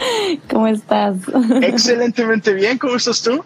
¿Cómo 0.50 0.66
estás? 0.66 1.16
Excelentemente 1.62 2.52
bien, 2.52 2.78
¿cómo 2.78 2.96
estás 2.96 3.22
tú? 3.22 3.44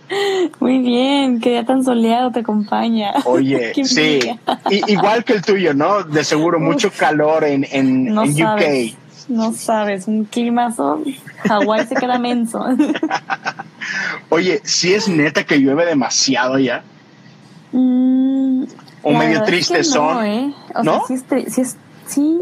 Muy 0.60 0.78
bien, 0.78 1.40
qué 1.40 1.50
día 1.50 1.64
tan 1.64 1.84
soleado 1.84 2.30
te 2.30 2.40
acompaña. 2.40 3.12
Oye, 3.24 3.72
sí, 3.84 4.20
igual 4.86 5.24
que 5.24 5.34
el 5.34 5.42
tuyo, 5.42 5.74
¿no? 5.74 6.02
De 6.02 6.24
seguro 6.24 6.60
mucho 6.60 6.90
calor 6.90 7.44
en, 7.44 7.66
en, 7.70 8.06
no 8.06 8.26
sabes, 8.26 8.92
UK. 8.92 8.98
No 9.28 9.52
sabes, 9.52 10.06
un 10.06 10.24
climazo, 10.24 11.02
Hawái 11.48 11.86
se 11.86 11.94
queda 11.94 12.18
menso. 12.18 12.64
Oye, 14.28 14.60
¿sí 14.64 14.94
es 14.94 15.08
neta 15.08 15.44
que 15.44 15.58
llueve 15.58 15.86
demasiado 15.86 16.58
ya? 16.58 16.82
Mm, 17.72 18.64
o 19.02 19.12
medio 19.12 19.42
triste 19.44 19.82
son. 19.82 20.14
No, 20.14 20.22
¿eh? 20.22 20.54
O 20.74 20.84
sea, 20.84 21.00
sí, 21.08 21.16
sí, 21.48 21.60
es, 21.60 21.76
sí 22.06 22.40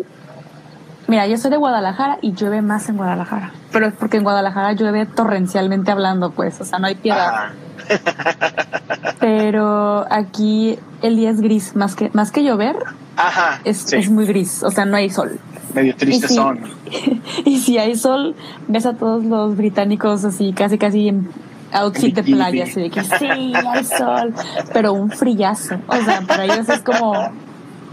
Mira, 1.08 1.26
yo 1.26 1.36
soy 1.36 1.50
de 1.50 1.56
Guadalajara 1.56 2.18
y 2.22 2.32
llueve 2.32 2.62
más 2.62 2.88
en 2.88 2.96
Guadalajara. 2.96 3.52
Pero 3.72 3.86
es 3.86 3.94
porque 3.94 4.18
en 4.18 4.24
Guadalajara 4.24 4.72
llueve 4.72 5.06
torrencialmente 5.06 5.90
hablando, 5.90 6.30
pues, 6.30 6.60
o 6.60 6.64
sea, 6.64 6.78
no 6.78 6.86
hay 6.86 6.94
piedad. 6.94 7.50
Pero 9.20 10.06
aquí 10.10 10.78
el 11.02 11.16
día 11.16 11.30
es 11.30 11.40
gris, 11.40 11.74
más 11.74 11.94
que, 11.94 12.10
más 12.12 12.30
que 12.30 12.44
llover, 12.44 12.76
Ajá, 13.16 13.60
es, 13.64 13.92
es 13.92 14.10
muy 14.10 14.26
gris, 14.26 14.62
o 14.62 14.70
sea, 14.70 14.84
no 14.84 14.96
hay 14.96 15.10
sol. 15.10 15.38
Medio 15.74 15.94
triste 15.96 16.28
son. 16.28 16.60
y 17.44 17.58
si 17.58 17.78
hay 17.78 17.96
sol, 17.96 18.34
ves 18.68 18.86
a 18.86 18.94
todos 18.94 19.24
los 19.24 19.56
británicos 19.56 20.24
así, 20.24 20.52
casi, 20.52 20.78
casi 20.78 21.08
en 21.08 21.28
outfit 21.72 22.14
de 22.14 22.22
playa, 22.22 22.64
así 22.64 22.80
de 22.80 22.90
que 22.90 23.02
sí, 23.02 23.26
hay 23.54 23.84
sol, 23.84 24.34
pero 24.72 24.92
un 24.92 25.10
frillazo. 25.10 25.76
O 25.86 25.96
sea, 25.96 26.20
para 26.22 26.44
ellos 26.44 26.68
es 26.68 26.80
como 26.80 27.14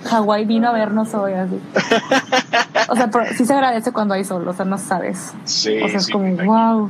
Hawái 0.06 0.46
vino 0.46 0.70
a 0.70 0.72
vernos 0.72 1.14
hoy, 1.14 1.34
así. 1.34 1.60
O 2.90 2.96
sea, 2.96 3.10
pero 3.10 3.26
sí 3.36 3.46
se 3.46 3.54
agradece 3.54 3.92
cuando 3.92 4.14
hay 4.14 4.24
sol, 4.24 4.48
o 4.48 4.54
sea, 4.54 4.66
no 4.66 4.78
sabes. 4.78 5.34
Sí. 5.46 5.80
O 5.82 5.88
sea, 5.88 6.00
es 6.00 6.10
como, 6.10 6.36
wow, 6.38 6.90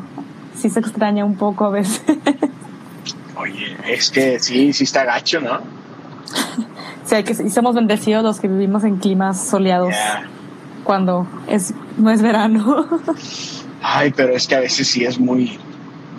sí 0.56 0.70
se 0.70 0.80
extraña 0.80 1.26
un 1.26 1.36
poco 1.36 1.66
a 1.66 1.70
veces. 1.70 2.02
Oye, 3.36 3.78
es 3.88 4.10
que 4.10 4.40
sí, 4.40 4.74
sí 4.74 4.84
está 4.84 5.06
gacho, 5.06 5.40
¿no? 5.40 5.60
sí, 7.06 7.24
que 7.24 7.34
sí 7.34 7.50
somos 7.50 7.76
bendecidos 7.76 8.24
los 8.24 8.40
que 8.40 8.48
vivimos 8.48 8.84
en 8.84 8.98
climas 8.98 9.46
soleados 9.48 9.94
cuando 10.84 11.28
es, 11.48 11.74
no 11.98 12.12
es 12.12 12.22
verano. 12.22 12.88
Ay, 13.82 14.12
pero 14.16 14.34
es 14.34 14.48
que 14.48 14.56
a 14.56 14.60
veces 14.60 14.88
sí 14.88 15.06
es 15.06 15.20
muy, 15.20 15.58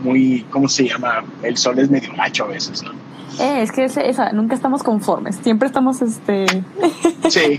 muy, 0.02 0.46
¿cómo 0.50 0.68
se 0.68 0.88
llama? 0.88 1.24
El 1.42 1.56
sol 1.56 1.78
es 1.78 1.90
medio 1.90 2.12
macho 2.14 2.44
a 2.44 2.48
veces, 2.48 2.82
¿no? 2.82 2.92
Eh, 3.40 3.62
es 3.62 3.72
que 3.72 3.84
esa, 3.84 4.32
nunca 4.32 4.54
estamos 4.54 4.82
conformes, 4.82 5.36
siempre 5.36 5.66
estamos 5.66 6.02
este... 6.02 6.46
Sí, 7.28 7.58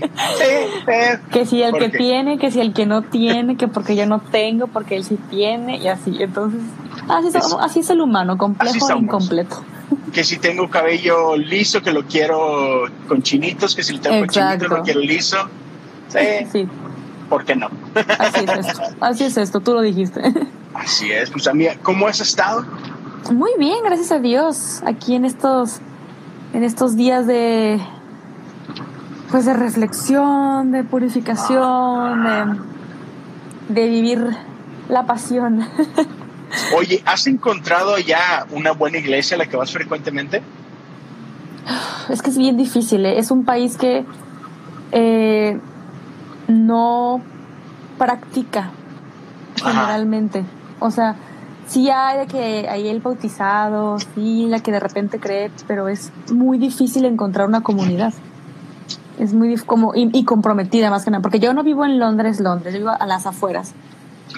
Que 1.32 1.44
si 1.44 1.62
el 1.62 1.72
que 1.74 1.88
tiene, 1.88 2.38
que 2.38 2.52
si 2.52 2.60
el 2.60 2.72
que 2.72 2.86
no 2.86 3.02
tiene, 3.02 3.56
que 3.56 3.66
porque 3.66 3.96
yo 3.96 4.06
no 4.06 4.20
tengo, 4.20 4.68
porque 4.68 4.96
él 4.96 5.04
sí 5.04 5.18
tiene, 5.28 5.78
y 5.78 5.88
así. 5.88 6.22
Entonces, 6.22 6.60
así, 7.08 7.28
es, 7.28 7.56
así 7.58 7.80
es 7.80 7.90
el 7.90 8.00
humano, 8.00 8.38
complejo 8.38 8.90
e 8.90 8.98
incompleto. 8.98 9.64
Que 10.12 10.22
si 10.22 10.38
tengo 10.38 10.70
cabello 10.70 11.36
liso, 11.36 11.82
que 11.82 11.90
lo 11.90 12.04
quiero 12.04 12.84
con 13.08 13.22
chinitos, 13.22 13.74
que 13.74 13.82
si 13.82 13.98
tengo 13.98 14.26
chinitos, 14.26 14.68
lo 14.68 14.82
quiero 14.82 15.00
liso. 15.00 15.36
Sí. 16.08 16.46
sí. 16.52 16.68
¿Por 17.28 17.44
qué 17.44 17.56
no? 17.56 17.70
Así 18.18 18.44
es 18.44 18.66
esto, 18.66 18.82
así 19.00 19.24
es 19.24 19.36
esto, 19.36 19.60
tú 19.60 19.72
lo 19.72 19.80
dijiste. 19.80 20.22
Así 20.74 21.10
es, 21.10 21.30
pues 21.30 21.46
a 21.48 21.54
mí, 21.54 21.66
¿cómo 21.82 22.06
has 22.06 22.20
estado? 22.20 22.64
Muy 23.30 23.52
bien, 23.58 23.78
gracias 23.84 24.12
a 24.12 24.18
Dios. 24.18 24.82
Aquí 24.84 25.14
en 25.14 25.24
estos, 25.24 25.80
en 26.52 26.64
estos 26.64 26.96
días 26.96 27.26
de, 27.26 27.80
pues 29.30 29.44
de 29.46 29.54
reflexión, 29.54 30.72
de 30.72 30.82
purificación, 30.84 32.24
de, 32.24 32.56
de 33.68 33.88
vivir 33.88 34.36
la 34.88 35.06
pasión. 35.06 35.66
Oye, 36.76 37.02
¿has 37.06 37.26
encontrado 37.26 37.98
ya 37.98 38.46
una 38.50 38.72
buena 38.72 38.98
iglesia 38.98 39.36
a 39.36 39.38
la 39.38 39.46
que 39.46 39.56
vas 39.56 39.72
frecuentemente? 39.72 40.42
Es 42.08 42.22
que 42.22 42.30
es 42.30 42.38
bien 42.38 42.56
difícil. 42.56 43.06
¿eh? 43.06 43.18
Es 43.18 43.30
un 43.30 43.44
país 43.44 43.76
que 43.76 44.04
eh, 44.90 45.58
no 46.48 47.22
practica 47.98 48.70
generalmente. 49.56 50.44
O 50.80 50.90
sea, 50.90 51.16
sí 51.72 51.88
hay 51.90 52.18
de 52.18 52.26
que 52.26 52.68
hay 52.68 52.88
el 52.88 53.00
bautizado, 53.00 53.98
sí, 54.14 54.46
la 54.48 54.60
que 54.60 54.72
de 54.72 54.80
repente 54.80 55.18
cree, 55.18 55.50
pero 55.66 55.88
es 55.88 56.12
muy 56.30 56.58
difícil 56.58 57.04
encontrar 57.04 57.48
una 57.48 57.62
comunidad. 57.62 58.12
Es 59.18 59.32
muy 59.32 59.56
como 59.56 59.92
y, 59.94 60.24
comprometida 60.24 60.90
más 60.90 61.04
que 61.04 61.10
nada, 61.10 61.22
porque 61.22 61.38
yo 61.38 61.54
no 61.54 61.62
vivo 61.62 61.84
en 61.84 61.98
Londres, 61.98 62.40
Londres, 62.40 62.74
yo 62.74 62.80
vivo 62.80 62.90
a 62.98 63.06
las 63.06 63.26
afueras. 63.26 63.72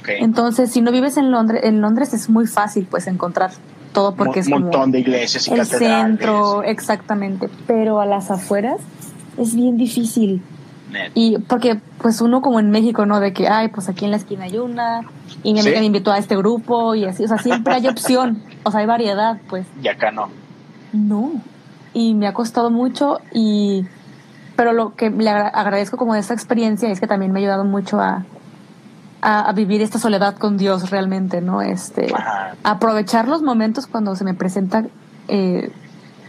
Entonces, 0.07 0.71
si 0.71 0.81
no 0.81 0.93
vives 0.93 1.17
en 1.17 1.31
Londres, 1.31 1.63
en 1.65 1.81
Londres 1.81 2.13
es 2.15 2.29
muy 2.29 2.47
fácil 2.47 2.87
pues 2.91 3.07
encontrar 3.07 3.53
todo 3.93 4.15
porque 4.15 4.41
es 4.41 4.47
un 4.49 4.63
montón 4.63 4.91
de 4.91 5.01
iglesias 5.01 5.49
y 5.49 5.55
el 5.55 5.65
centro, 5.65 6.63
exactamente, 6.63 7.49
pero 7.67 8.01
a 8.01 8.07
las 8.07 8.31
afueras 8.31 8.81
es 9.39 9.55
bien 9.55 9.77
difícil. 9.77 10.43
Y 11.15 11.39
porque 11.39 11.81
pues 11.99 12.21
uno 12.21 12.41
como 12.41 12.61
en 12.61 12.71
México, 12.71 13.07
¿no? 13.07 13.21
De 13.21 13.33
que, 13.33 13.49
ay, 13.49 13.69
pues 13.69 13.89
aquí 13.89 14.05
en 14.05 14.11
la 14.11 14.17
esquina 14.17 14.45
hay 14.45 14.59
una, 14.59 15.03
y 15.43 15.53
mi 15.53 15.61
amiga 15.61 15.81
me 15.81 15.87
invitó 15.87 16.13
a 16.13 16.19
este 16.19 16.37
grupo 16.37 16.95
y 16.95 17.05
así, 17.05 17.25
o 17.25 17.29
sea, 17.29 17.39
siempre 17.39 17.75
hay 17.75 17.87
opción, 17.89 18.43
o 18.63 18.71
sea, 18.71 18.81
hay 18.81 18.87
variedad, 18.87 19.39
pues. 19.49 19.67
Y 19.83 19.89
acá 19.89 20.11
no. 20.11 20.29
No. 20.93 21.33
Y 21.93 22.15
me 22.15 22.27
ha 22.27 22.33
costado 22.33 22.71
mucho 22.71 23.21
y 23.33 23.87
pero 24.57 24.73
lo 24.73 24.95
que 24.95 25.11
le 25.11 25.31
agradezco 25.31 25.97
como 25.97 26.15
de 26.15 26.21
esta 26.21 26.35
experiencia 26.35 26.89
es 26.89 27.01
que 27.01 27.07
también 27.07 27.33
me 27.33 27.41
ha 27.41 27.43
ayudado 27.43 27.65
mucho 27.65 28.01
a, 28.01 28.25
a, 29.21 29.53
vivir 29.53 29.83
esta 29.83 29.99
soledad 29.99 30.37
con 30.37 30.57
Dios 30.57 30.91
realmente, 30.91 31.41
¿no? 31.41 31.61
Este, 31.61 32.13
aprovechar 32.63 33.27
los 33.27 33.43
momentos 33.43 33.87
cuando 33.89 34.15
se 34.15 34.23
me 34.23 34.35
presenta 34.35 34.85
eh, 35.27 35.73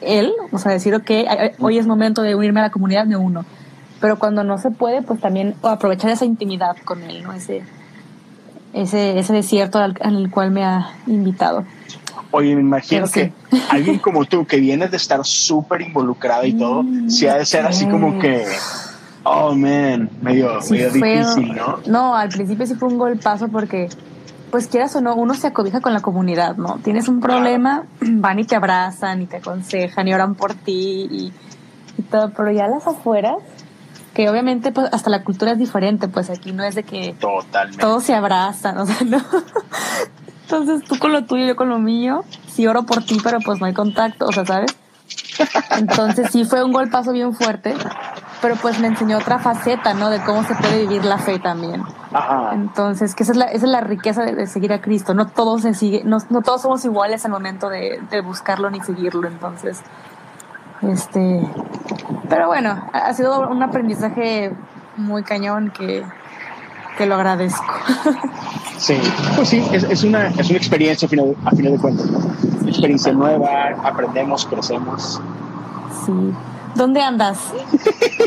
Él, 0.01 0.33
o 0.51 0.57
sea, 0.57 0.71
decir, 0.71 0.95
ok, 0.95 1.11
hoy 1.59 1.77
es 1.77 1.85
momento 1.85 2.23
de 2.23 2.33
unirme 2.33 2.61
a 2.61 2.63
la 2.63 2.69
comunidad, 2.71 3.05
de 3.05 3.15
uno 3.15 3.45
pero 3.99 4.19
cuando 4.19 4.43
no 4.43 4.57
se 4.57 4.71
puede, 4.71 5.01
pues 5.01 5.19
también 5.19 5.55
aprovechar 5.63 6.11
esa 6.11 6.25
intimidad 6.25 6.75
con 6.83 7.03
él, 7.03 7.23
¿no? 7.23 7.33
Ese, 7.33 7.63
ese, 8.73 9.17
ese 9.17 9.33
desierto 9.33 9.79
al, 9.79 9.95
el 10.01 10.29
cual 10.29 10.51
me 10.51 10.63
ha 10.63 10.91
invitado. 11.07 11.63
Oye, 12.31 12.53
me 12.55 12.61
imagino 12.61 13.07
que 13.07 13.31
alguien 13.69 13.99
como 13.99 14.25
tú, 14.25 14.45
que 14.45 14.57
vienes 14.57 14.91
de 14.91 14.97
estar 14.97 15.23
súper 15.23 15.81
involucrado 15.81 16.45
y 16.45 16.53
todo, 16.53 16.83
mm, 16.83 17.09
si 17.09 17.27
ha 17.27 17.35
de 17.35 17.45
ser 17.45 17.65
así 17.65 17.87
como 17.87 18.19
que, 18.19 18.45
oh, 19.23 19.55
man, 19.55 20.09
medio, 20.21 20.59
medio 20.69 20.91
difícil, 20.91 21.55
¿no? 21.55 21.79
No, 21.87 22.15
al 22.15 22.29
principio 22.29 22.67
sí 22.67 22.75
fue 22.75 22.89
un 22.89 22.97
golpazo 22.97 23.47
porque, 23.47 23.87
pues 24.51 24.67
quieras 24.67 24.93
o 24.97 25.01
no, 25.01 25.15
uno 25.15 25.33
se 25.33 25.47
acobija 25.47 25.79
con 25.79 25.93
la 25.93 26.01
comunidad, 26.01 26.57
¿no? 26.57 26.79
Tienes 26.83 27.07
un 27.07 27.21
problema, 27.21 27.85
van 28.01 28.39
y 28.39 28.43
te 28.43 28.57
abrazan 28.57 29.21
y 29.21 29.27
te 29.27 29.37
aconsejan 29.37 30.05
y 30.07 30.13
oran 30.13 30.35
por 30.35 30.53
ti 30.53 31.07
y, 31.09 31.33
y 31.97 32.01
todo, 32.01 32.31
pero 32.35 32.51
ya 32.51 32.67
las 32.67 32.85
afueras 32.85 33.37
que 34.15 34.29
obviamente 34.29 34.71
pues 34.71 34.91
hasta 34.91 35.09
la 35.09 35.23
cultura 35.23 35.51
es 35.51 35.59
diferente, 35.59 36.07
pues 36.07 36.29
aquí 36.29 36.53
no 36.53 36.63
es 36.63 36.73
de 36.73 36.83
que 36.83 37.15
todos 37.77 38.03
se 38.03 38.15
abrazan, 38.15 38.77
o 38.79 38.85
sea, 38.87 38.97
no. 39.05 39.21
Entonces 40.43 40.83
tú 40.87 40.97
con 40.97 41.11
lo 41.11 41.25
tuyo, 41.25 41.45
yo 41.45 41.55
con 41.55 41.69
lo 41.69 41.79
mío, 41.79 42.23
sí 42.47 42.65
oro 42.65 42.83
por 42.83 43.03
ti, 43.03 43.17
pero 43.21 43.39
pues 43.41 43.59
no 43.59 43.65
hay 43.65 43.73
contacto, 43.73 44.25
o 44.25 44.31
sea, 44.31 44.45
¿sabes? 44.45 44.75
Entonces 45.71 46.29
sí 46.31 46.45
fue 46.45 46.63
un 46.63 46.71
golpazo 46.71 47.11
bien 47.11 47.33
fuerte, 47.33 47.75
pero 48.41 48.55
pues 48.55 48.79
me 48.79 48.87
enseñó 48.87 49.17
otra 49.17 49.37
faceta, 49.37 49.93
¿no? 49.93 50.09
De 50.09 50.23
cómo 50.23 50.43
se 50.45 50.55
puede 50.55 50.81
vivir 50.81 51.03
la 51.03 51.17
fe 51.17 51.37
también. 51.39 51.83
Entonces, 52.53 53.15
que 53.15 53.23
esa 53.23 53.33
es 53.33 53.37
la, 53.37 53.45
esa 53.47 53.65
es 53.65 53.71
la 53.71 53.81
riqueza 53.81 54.23
de, 54.23 54.47
seguir 54.47 54.71
a 54.71 54.79
Cristo. 54.79 55.13
No 55.13 55.27
todos 55.27 55.63
se 55.63 55.73
sigue, 55.73 56.03
no, 56.05 56.19
no 56.29 56.41
todos 56.41 56.61
somos 56.61 56.85
iguales 56.85 57.25
al 57.25 57.31
momento 57.31 57.69
de, 57.69 58.01
de 58.09 58.21
buscarlo 58.21 58.69
ni 58.69 58.79
seguirlo. 58.79 59.27
Entonces, 59.27 59.81
este, 60.81 61.47
pero 62.29 62.47
bueno, 62.47 62.81
ha 62.93 63.13
sido 63.13 63.47
un 63.49 63.61
aprendizaje 63.63 64.53
muy 64.97 65.23
cañón 65.23 65.71
que, 65.75 66.03
que 66.97 67.05
lo 67.05 67.15
agradezco. 67.15 67.63
Sí, 68.77 68.95
pues 69.37 69.49
sí, 69.49 69.63
es, 69.71 69.83
es, 69.83 70.03
una, 70.03 70.27
es 70.27 70.49
una 70.49 70.57
experiencia 70.57 71.05
a 71.05 71.09
final, 71.09 71.33
a 71.45 71.51
final 71.51 71.71
de 71.71 71.79
cuentas. 71.79 72.07
Experiencia 72.67 73.13
nueva, 73.13 73.69
aprendemos, 73.83 74.45
crecemos. 74.45 75.21
Sí. 76.05 76.11
¿Dónde 76.75 77.01
andas? 77.01 77.53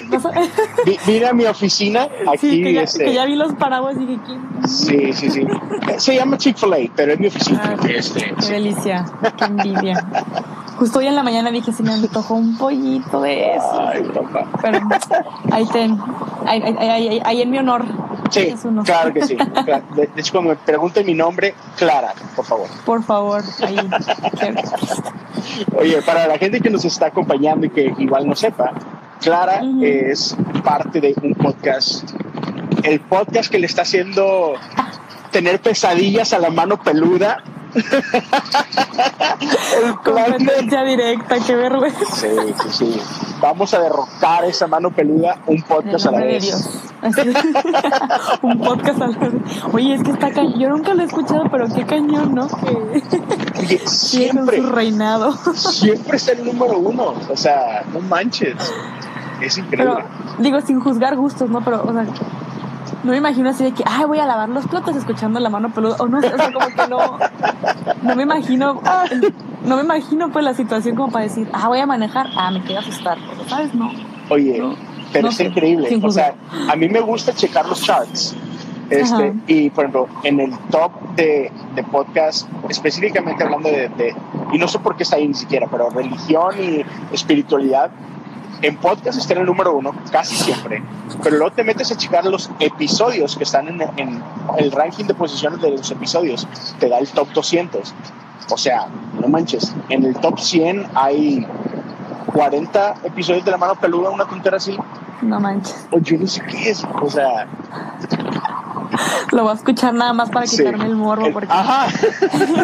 Mira 1.06 1.34
mi 1.34 1.44
oficina 1.44 2.08
aquí. 2.32 2.50
Sí, 2.50 2.62
que, 2.62 2.72
ya, 2.72 2.82
este, 2.82 3.04
que 3.04 3.14
ya 3.14 3.26
vi 3.26 3.36
los 3.36 3.52
paraguas 3.54 3.96
y 4.00 4.06
dije, 4.06 4.20
¿quién? 4.24 4.40
Sí, 4.66 5.12
sí, 5.12 5.30
sí. 5.30 5.46
Se 5.98 6.14
llama 6.14 6.38
Chick-fil-A, 6.38 6.78
pero 6.96 7.12
es 7.12 7.20
mi 7.20 7.26
oficina. 7.26 7.76
Ah, 7.78 7.86
este, 7.86 8.34
qué 8.40 8.52
delicia, 8.52 9.04
qué 9.36 9.44
envidia. 9.44 10.06
Justo 10.78 11.00
hoy 11.00 11.08
en 11.08 11.16
la 11.16 11.24
mañana 11.24 11.50
dije, 11.50 11.72
se 11.72 11.82
me 11.82 11.92
antojó 11.92 12.34
un 12.34 12.56
pollito 12.56 13.20
de 13.20 13.56
eso. 13.56 13.80
Ay, 13.80 14.02
papá. 14.14 14.48
Pero 14.62 14.78
ahí 15.50 15.66
ten, 15.66 15.98
ahí, 16.46 16.62
ahí, 16.62 17.20
ahí, 17.24 17.42
en 17.42 17.50
mi 17.50 17.58
honor. 17.58 17.84
Sí, 18.30 18.54
claro 18.84 19.12
que 19.12 19.26
sí. 19.26 19.36
De, 19.96 20.08
hecho, 20.16 20.32
cuando 20.32 20.50
me 20.50 20.56
pregunten 20.56 21.04
mi 21.04 21.14
nombre, 21.14 21.54
Clara, 21.76 22.14
por 22.36 22.44
favor. 22.44 22.68
Por 22.84 23.02
favor, 23.02 23.42
ahí. 23.62 23.76
Oye, 25.76 26.00
para 26.02 26.28
la 26.28 26.38
gente 26.38 26.60
que 26.60 26.70
nos 26.70 26.84
está 26.84 27.06
acompañando 27.06 27.66
y 27.66 27.70
que 27.70 27.92
igual 27.98 28.28
no 28.28 28.36
sepa, 28.36 28.72
Clara 29.20 29.62
es 29.80 30.36
parte 30.62 31.00
de 31.00 31.12
un 31.20 31.34
podcast, 31.34 32.08
el 32.84 33.00
podcast 33.00 33.50
que 33.50 33.58
le 33.58 33.66
está 33.66 33.82
haciendo 33.82 34.52
tener 35.32 35.60
pesadillas 35.60 36.32
a 36.32 36.38
la 36.38 36.50
mano 36.50 36.80
peluda 36.80 37.42
el 39.82 39.94
Competencia 40.04 40.84
directa, 40.84 41.36
qué 41.46 41.54
vergüenza. 41.54 42.04
Sí, 42.14 42.28
sí, 42.62 42.68
sí. 42.70 43.00
Vamos 43.40 43.72
a 43.74 43.80
derrocar 43.80 44.44
esa 44.44 44.66
mano 44.66 44.90
peluda 44.90 45.38
un 45.46 45.62
podcast 45.62 46.06
a 46.06 46.12
la 46.12 46.18
vez. 46.20 46.68
un 48.42 48.58
podcast 48.60 49.02
a 49.02 49.08
la 49.08 49.18
vez. 49.18 49.32
Oye, 49.72 49.94
es 49.94 50.02
que 50.02 50.10
está 50.10 50.30
cañón. 50.30 50.58
Yo 50.58 50.68
nunca 50.70 50.94
lo 50.94 51.02
he 51.02 51.06
escuchado, 51.06 51.44
pero 51.50 51.66
qué 51.72 51.84
cañón, 51.86 52.34
¿no? 52.34 52.48
Que 52.48 53.02
Oye, 53.58 53.78
siempre. 53.86 54.56
Su 54.58 54.70
reinado. 54.70 55.32
siempre 55.54 56.16
es 56.16 56.28
el 56.28 56.44
número 56.44 56.78
uno. 56.78 57.14
O 57.30 57.36
sea, 57.36 57.84
no 57.92 58.00
manches. 58.00 58.56
Es 59.40 59.56
increíble. 59.58 60.04
digo, 60.38 60.60
sin 60.62 60.80
juzgar 60.80 61.16
gustos, 61.16 61.48
¿no? 61.48 61.60
Pero, 61.64 61.84
o 61.84 61.92
sea, 61.92 62.06
no 63.04 63.12
me 63.12 63.18
imagino 63.18 63.50
así 63.50 63.64
de 63.64 63.72
que, 63.72 63.84
ay, 63.86 64.04
voy 64.06 64.18
a 64.18 64.26
lavar 64.26 64.48
los 64.48 64.66
platos 64.66 64.96
escuchando 64.96 65.38
la 65.40 65.50
mano 65.50 65.70
peluda. 65.70 65.96
O 66.00 66.08
no, 66.08 66.18
o 66.18 66.20
sea, 66.20 66.52
como 66.52 66.66
que 66.66 66.88
no, 66.88 67.18
no 68.02 68.16
me 68.16 68.22
imagino, 68.22 68.80
no 69.64 69.76
me 69.76 69.82
imagino 69.82 70.30
pues 70.30 70.44
la 70.44 70.54
situación 70.54 70.96
como 70.96 71.12
para 71.12 71.24
decir, 71.24 71.48
ah, 71.52 71.68
voy 71.68 71.78
a 71.78 71.86
manejar, 71.86 72.26
ah, 72.36 72.50
me 72.50 72.62
quiero 72.62 72.80
asustar, 72.80 73.18
¿sabes? 73.46 73.74
No. 73.74 73.90
Oye, 74.30 74.62
pero 75.12 75.28
es 75.28 75.40
increíble. 75.40 76.00
O 76.02 76.10
sea, 76.10 76.34
a 76.68 76.76
mí 76.76 76.88
me 76.88 77.00
gusta 77.00 77.32
checar 77.32 77.66
los 77.66 77.82
charts. 77.82 78.36
Este, 78.90 79.34
y 79.46 79.68
por 79.68 79.84
ejemplo, 79.84 80.08
en 80.22 80.40
el 80.40 80.58
top 80.70 80.92
de, 81.14 81.52
de 81.74 81.84
podcast, 81.84 82.48
específicamente 82.70 83.44
hablando 83.44 83.68
de, 83.68 83.90
de, 83.90 84.14
y 84.50 84.58
no 84.58 84.66
sé 84.66 84.78
por 84.78 84.96
qué 84.96 85.02
está 85.02 85.16
ahí 85.16 85.28
ni 85.28 85.34
siquiera, 85.34 85.66
pero 85.70 85.90
religión 85.90 86.54
y 86.58 86.84
espiritualidad, 87.12 87.90
en 88.62 88.76
podcast 88.76 89.18
está 89.18 89.34
en 89.34 89.40
el 89.40 89.46
número 89.46 89.76
uno 89.76 89.92
casi 90.10 90.34
siempre, 90.36 90.82
pero 91.22 91.36
luego 91.36 91.52
te 91.52 91.64
metes 91.64 91.92
a 91.92 91.96
checar 91.96 92.24
los 92.24 92.50
episodios 92.58 93.36
que 93.36 93.44
están 93.44 93.68
en, 93.68 94.22
el 94.56 94.72
ranking 94.72 95.04
de 95.04 95.14
posiciones 95.14 95.60
de 95.60 95.70
los 95.70 95.90
episodios, 95.90 96.46
te 96.78 96.88
da 96.88 96.98
el 96.98 97.08
top 97.08 97.28
200. 97.32 97.94
O 98.50 98.56
sea, 98.56 98.88
no 99.20 99.28
manches, 99.28 99.74
en 99.90 100.04
el 100.04 100.16
top 100.16 100.38
100 100.38 100.86
hay 100.94 101.46
40 102.32 102.94
episodios 103.04 103.44
de 103.44 103.50
La 103.50 103.58
Mano 103.58 103.74
Peluda, 103.74 104.10
una 104.10 104.24
tontera 104.24 104.56
así. 104.56 104.76
No 105.22 105.38
manches. 105.38 105.86
O 105.90 105.98
yo 105.98 106.18
no 106.18 106.26
sé 106.26 106.42
qué 106.46 106.70
es, 106.70 106.84
o 107.02 107.10
sea... 107.10 107.46
Lo 109.32 109.42
voy 109.42 109.52
a 109.52 109.54
escuchar 109.54 109.92
nada 109.92 110.12
más 110.14 110.30
para 110.30 110.46
quitarme 110.46 110.86
el 110.86 110.96
morbo. 110.96 111.30
Porque... 111.32 111.48
Ajá. 111.50 111.88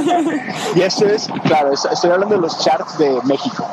y 0.74 0.80
eso 0.80 1.06
es, 1.06 1.28
claro, 1.44 1.72
estoy 1.72 2.10
hablando 2.10 2.36
de 2.36 2.40
los 2.40 2.58
charts 2.64 2.96
de 2.98 3.20
México 3.24 3.66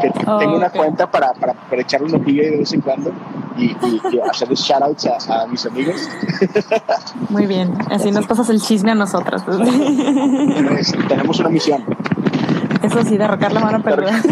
que 0.00 0.10
tengo 0.38 0.56
una 0.56 0.70
cuenta 0.70 1.10
para, 1.10 1.32
para, 1.32 1.54
para, 1.54 1.82
echarle 1.82 2.06
un 2.06 2.20
ojillo 2.20 2.42
de 2.42 2.58
vez 2.58 2.72
en 2.72 2.80
cuando 2.80 3.12
y, 3.56 3.64
y, 3.64 4.00
y 4.12 4.20
hacerles 4.20 4.60
shoutouts 4.60 5.06
a, 5.06 5.42
a, 5.42 5.46
mis 5.46 5.64
amigos. 5.66 6.08
Muy 7.28 7.46
bien, 7.46 7.76
así 7.90 8.10
nos 8.10 8.26
pasas 8.26 8.48
el 8.50 8.60
chisme 8.60 8.92
a 8.92 8.94
nosotras. 8.94 9.44
tenemos 11.08 11.40
una 11.40 11.48
misión. 11.48 11.84
Eso 12.82 13.02
sí, 13.02 13.16
derrocar 13.16 13.52
la 13.52 13.60
mano 13.60 13.82
peluda. 13.82 14.22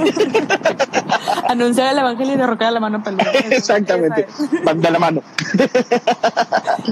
Anunciar 1.49 1.93
el 1.93 1.99
evangelio 1.99 2.35
y 2.35 2.37
derrocar 2.37 2.73
la 2.73 2.81
mano 2.81 3.03
peluda. 3.03 3.31
Exactamente. 3.51 4.27
De 4.77 4.91
la 4.91 4.99
mano. 4.99 5.21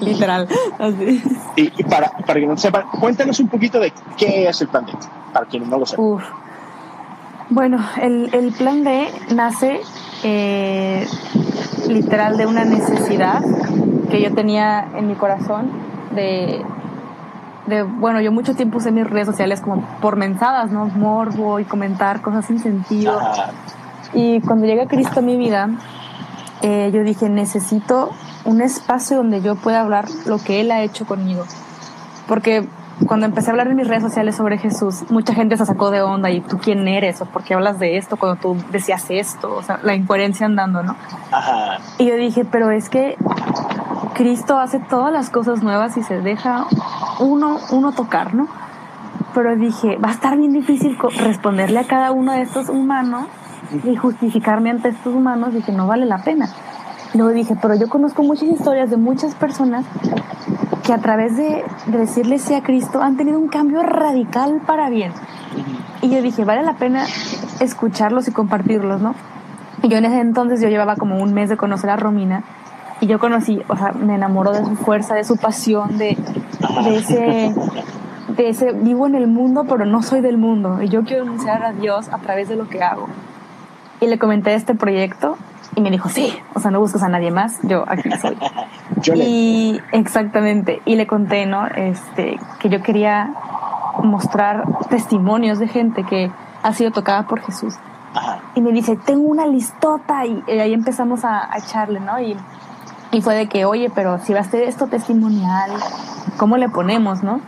Literal. 0.00 0.48
Así. 0.78 1.22
Y, 1.56 1.72
y, 1.80 1.84
para, 1.84 2.10
para 2.10 2.40
que 2.40 2.46
no 2.46 2.56
sepan, 2.56 2.84
cuéntanos 3.00 3.38
un 3.38 3.48
poquito 3.48 3.78
de 3.78 3.92
qué 4.16 4.48
es 4.48 4.60
el 4.60 4.68
plan 4.68 4.84
para 5.32 5.46
quienes 5.46 5.68
no 5.68 5.78
lo 5.78 5.86
sepan. 5.86 6.04
Uf. 6.04 6.24
Bueno, 7.50 7.78
el, 8.00 8.30
el 8.32 8.52
plan 8.52 8.84
B 8.84 9.08
nace 9.34 9.80
eh, 10.22 11.06
literal 11.88 12.36
de 12.38 12.46
una 12.46 12.64
necesidad 12.64 13.42
que 14.10 14.22
yo 14.22 14.34
tenía 14.34 14.88
en 14.96 15.08
mi 15.08 15.14
corazón 15.14 15.70
de, 16.14 16.64
de, 17.66 17.82
bueno, 17.82 18.20
yo 18.22 18.32
mucho 18.32 18.54
tiempo 18.54 18.78
usé 18.78 18.92
mis 18.92 19.08
redes 19.08 19.26
sociales 19.26 19.60
como 19.60 19.82
por 20.00 20.16
mensadas, 20.16 20.70
¿no? 20.70 20.86
Morbo 20.86 21.60
y 21.60 21.64
comentar 21.64 22.22
cosas 22.22 22.46
sin 22.46 22.60
sentido. 22.60 23.18
Y 24.14 24.40
cuando 24.40 24.66
llega 24.66 24.86
Cristo 24.86 25.20
a 25.20 25.22
mi 25.22 25.36
vida, 25.36 25.68
eh, 26.62 26.90
yo 26.94 27.02
dije, 27.02 27.28
necesito 27.28 28.10
un 28.44 28.62
espacio 28.62 29.18
donde 29.18 29.42
yo 29.42 29.56
pueda 29.56 29.80
hablar 29.80 30.06
lo 30.26 30.38
que 30.38 30.60
Él 30.60 30.70
ha 30.70 30.82
hecho 30.82 31.04
conmigo. 31.04 31.44
Porque 32.26 32.66
cuando 33.06 33.26
empecé 33.26 33.50
a 33.50 33.52
hablar 33.52 33.68
en 33.68 33.76
mis 33.76 33.88
redes 33.88 34.02
sociales 34.02 34.36
sobre 34.36 34.58
Jesús, 34.58 35.04
mucha 35.10 35.34
gente 35.34 35.56
se 35.56 35.66
sacó 35.66 35.90
de 35.90 36.02
onda 36.02 36.30
y 36.30 36.40
tú 36.40 36.58
quién 36.58 36.86
eres 36.86 37.20
o 37.20 37.26
por 37.26 37.42
qué 37.42 37.54
hablas 37.54 37.78
de 37.78 37.96
esto 37.96 38.16
cuando 38.16 38.40
tú 38.40 38.56
decías 38.70 39.06
esto, 39.08 39.54
o 39.54 39.62
sea, 39.62 39.80
la 39.82 39.94
incoherencia 39.94 40.46
andando, 40.46 40.82
¿no? 40.82 40.96
Ajá. 41.30 41.78
Y 41.98 42.06
yo 42.06 42.16
dije, 42.16 42.44
pero 42.44 42.70
es 42.70 42.88
que 42.88 43.16
Cristo 44.14 44.58
hace 44.58 44.78
todas 44.78 45.12
las 45.12 45.30
cosas 45.30 45.62
nuevas 45.62 45.96
y 45.96 46.02
se 46.02 46.20
deja 46.20 46.66
uno, 47.18 47.58
uno 47.70 47.92
tocar, 47.92 48.34
¿no? 48.34 48.46
Pero 49.34 49.56
dije, 49.56 49.98
va 49.98 50.10
a 50.10 50.12
estar 50.12 50.36
bien 50.36 50.52
difícil 50.52 50.96
responderle 51.18 51.80
a 51.80 51.84
cada 51.84 52.12
uno 52.12 52.32
de 52.32 52.42
estos 52.42 52.68
humanos 52.68 53.26
y 53.82 53.96
justificarme 53.96 54.70
ante 54.70 54.90
estos 54.90 55.12
humanos, 55.12 55.52
dije, 55.52 55.72
no 55.72 55.88
vale 55.88 56.06
la 56.06 56.22
pena. 56.22 56.48
Luego 57.14 57.32
dije, 57.32 57.56
pero 57.60 57.74
yo 57.74 57.88
conozco 57.88 58.22
muchas 58.22 58.48
historias 58.48 58.90
de 58.90 58.96
muchas 58.96 59.34
personas 59.34 59.84
que 60.84 60.92
a 60.92 60.98
través 60.98 61.36
de, 61.36 61.64
decirle 61.86 62.38
sí 62.38 62.54
a 62.54 62.62
Cristo 62.62 63.02
han 63.02 63.16
tenido 63.16 63.38
un 63.38 63.48
cambio 63.48 63.82
radical 63.82 64.60
para 64.66 64.90
bien. 64.90 65.12
Y 66.02 66.10
yo 66.10 66.20
dije, 66.20 66.44
vale 66.44 66.62
la 66.62 66.74
pena 66.74 67.06
escucharlos 67.60 68.28
y 68.28 68.32
compartirlos, 68.32 69.00
¿no? 69.00 69.14
Y 69.82 69.88
yo 69.88 69.96
en 69.96 70.04
ese 70.04 70.20
entonces 70.20 70.60
yo 70.60 70.68
llevaba 70.68 70.96
como 70.96 71.22
un 71.22 71.32
mes 71.32 71.48
de 71.48 71.56
conocer 71.56 71.90
a 71.90 71.96
Romina 71.96 72.44
y 73.00 73.06
yo 73.06 73.18
conocí, 73.18 73.62
o 73.68 73.76
sea, 73.76 73.92
me 73.92 74.14
enamoró 74.14 74.52
de 74.52 74.64
su 74.64 74.76
fuerza, 74.76 75.14
de 75.14 75.24
su 75.24 75.36
pasión, 75.36 75.98
de, 75.98 76.16
de 76.84 76.96
ese 76.96 77.54
de 78.28 78.48
ese 78.48 78.72
vivo 78.72 79.06
en 79.06 79.14
el 79.14 79.26
mundo, 79.26 79.64
pero 79.68 79.84
no 79.84 80.02
soy 80.02 80.20
del 80.20 80.38
mundo 80.38 80.82
y 80.82 80.88
yo 80.88 81.04
quiero 81.04 81.22
anunciar 81.22 81.62
a 81.62 81.72
Dios 81.72 82.08
a 82.08 82.18
través 82.18 82.48
de 82.48 82.56
lo 82.56 82.68
que 82.68 82.82
hago. 82.82 83.08
Y 84.00 84.06
le 84.06 84.18
comenté 84.18 84.54
este 84.54 84.74
proyecto 84.74 85.36
y 85.76 85.80
me 85.80 85.90
dijo, 85.90 86.08
sí, 86.08 86.36
o 86.54 86.60
sea, 86.60 86.70
no 86.70 86.80
buscas 86.80 87.02
a 87.02 87.08
nadie 87.08 87.30
más, 87.30 87.58
yo 87.62 87.84
aquí 87.86 88.10
soy. 88.20 88.36
y 89.16 89.80
exactamente, 89.92 90.80
y 90.84 90.96
le 90.96 91.06
conté, 91.06 91.46
¿no? 91.46 91.66
Este, 91.66 92.38
que 92.60 92.68
yo 92.68 92.82
quería 92.82 93.34
mostrar 94.02 94.64
testimonios 94.88 95.58
de 95.58 95.68
gente 95.68 96.04
que 96.04 96.30
ha 96.62 96.72
sido 96.72 96.90
tocada 96.90 97.26
por 97.26 97.40
Jesús. 97.40 97.74
Y 98.54 98.60
me 98.60 98.70
dice, 98.70 98.96
tengo 98.96 99.28
una 99.28 99.46
listota 99.46 100.24
y, 100.24 100.42
ahí 100.48 100.72
empezamos 100.72 101.24
a, 101.24 101.52
a, 101.52 101.58
echarle, 101.58 101.98
¿no? 101.98 102.20
Y, 102.20 102.36
y 103.14 103.22
fue 103.22 103.36
de 103.36 103.46
que, 103.46 103.64
oye, 103.64 103.90
pero 103.94 104.18
si 104.18 104.32
va 104.32 104.40
a 104.40 104.44
ser 104.44 104.64
esto 104.64 104.88
testimonial, 104.88 105.70
¿cómo 106.36 106.56
le 106.56 106.68
ponemos, 106.68 107.22
no? 107.22 107.40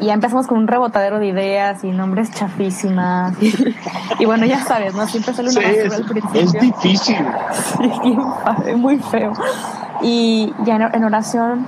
Y 0.00 0.06
ya 0.06 0.14
empezamos 0.14 0.46
con 0.46 0.58
un 0.58 0.68
rebotadero 0.68 1.18
de 1.18 1.26
ideas 1.26 1.82
y 1.82 1.90
nombres 1.90 2.30
chafísimas. 2.30 3.34
Y, 4.18 4.26
bueno, 4.26 4.44
ya 4.44 4.62
sabes, 4.62 4.94
¿no? 4.94 5.06
Siempre 5.06 5.32
sale 5.32 5.48
una 5.48 5.60
sí, 5.62 5.66
es, 5.66 5.94
al 5.94 6.04
principio. 6.04 6.40
Es 6.42 6.52
difícil. 6.52 7.16
Sí, 7.78 8.74
muy 8.76 8.98
feo. 8.98 9.32
Y 10.02 10.52
ya 10.66 10.76
en 10.76 11.04
oración, 11.04 11.64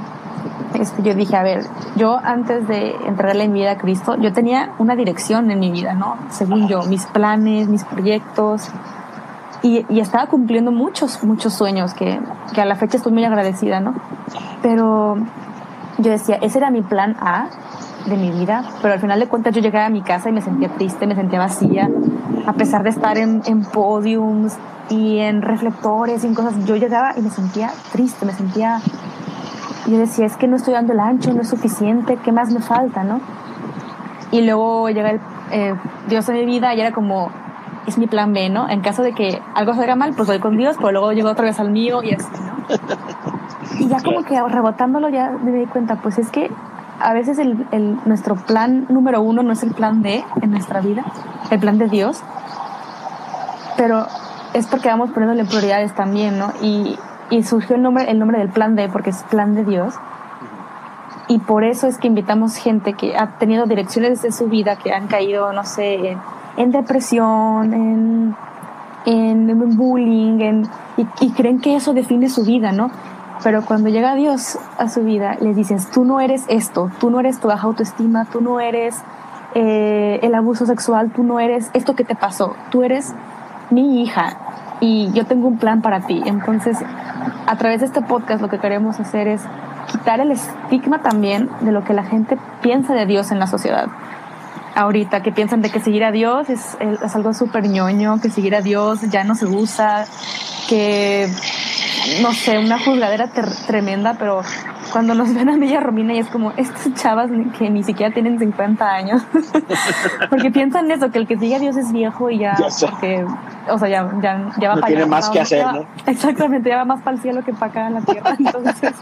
este, 0.74 1.02
yo 1.02 1.14
dije, 1.14 1.34
a 1.34 1.42
ver, 1.42 1.64
yo 1.96 2.20
antes 2.22 2.68
de 2.68 2.94
entregarle 3.06 3.48
mi 3.48 3.60
vida 3.60 3.72
a 3.72 3.78
Cristo, 3.78 4.16
yo 4.20 4.34
tenía 4.34 4.74
una 4.78 4.96
dirección 4.96 5.50
en 5.50 5.60
mi 5.60 5.70
vida, 5.70 5.94
¿no? 5.94 6.18
Según 6.28 6.68
yo, 6.68 6.82
mis 6.82 7.06
planes, 7.06 7.68
mis 7.68 7.84
proyectos. 7.84 8.68
Y, 9.62 10.00
estaba 10.00 10.26
cumpliendo 10.26 10.72
muchos, 10.72 11.22
muchos 11.22 11.52
sueños 11.54 11.94
que, 11.94 12.20
que 12.52 12.60
a 12.60 12.64
la 12.64 12.74
fecha 12.74 12.96
estoy 12.96 13.12
muy 13.12 13.24
agradecida, 13.24 13.80
¿no? 13.80 13.94
Pero 14.60 15.16
yo 15.98 16.10
decía, 16.10 16.36
ese 16.42 16.58
era 16.58 16.70
mi 16.70 16.82
plan 16.82 17.16
A 17.20 17.46
de 18.06 18.16
mi 18.16 18.30
vida, 18.32 18.64
pero 18.80 18.94
al 18.94 19.00
final 19.00 19.20
de 19.20 19.28
cuentas 19.28 19.54
yo 19.54 19.60
llegaba 19.60 19.86
a 19.86 19.90
mi 19.90 20.02
casa 20.02 20.28
y 20.28 20.32
me 20.32 20.40
sentía 20.40 20.68
triste, 20.70 21.06
me 21.06 21.14
sentía 21.14 21.38
vacía, 21.38 21.88
a 22.46 22.52
pesar 22.54 22.82
de 22.82 22.90
estar 22.90 23.16
en, 23.16 23.42
en 23.46 23.64
podiums 23.64 24.56
y 24.90 25.18
en 25.18 25.42
reflectores 25.42 26.24
y 26.24 26.26
en 26.26 26.34
cosas, 26.34 26.64
yo 26.64 26.74
llegaba 26.74 27.14
y 27.16 27.20
me 27.20 27.30
sentía 27.30 27.70
triste, 27.92 28.26
me 28.26 28.32
sentía, 28.32 28.80
yo 29.86 29.98
decía, 29.98 30.26
es 30.26 30.36
que 30.36 30.48
no 30.48 30.56
estoy 30.56 30.74
dando 30.74 30.92
el 30.92 30.98
ancho, 30.98 31.32
no 31.32 31.42
es 31.42 31.48
suficiente, 31.48 32.18
¿qué 32.24 32.32
más 32.32 32.50
me 32.50 32.60
falta, 32.60 33.04
no? 33.04 33.20
Y 34.32 34.42
luego 34.42 34.88
llega 34.88 35.10
el 35.10 35.20
eh, 35.52 35.74
Dios 36.08 36.26
en 36.30 36.36
mi 36.36 36.46
vida 36.46 36.74
y 36.74 36.80
era 36.80 36.92
como, 36.92 37.30
es 37.86 37.98
mi 37.98 38.06
plan 38.06 38.32
B, 38.32 38.48
¿no? 38.48 38.68
En 38.68 38.80
caso 38.80 39.02
de 39.02 39.12
que 39.12 39.40
algo 39.54 39.74
salga 39.74 39.96
mal, 39.96 40.14
pues 40.14 40.28
voy 40.28 40.38
con 40.38 40.56
Dios, 40.56 40.76
pero 40.78 40.92
luego 40.92 41.12
llego 41.12 41.30
otra 41.30 41.44
vez 41.44 41.58
al 41.58 41.70
mío 41.70 42.02
y 42.02 42.14
así, 42.14 42.28
¿no? 42.40 42.66
Y 43.78 43.88
ya 43.88 44.02
como 44.02 44.22
que 44.24 44.40
rebotándolo 44.40 45.08
ya 45.08 45.30
me 45.30 45.50
di 45.52 45.66
cuenta, 45.66 45.96
pues 45.96 46.18
es 46.18 46.30
que 46.30 46.50
a 47.00 47.12
veces 47.14 47.38
el, 47.38 47.66
nuestro 48.04 48.36
plan 48.36 48.86
número 48.88 49.22
uno 49.22 49.42
no 49.42 49.52
es 49.52 49.62
el 49.62 49.72
plan 49.72 50.02
D 50.02 50.24
en 50.40 50.50
nuestra 50.50 50.80
vida, 50.80 51.04
el 51.50 51.58
plan 51.58 51.78
de 51.78 51.88
Dios, 51.88 52.22
pero 53.76 54.06
es 54.52 54.66
porque 54.66 54.88
vamos 54.88 55.10
poniéndole 55.10 55.44
prioridades 55.44 55.94
también, 55.94 56.38
¿no? 56.38 56.52
Y, 56.60 56.98
y 57.30 57.42
surgió 57.44 57.76
el 57.76 57.82
nombre, 57.82 58.10
el 58.10 58.18
nombre 58.18 58.38
del 58.38 58.50
plan 58.50 58.76
D 58.76 58.88
porque 58.88 59.10
es 59.10 59.22
plan 59.24 59.54
de 59.54 59.64
Dios. 59.64 59.94
Y 61.28 61.38
por 61.38 61.64
eso 61.64 61.86
es 61.86 61.98
que 61.98 62.08
invitamos 62.08 62.56
gente 62.56 62.92
que 62.92 63.16
ha 63.16 63.38
tenido 63.38 63.66
direcciones 63.66 64.22
de 64.22 64.32
su 64.32 64.48
vida 64.48 64.76
que 64.76 64.92
han 64.92 65.06
caído, 65.06 65.52
no 65.52 65.64
sé, 65.64 65.94
en, 65.94 66.18
depresión, 66.56 67.72
en, 67.74 68.36
en, 69.06 69.76
bullying, 69.76 70.40
en, 70.40 70.68
y, 70.96 71.06
y, 71.20 71.30
creen 71.30 71.60
que 71.60 71.76
eso 71.76 71.92
define 71.92 72.28
su 72.28 72.44
vida, 72.44 72.72
¿no? 72.72 72.90
Pero 73.42 73.64
cuando 73.64 73.88
llega 73.88 74.14
Dios 74.14 74.58
a 74.78 74.88
su 74.88 75.02
vida, 75.02 75.36
le 75.40 75.54
dices, 75.54 75.90
tú 75.90 76.04
no 76.04 76.20
eres 76.20 76.44
esto, 76.48 76.90
tú 77.00 77.10
no 77.10 77.18
eres 77.20 77.40
tu 77.40 77.48
baja 77.48 77.66
autoestima, 77.66 78.26
tú 78.26 78.40
no 78.40 78.60
eres 78.60 79.02
eh, 79.54 80.20
el 80.22 80.34
abuso 80.34 80.64
sexual, 80.64 81.10
tú 81.10 81.24
no 81.24 81.38
eres 81.38 81.70
esto 81.74 81.94
que 81.94 82.04
te 82.04 82.14
pasó, 82.14 82.54
tú 82.70 82.82
eres 82.82 83.14
mi 83.70 84.02
hija 84.02 84.36
y 84.80 85.10
yo 85.12 85.26
tengo 85.26 85.48
un 85.48 85.58
plan 85.58 85.82
para 85.82 86.00
ti. 86.00 86.22
Entonces, 86.24 86.78
a 87.46 87.56
través 87.56 87.80
de 87.80 87.86
este 87.86 88.00
podcast 88.00 88.40
lo 88.40 88.48
que 88.48 88.58
queremos 88.58 88.98
hacer 88.98 89.28
es 89.28 89.42
quitar 89.90 90.20
el 90.20 90.30
estigma 90.30 91.02
también 91.02 91.50
de 91.60 91.72
lo 91.72 91.84
que 91.84 91.92
la 91.92 92.04
gente 92.04 92.38
piensa 92.62 92.94
de 92.94 93.04
Dios 93.04 93.30
en 93.30 93.38
la 93.38 93.46
sociedad. 93.46 93.88
Ahorita 94.74 95.22
que 95.22 95.32
piensan 95.32 95.62
de 95.62 95.70
que 95.70 95.80
seguir 95.80 96.04
a 96.04 96.12
Dios 96.12 96.48
es, 96.48 96.76
es 96.80 97.14
algo 97.14 97.34
súper 97.34 97.68
ñoño, 97.68 98.20
que 98.20 98.30
seguir 98.30 98.54
a 98.54 98.62
Dios 98.62 99.00
ya 99.10 99.24
no 99.24 99.34
se 99.34 99.46
usa, 99.46 100.06
que 100.68 101.28
no 102.20 102.32
sé, 102.32 102.58
una 102.58 102.78
juzgadera 102.78 103.28
tremenda, 103.66 104.14
pero 104.18 104.42
cuando 104.92 105.14
nos 105.14 105.34
ven 105.34 105.48
a 105.48 105.56
mí 105.56 105.68
y 105.68 105.74
a 105.74 105.80
Romina 105.80 106.14
y 106.14 106.18
es 106.18 106.28
como, 106.28 106.52
estas 106.52 106.92
chavas 106.94 107.30
que 107.58 107.70
ni 107.70 107.82
siquiera 107.82 108.12
tienen 108.12 108.38
50 108.38 108.86
años, 108.86 109.22
porque 110.30 110.50
piensan 110.50 110.90
eso, 110.90 111.10
que 111.10 111.18
el 111.18 111.26
que 111.26 111.38
sigue 111.38 111.56
a 111.56 111.58
Dios 111.58 111.76
es 111.76 111.92
viejo 111.92 112.30
y 112.30 112.40
ya, 112.40 112.56
porque, 112.80 113.24
o 113.68 113.78
sea, 113.78 113.88
ya, 113.88 114.10
ya, 114.22 114.50
ya 114.58 114.68
va 114.68 114.74
no 114.74 114.80
para 114.80 114.86
tiene 114.86 115.06
más 115.06 115.30
que 115.30 115.40
hacer, 115.40 115.66
¿no? 115.66 115.86
Exactamente, 116.06 116.68
ya 116.68 116.78
va 116.78 116.84
más 116.84 117.02
para 117.02 117.16
el 117.16 117.22
cielo 117.22 117.44
que 117.44 117.52
para 117.52 117.70
acá 117.70 117.86
en 117.86 117.94
la 117.94 118.00
tierra, 118.02 118.36
entonces... 118.38 118.92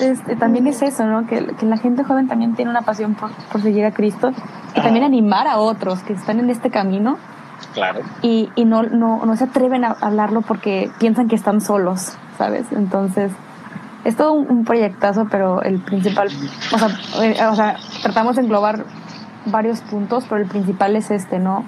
Este, 0.00 0.36
también 0.36 0.66
es 0.66 0.80
eso, 0.80 1.04
¿no? 1.04 1.26
Que, 1.26 1.54
que, 1.54 1.66
la 1.66 1.76
gente 1.76 2.02
joven 2.02 2.26
también 2.26 2.54
tiene 2.54 2.70
una 2.70 2.80
pasión 2.80 3.14
por, 3.14 3.30
por 3.52 3.60
seguir 3.60 3.84
a 3.84 3.92
Cristo 3.92 4.32
y 4.74 4.80
también 4.80 5.04
animar 5.04 5.46
a 5.46 5.58
otros 5.58 6.00
que 6.00 6.14
están 6.14 6.40
en 6.40 6.48
este 6.48 6.70
camino 6.70 7.18
Claro. 7.74 8.00
Y, 8.22 8.50
y 8.54 8.64
no, 8.64 8.82
no, 8.82 9.24
no 9.24 9.36
se 9.36 9.44
atreven 9.44 9.84
a 9.84 9.96
hablarlo 10.00 10.42
porque 10.42 10.90
piensan 10.98 11.28
que 11.28 11.36
están 11.36 11.60
solos, 11.60 12.16
¿sabes? 12.36 12.66
Entonces, 12.72 13.32
es 14.04 14.16
todo 14.16 14.32
un, 14.32 14.64
proyectazo, 14.64 15.26
pero 15.30 15.62
el 15.62 15.78
principal, 15.78 16.28
o 16.72 16.78
sea, 16.78 16.88
eh, 17.22 17.46
o 17.46 17.54
sea, 17.54 17.76
tratamos 18.02 18.36
de 18.36 18.42
englobar 18.42 18.84
varios 19.46 19.80
puntos, 19.80 20.24
pero 20.28 20.40
el 20.42 20.48
principal 20.48 20.96
es 20.96 21.10
este, 21.10 21.38
¿no? 21.38 21.64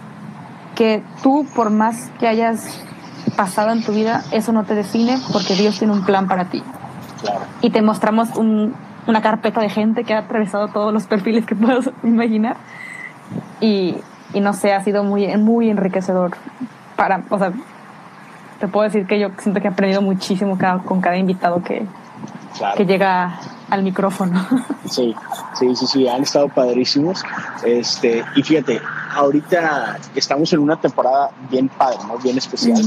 Que 0.75 1.03
tú, 1.23 1.47
por 1.55 1.71
más 1.71 2.11
que 2.19 2.27
hayas 2.27 2.83
pasado 3.37 3.71
en 3.71 3.85
tu 3.85 3.93
vida, 3.93 4.23
eso 4.33 4.53
no 4.53 4.65
te 4.65 4.75
define 4.75 5.19
porque 5.33 5.55
Dios 5.55 5.79
tiene 5.79 5.93
un 5.93 6.05
plan 6.05 6.27
para 6.27 6.47
ti. 6.47 6.63
Claro. 7.21 7.41
Y 7.63 7.71
te 7.71 7.83
mostramos 7.83 8.37
un, 8.37 8.75
una 9.07 9.23
carpeta 9.23 9.61
de 9.61 9.71
gente 9.71 10.05
que 10.05 10.15
ha 10.15 10.19
atravesado 10.19 10.69
todos 10.69 10.93
los 10.93 11.07
perfiles 11.07 11.47
que 11.47 11.55
puedas 11.55 11.91
imaginar. 12.03 12.57
Y, 13.61 13.97
y 14.35 14.41
no 14.41 14.53
sé, 14.53 14.73
ha 14.73 14.83
sido 14.83 15.05
muy, 15.05 15.27
muy 15.37 15.71
enriquecedor 15.71 16.33
para, 16.97 17.23
o 17.31 17.39
sea, 17.39 17.53
te 18.61 18.69
puedo 18.69 18.85
decir 18.85 19.07
que 19.07 19.19
yo 19.19 19.31
siento 19.39 19.61
que 19.61 19.69
he 19.69 19.71
aprendido 19.71 20.03
muchísimo 20.03 20.59
con 20.85 21.01
cada 21.01 21.17
invitado 21.17 21.63
que, 21.63 21.87
que 22.77 22.87
llega 22.87 23.39
al 23.71 23.83
micrófono. 23.83 24.45
Sí, 24.85 25.15
sí, 25.55 25.75
sí, 25.75 25.87
sí, 25.87 26.07
han 26.07 26.23
estado 26.23 26.49
padrísimos. 26.49 27.25
Este, 27.65 28.23
y 28.37 28.43
fíjate, 28.43 28.81
ahorita 29.15 29.97
estamos 30.15 30.53
en 30.53 30.61
una 30.61 30.79
temporada 30.79 31.31
bien 31.51 31.71
padre, 31.71 31.99
¿no? 32.07 32.19
bien 32.19 32.37
especial 32.37 32.79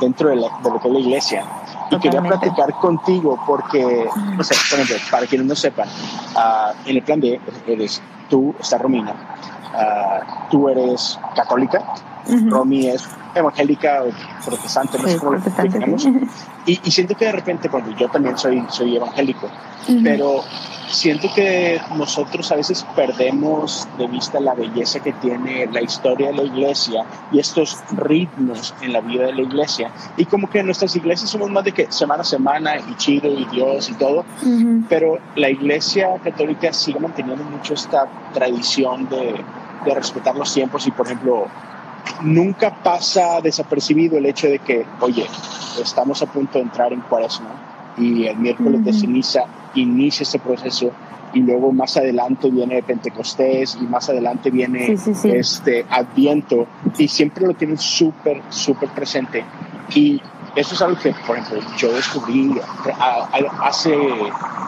dentro 0.00 0.28
de, 0.28 0.36
lo 0.36 0.80
que 0.80 0.88
es 0.88 0.94
la 0.94 1.00
iglesia. 1.00 1.44
Y 1.90 1.98
quería 1.98 2.22
platicar 2.22 2.72
contigo 2.74 3.36
porque, 3.46 4.08
no 4.36 4.44
sé, 4.44 4.54
por 4.70 4.78
ejemplo, 4.78 5.04
para 5.10 5.26
quienes 5.26 5.48
no 5.48 5.56
sepan, 5.56 5.88
uh, 5.88 6.88
en 6.88 6.96
el 6.96 7.02
plan 7.02 7.20
B 7.20 7.40
eres 7.66 8.00
tú, 8.28 8.54
está 8.60 8.78
Romina, 8.78 9.12
uh, 9.74 10.48
tú 10.50 10.68
eres 10.68 11.18
católica, 11.34 11.82
Romy 12.48 12.88
es 12.88 13.08
evangélica 13.34 14.02
o 14.02 14.44
protestante, 14.44 14.98
no 14.98 15.08
sé 15.08 15.18
cómo 15.18 15.32
lo 15.32 15.40
definimos. 15.40 16.06
Y, 16.66 16.80
y, 16.84 16.90
siento 16.90 17.16
que 17.16 17.24
de 17.24 17.32
repente, 17.32 17.68
bueno, 17.68 17.94
yo 17.96 18.08
también 18.08 18.36
soy, 18.36 18.62
soy 18.68 18.96
evangélico, 18.96 19.48
pero 20.02 20.42
siento 20.90 21.28
que 21.34 21.80
nosotros 21.96 22.50
a 22.52 22.56
veces 22.56 22.84
perdemos 22.94 23.88
de 23.96 24.06
vista 24.08 24.40
la 24.40 24.54
belleza 24.54 25.00
que 25.00 25.12
tiene 25.14 25.66
la 25.72 25.80
historia 25.80 26.28
de 26.28 26.34
la 26.34 26.42
iglesia 26.42 27.04
y 27.32 27.38
estos 27.38 27.78
ritmos 27.92 28.74
en 28.82 28.92
la 28.92 29.00
vida 29.00 29.26
de 29.26 29.34
la 29.34 29.42
iglesia. 29.42 29.90
Y 30.16 30.24
como 30.26 30.50
que 30.50 30.60
en 30.60 30.66
nuestras 30.66 30.94
iglesias 30.96 31.30
somos 31.30 31.50
más 31.50 31.64
de 31.64 31.72
que 31.72 31.90
semana 31.90 32.22
a 32.22 32.24
semana 32.24 32.76
y 32.76 32.94
chido 32.96 33.28
y 33.28 33.44
Dios 33.46 33.88
y 33.90 33.94
todo, 33.94 34.24
pero 34.88 35.18
la 35.36 35.48
iglesia 35.48 36.18
católica 36.22 36.72
sigue 36.72 37.00
manteniendo 37.00 37.44
mucho 37.44 37.74
esta 37.74 38.06
tradición 38.34 39.08
de, 39.08 39.42
de 39.84 39.94
respetar 39.94 40.36
los 40.36 40.52
tiempos 40.52 40.86
y, 40.86 40.90
por 40.90 41.06
ejemplo, 41.06 41.46
nunca 42.22 42.82
pasa 42.82 43.40
desapercibido 43.40 44.18
el 44.18 44.26
hecho 44.26 44.48
de 44.48 44.58
que, 44.58 44.84
oye, 45.00 45.26
estamos 45.80 46.22
a 46.22 46.26
punto 46.26 46.58
de 46.58 46.64
entrar 46.64 46.92
en 46.92 47.00
cuaresma 47.00 47.94
y 47.96 48.26
el 48.26 48.36
miércoles 48.36 48.84
de 48.84 48.92
ceniza 48.92 49.44
inicia 49.74 50.22
este 50.22 50.38
proceso 50.38 50.90
y 51.32 51.40
luego 51.40 51.72
más 51.72 51.96
adelante 51.96 52.50
viene 52.50 52.82
Pentecostés 52.82 53.78
y 53.80 53.84
más 53.84 54.08
adelante 54.08 54.50
viene 54.50 54.96
este 55.24 55.86
Adviento 55.88 56.66
y 56.98 57.06
siempre 57.08 57.46
lo 57.46 57.54
tienen 57.54 57.78
súper, 57.78 58.42
súper 58.48 58.88
presente. 58.90 59.44
Y 59.94 60.20
eso 60.56 60.74
es 60.74 60.82
algo 60.82 60.98
que, 61.00 61.14
por 61.26 61.38
ejemplo, 61.38 61.60
yo 61.76 61.92
descubrí 61.92 62.52
hace 63.62 63.94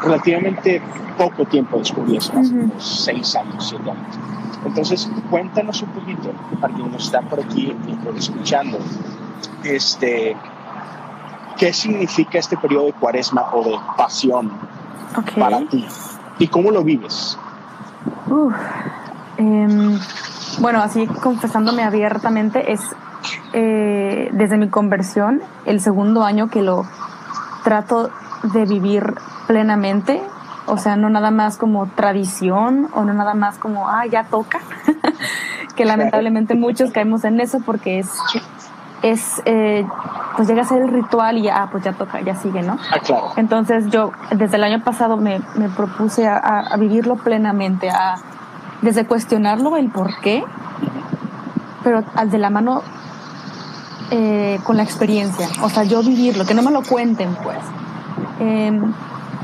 relativamente 0.03 0.81
poco 1.19 1.45
tiempo, 1.47 1.79
descubrí 1.79 2.17
eso, 2.17 2.33
hace 2.39 2.55
unos 2.55 3.05
seis 3.05 3.35
años, 3.35 3.69
siete 3.69 3.91
años 3.91 4.42
entonces, 4.65 5.11
cuéntanos 5.31 5.83
un 5.83 5.89
poquito, 5.91 6.33
para 6.61 6.75
quien 6.75 6.91
nos 6.93 7.05
está 7.05 7.21
por 7.23 7.41
aquí 7.41 7.77
escuchando, 8.17 8.79
este, 9.65 10.37
¿qué 11.57 11.73
significa 11.73 12.39
este 12.39 12.57
periodo 12.57 12.87
de 12.87 12.93
cuaresma 12.93 13.51
o 13.53 13.65
de 13.65 13.77
pasión 13.97 14.53
para 15.39 15.61
ti? 15.67 15.87
¿Y 16.39 16.49
cómo 16.49 16.71
lo 16.71 16.85
vives? 16.85 17.39
Em, 19.37 19.99
bueno, 20.59 20.81
así 20.81 21.07
confesándome 21.07 21.83
abiertamente, 21.83 22.73
es 22.73 22.81
eh, 23.53 24.31
desde 24.33 24.57
mi 24.59 24.69
conversión 24.69 25.43
el 25.67 25.81
segundo 25.81 26.25
año 26.25 26.49
que 26.49 26.63
lo 26.63 26.85
trato 27.65 28.11
de 28.53 28.65
vivir 28.65 29.15
plenamente 29.47 30.23
o 30.67 30.79
sea, 30.79 30.97
no 30.97 31.11
nada 31.11 31.31
más 31.31 31.57
como 31.57 31.87
tradición 31.87 32.89
o 32.95 33.05
no 33.05 33.13
nada 33.13 33.35
más 33.35 33.59
como, 33.59 33.89
ah, 33.89 34.07
ya 34.07 34.25
toca, 34.25 34.61
que 35.77 35.85
lamentablemente 35.85 36.55
muchos 36.55 36.93
caemos 36.93 37.25
en 37.25 37.41
eso 37.41 37.59
porque 37.65 37.99
es, 37.99 38.11
es 39.03 39.43
eh, 39.45 39.85
pues 40.37 40.49
llega 40.49 40.63
a 40.63 40.65
ser 40.65 40.83
el 40.83 40.89
ritual 40.89 41.39
y 41.39 41.43
ya, 41.43 41.63
ah, 41.63 41.69
pues 41.71 41.85
ya 41.85 41.93
toca, 41.93 42.21
ya 42.21 42.37
sigue, 42.37 42.63
¿no? 42.63 42.79
Ah, 42.91 42.99
claro. 43.05 43.33
Entonces 43.37 43.89
yo 43.91 44.13
desde 44.31 44.57
el 44.57 44.65
año 44.65 44.83
pasado 44.85 45.17
me, 45.17 45.41
me 45.57 45.69
propuse 45.69 46.29
a, 46.29 46.39
a, 46.39 46.77
vivirlo 46.77 47.17
plenamente, 47.17 47.91
a 47.91 48.17
desde 48.83 49.07
cuestionarlo 49.07 49.77
el 49.77 49.91
por 49.91 50.21
qué, 50.21 50.45
pero 51.83 52.05
al 52.15 52.31
de 52.31 52.39
la 52.39 52.51
mano 52.51 52.83
eh, 54.11 54.61
con 54.63 54.77
la 54.77 54.83
experiencia, 54.83 55.49
o 55.63 55.71
sea, 55.71 55.85
yo 55.85 56.03
vivirlo, 56.03 56.45
que 56.45 56.55
no 56.55 56.63
me 56.63 56.71
lo 56.71 56.83
cuenten, 56.83 57.35
pues. 57.43 57.59
Eh, 58.41 58.81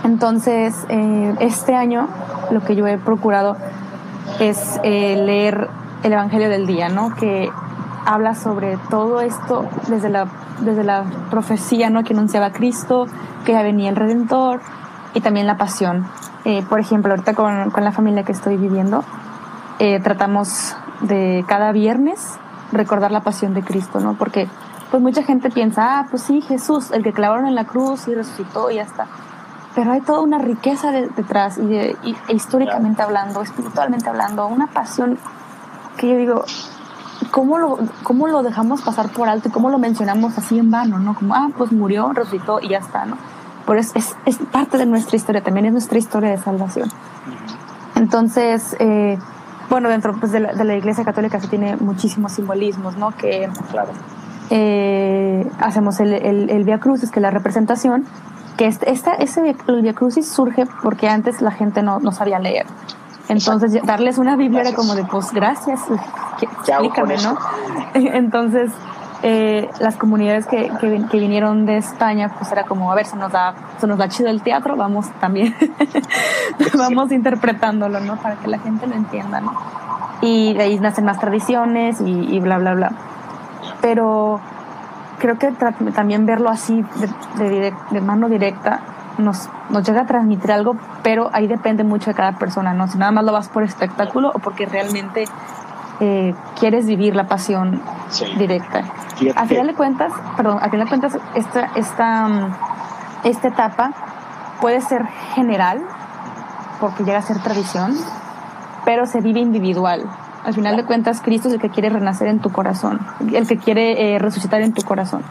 entonces, 0.05 0.75
eh, 0.89 1.35
este 1.41 1.75
año 1.75 2.09
lo 2.51 2.63
que 2.63 2.77
yo 2.77 2.87
he 2.87 2.99
procurado 2.99 3.57
es 4.41 4.79
eh, 4.85 5.17
leer 5.17 5.69
el 6.03 6.13
Evangelio 6.13 6.49
del 6.49 6.67
día, 6.67 6.89
¿no? 6.89 7.15
Que 7.15 7.51
habla 8.07 8.35
sobre 8.35 8.79
todo 8.91 9.21
esto 9.21 9.67
desde 9.89 10.09
la, 10.09 10.29
desde 10.61 10.85
la 10.85 11.05
profecía, 11.31 11.91
¿no? 11.91 12.05
Que 12.05 12.15
anunciaba 12.15 12.53
Cristo, 12.53 13.07
que 13.45 13.53
ya 13.53 13.63
venía 13.63 13.91
el 13.91 13.97
Redentor 13.97 14.61
y 15.15 15.21
también 15.21 15.47
la 15.47 15.57
pasión. 15.57 16.07
Eh, 16.45 16.65
por 16.69 16.81
ejemplo, 16.81 17.13
ahorita 17.13 17.35
con, 17.35 17.71
con, 17.71 17.85
la 17.85 17.93
familia 17.93 18.23
que 18.23 18.33
estoy 18.33 18.57
viviendo, 18.57 19.05
tratamos 20.03 20.77
de 21.03 21.45
cada 21.47 21.71
viernes 21.71 22.37
recordar 22.73 23.13
la 23.13 23.21
pasión 23.21 23.55
de 23.55 23.63
Cristo, 23.63 24.01
¿no? 24.01 24.15
Porque 24.15 24.49
pues 24.91 25.01
mucha 25.01 25.23
gente 25.23 25.51
piensa, 25.51 26.01
ah, 26.01 26.07
pues 26.11 26.23
sí, 26.23 26.41
Jesús, 26.41 26.91
el 26.91 27.05
que 27.05 27.13
clavaron 27.13 27.47
en 27.47 27.55
la 27.55 27.65
cruz 27.65 28.09
y 28.09 28.15
resucitó 28.15 28.71
y 28.71 28.77
ya 28.77 28.83
está 28.83 29.07
pero 29.79 29.93
hay 29.93 30.01
toda 30.01 30.23
una 30.23 30.39
riqueza 30.39 30.91
detrás 30.91 31.57
y, 31.57 31.77
e 31.77 31.95
históricamente 32.31 33.01
hablando, 33.01 33.43
espiritualmente 33.43 34.09
hablando, 34.09 34.49
una 34.49 34.67
pasión 34.67 35.17
que 35.97 36.09
yo 36.09 36.17
digo, 36.17 36.45
¿cómo 37.31 37.59
lo, 37.59 37.79
¿cómo 38.03 38.27
lo 38.27 38.43
dejamos 38.43 38.83
pasar 38.83 39.09
por 39.11 39.29
alto 39.29 39.51
y 39.51 39.53
cómo 39.53 39.71
lo 39.71 39.79
mencionamos 39.79 40.37
así 40.37 40.59
en 40.59 40.73
vano? 40.73 40.99
¿no? 40.99 41.15
Como, 41.15 41.33
ah, 41.33 41.51
pues 41.57 41.71
murió, 41.71 42.13
resucitó 42.13 42.59
y 42.61 42.71
ya 42.71 42.79
está, 42.79 43.07
¿no? 43.07 43.19
Pero 43.69 43.79
es, 43.79 43.95
es, 43.95 44.17
es, 44.27 44.39
parte 44.51 44.79
de 44.79 44.87
nuestra 44.87 45.15
historia, 45.15 45.45
también 45.45 45.67
es 45.67 45.73
nuestra 45.73 45.97
historia 45.97 46.31
de 46.31 46.39
salvación. 46.39 46.91
Entonces, 47.95 48.75
eh, 48.81 49.17
bueno, 49.71 49.91
dentro 49.91 50.13
pues, 50.19 50.33
de, 50.33 50.41
la, 50.41 50.55
de, 50.55 50.65
la, 50.65 50.75
Iglesia 50.75 51.05
Católica 51.05 51.39
se 51.39 51.47
tiene 51.47 51.77
muchísimos 51.77 52.33
simbolismos, 52.33 52.97
¿no? 52.97 53.13
Que, 53.13 53.49
claro. 53.71 53.93
eh, 54.51 55.49
hacemos 55.61 56.01
el, 56.01 56.15
el, 56.15 56.51
el 56.51 56.65
Via 56.65 56.81
Crucis, 56.81 57.13
que 57.13 57.21
es 57.21 57.23
la 57.23 57.31
representación, 57.31 58.07
que 58.59 58.67
esta, 58.67 59.15
ese 59.15 59.57
el 59.69 59.83
Via 59.83 59.95
Crucis 59.95 60.29
surge 60.29 60.67
porque 60.83 61.09
antes 61.09 61.41
la 61.41 61.53
gente 61.53 61.83
no, 61.83 62.01
no 62.01 62.13
sabía 62.13 62.39
leer. 62.39 62.67
Entonces, 63.29 63.81
darles 63.85 64.19
una 64.19 64.37
Biblia 64.37 64.63
era 64.63 64.73
como 64.75 64.95
de, 64.95 65.05
pues, 65.05 65.33
gracias, 65.33 65.81
explícame, 66.41 67.17
¿no? 67.19 67.39
Entonces, 67.95 68.73
eh, 69.23 69.69
las 69.81 69.97
comunidades 69.97 70.47
que, 70.47 70.71
que, 70.81 71.19
vinieron 71.19 71.67
de 71.67 71.77
España, 71.77 72.33
pues 72.39 72.51
era 72.51 72.65
como, 72.65 72.91
a 72.91 72.95
ver, 72.95 73.07
se 73.07 73.17
nos 73.17 73.31
da, 73.31 73.55
se 73.79 73.87
nos 73.87 73.99
da 73.99 74.09
chido 74.09 74.29
el 74.29 74.43
teatro, 74.43 74.77
vamos 74.77 75.07
también, 75.21 75.55
vamos 76.79 77.13
interpretándolo, 77.13 78.01
¿no? 78.01 78.17
Para 78.17 78.37
que 78.37 78.49
la 78.49 78.59
gente 78.59 78.87
lo 78.87 78.95
entienda, 78.95 79.41
¿no? 79.41 79.53
Y 80.21 80.55
de 80.55 80.63
ahí 80.63 80.81
nacen 80.81 81.05
más 81.05 81.21
tradiciones 81.21 82.01
y, 82.01 82.41
bla, 82.41 82.59
bla, 82.59 82.75
bla. 82.75 82.93
Pero 83.81 84.41
creo 85.19 85.39
que 85.39 85.53
también 85.95 86.27
verlo 86.27 86.49
así, 86.49 86.85
de, 87.37 87.73
de, 87.91 88.01
mano 88.01 88.29
directa, 88.29 88.81
nos, 89.19 89.49
nos 89.71 89.87
llega 89.87 90.03
a 90.03 90.07
transmitir 90.07 90.53
algo, 90.53 90.77
pero 91.03 91.31
ahí 91.33 91.47
depende 91.47 91.85
mucho 91.85 92.11
de 92.11 92.15
cada 92.15 92.33
persona, 92.39 92.73
¿no? 92.73 92.87
Si 92.89 92.99
nada 92.99 93.13
más 93.13 93.25
lo 93.25 93.33
vas 93.33 93.49
por 93.49 93.63
espectáculo 93.63 94.31
o 94.35 94.39
porque 94.39 94.67
realmente 94.67 95.25
eh, 96.01 96.35
quieres 96.59 96.87
vivir 96.87 97.17
la 97.17 97.27
pasión 97.27 97.83
directa. 98.39 98.85
A 99.35 99.47
final 99.47 99.67
de 99.67 99.75
cuentas, 99.75 100.13
perdón, 100.37 100.59
a 100.63 100.71
final 100.71 100.87
de 100.87 100.89
cuentas, 100.89 101.19
esta, 101.35 101.71
esta, 101.75 102.29
mm, 102.29 102.55
esta 103.25 103.49
etapa 103.49 103.91
puede 104.61 104.81
ser 104.81 105.07
general, 105.35 105.83
porque 106.81 107.03
llega 107.03 107.19
a 107.19 107.23
ser 107.23 107.39
tradición, 107.41 107.97
pero 108.85 109.07
se 109.07 109.21
vive 109.21 109.41
individual. 109.41 110.09
Al 110.49 110.55
final 110.55 110.79
de 110.79 110.85
cuentas, 110.87 111.21
Cristo 111.21 111.49
es 111.49 111.55
el 111.55 111.61
que 111.61 111.69
quiere 111.69 111.91
renacer 111.91 112.27
en 112.27 112.39
tu 112.39 112.51
corazón, 112.51 113.01
el 113.35 113.47
que 113.47 113.59
quiere 113.59 114.15
eh, 114.15 114.19
resucitar 114.19 114.63
en 114.63 114.73
tu 114.73 114.81
corazón. 114.81 115.23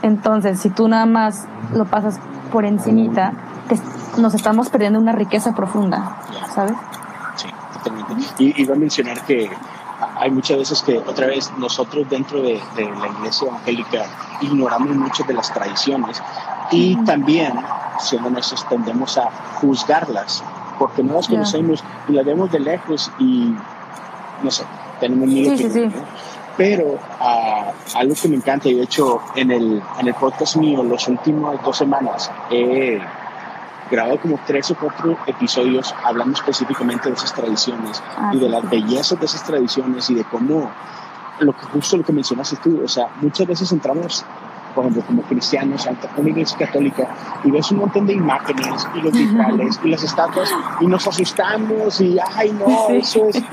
Entonces, 0.00 0.58
si 0.58 0.70
tú 0.70 0.88
nada 0.88 1.04
más 1.04 1.44
lo 1.74 1.84
pasas 1.84 2.18
por 2.50 2.64
encimita, 2.64 3.34
nos 4.16 4.32
estamos 4.32 4.70
perdiendo 4.70 4.98
una 4.98 5.12
riqueza 5.12 5.54
profunda, 5.54 6.16
¿sabes? 6.54 6.72
Sí, 7.36 7.48
totalmente. 7.74 8.24
Y 8.38 8.62
iba 8.62 8.74
a 8.74 8.78
mencionar 8.78 9.20
que 9.26 9.50
hay 10.16 10.30
muchas 10.30 10.56
veces 10.56 10.80
que 10.80 10.96
otra 10.96 11.26
vez 11.26 11.52
nosotros 11.58 12.08
dentro 12.08 12.40
de, 12.40 12.58
la 12.74 13.08
iglesia 13.08 13.48
evangélica 13.48 14.06
ignoramos 14.40 14.96
muchas 14.96 15.26
de 15.26 15.34
las 15.34 15.52
tradiciones 15.52 16.22
y 16.70 16.96
también, 17.04 17.52
siendo 17.98 18.30
nosotros, 18.30 18.66
tendemos 18.70 19.18
a 19.18 19.28
juzgarlas 19.60 20.42
porque 20.78 21.02
no 21.02 21.16
las 21.16 21.28
conocemos 21.28 21.84
y 22.08 22.12
las 22.12 22.24
vemos 22.24 22.50
de 22.50 22.60
lejos 22.60 23.12
y 23.18 23.54
no 24.42 24.50
sé, 24.50 24.64
tenemos 25.00 25.28
miedo. 25.28 25.90
Pero 26.56 26.84
uh, 26.84 27.96
algo 27.96 28.14
que 28.20 28.28
me 28.28 28.36
encanta, 28.36 28.68
y 28.68 28.74
de 28.74 28.82
hecho 28.82 29.20
en 29.36 29.50
el, 29.50 29.82
en 29.98 30.06
el 30.06 30.14
podcast 30.14 30.56
mío, 30.56 30.82
los 30.82 31.08
últimos 31.08 31.62
dos 31.62 31.78
semanas, 31.78 32.30
he 32.50 33.00
grabado 33.90 34.18
como 34.20 34.38
tres 34.46 34.70
o 34.70 34.74
cuatro 34.74 35.16
episodios 35.26 35.94
hablando 36.02 36.34
específicamente 36.34 37.08
de 37.08 37.14
esas 37.14 37.34
tradiciones 37.34 38.02
ah, 38.16 38.32
y 38.34 38.38
de 38.38 38.48
las 38.48 38.68
bellezas 38.68 39.18
de 39.18 39.26
esas 39.26 39.44
tradiciones 39.44 40.08
y 40.10 40.14
de 40.14 40.24
cómo, 40.24 40.70
lo 41.40 41.52
que 41.52 41.66
justo 41.66 41.96
lo 41.96 42.04
que 42.04 42.12
mencionaste 42.12 42.56
tú, 42.56 42.82
o 42.84 42.88
sea, 42.88 43.08
muchas 43.20 43.46
veces 43.46 43.70
entramos, 43.72 44.24
por 44.74 44.84
ejemplo, 44.84 45.04
como 45.06 45.22
cristianos, 45.22 45.86
ante 45.86 46.08
una 46.16 46.30
iglesia 46.30 46.58
católica 46.58 47.06
y 47.44 47.50
ves 47.50 47.70
un 47.70 47.78
montón 47.78 48.06
de 48.06 48.14
imágenes 48.14 48.86
y 48.94 49.00
los 49.00 49.12
vitrales 49.12 49.80
y 49.84 49.88
las 49.88 50.02
estatuas 50.02 50.50
y 50.80 50.86
nos 50.86 51.06
asustamos 51.06 52.00
y, 52.00 52.18
ay, 52.34 52.52
no, 52.52 52.88
eso 52.90 53.26
es... 53.26 53.42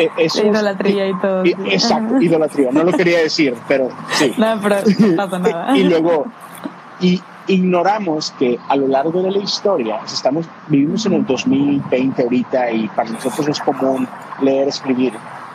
E, 0.00 0.10
eso 0.16 0.44
idolatría 0.44 1.08
y, 1.08 1.14
todo. 1.20 1.44
exacto, 1.44 2.20
idolatría, 2.20 2.70
no 2.72 2.82
lo 2.82 2.92
quería 2.92 3.20
decir, 3.20 3.54
pero 3.68 3.88
sí. 4.10 4.32
No, 4.38 4.58
pero 4.60 4.76
no 4.98 5.16
pasa 5.16 5.38
nada. 5.38 5.76
y 5.76 5.84
luego, 5.84 6.26
y, 7.00 7.22
ignoramos 7.48 8.32
que 8.38 8.58
a 8.68 8.76
lo 8.76 8.86
largo 8.88 9.22
de 9.22 9.30
la 9.30 9.38
historia, 9.38 10.00
estamos, 10.04 10.46
vivimos 10.68 11.04
en 11.06 11.14
el 11.14 11.26
2020 11.26 12.22
ahorita 12.22 12.70
y 12.70 12.88
para 12.88 13.10
nosotros 13.10 13.48
es 13.48 13.60
común 13.60 14.06
leer, 14.42 14.68
escribir, 14.68 15.12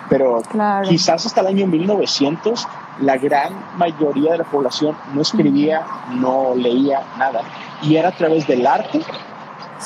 pero 0.09 0.41
quizás 0.87 1.25
hasta 1.25 1.41
el 1.41 1.47
año 1.47 1.67
1900 1.67 2.67
la 2.99 3.17
gran 3.17 3.53
mayoría 3.77 4.33
de 4.33 4.37
la 4.39 4.43
población 4.43 4.95
no 5.13 5.21
escribía, 5.21 5.85
no 6.11 6.53
leía 6.55 7.01
nada 7.17 7.41
y 7.81 7.95
era 7.95 8.09
a 8.09 8.11
través 8.11 8.47
del 8.47 8.65
arte 8.65 9.01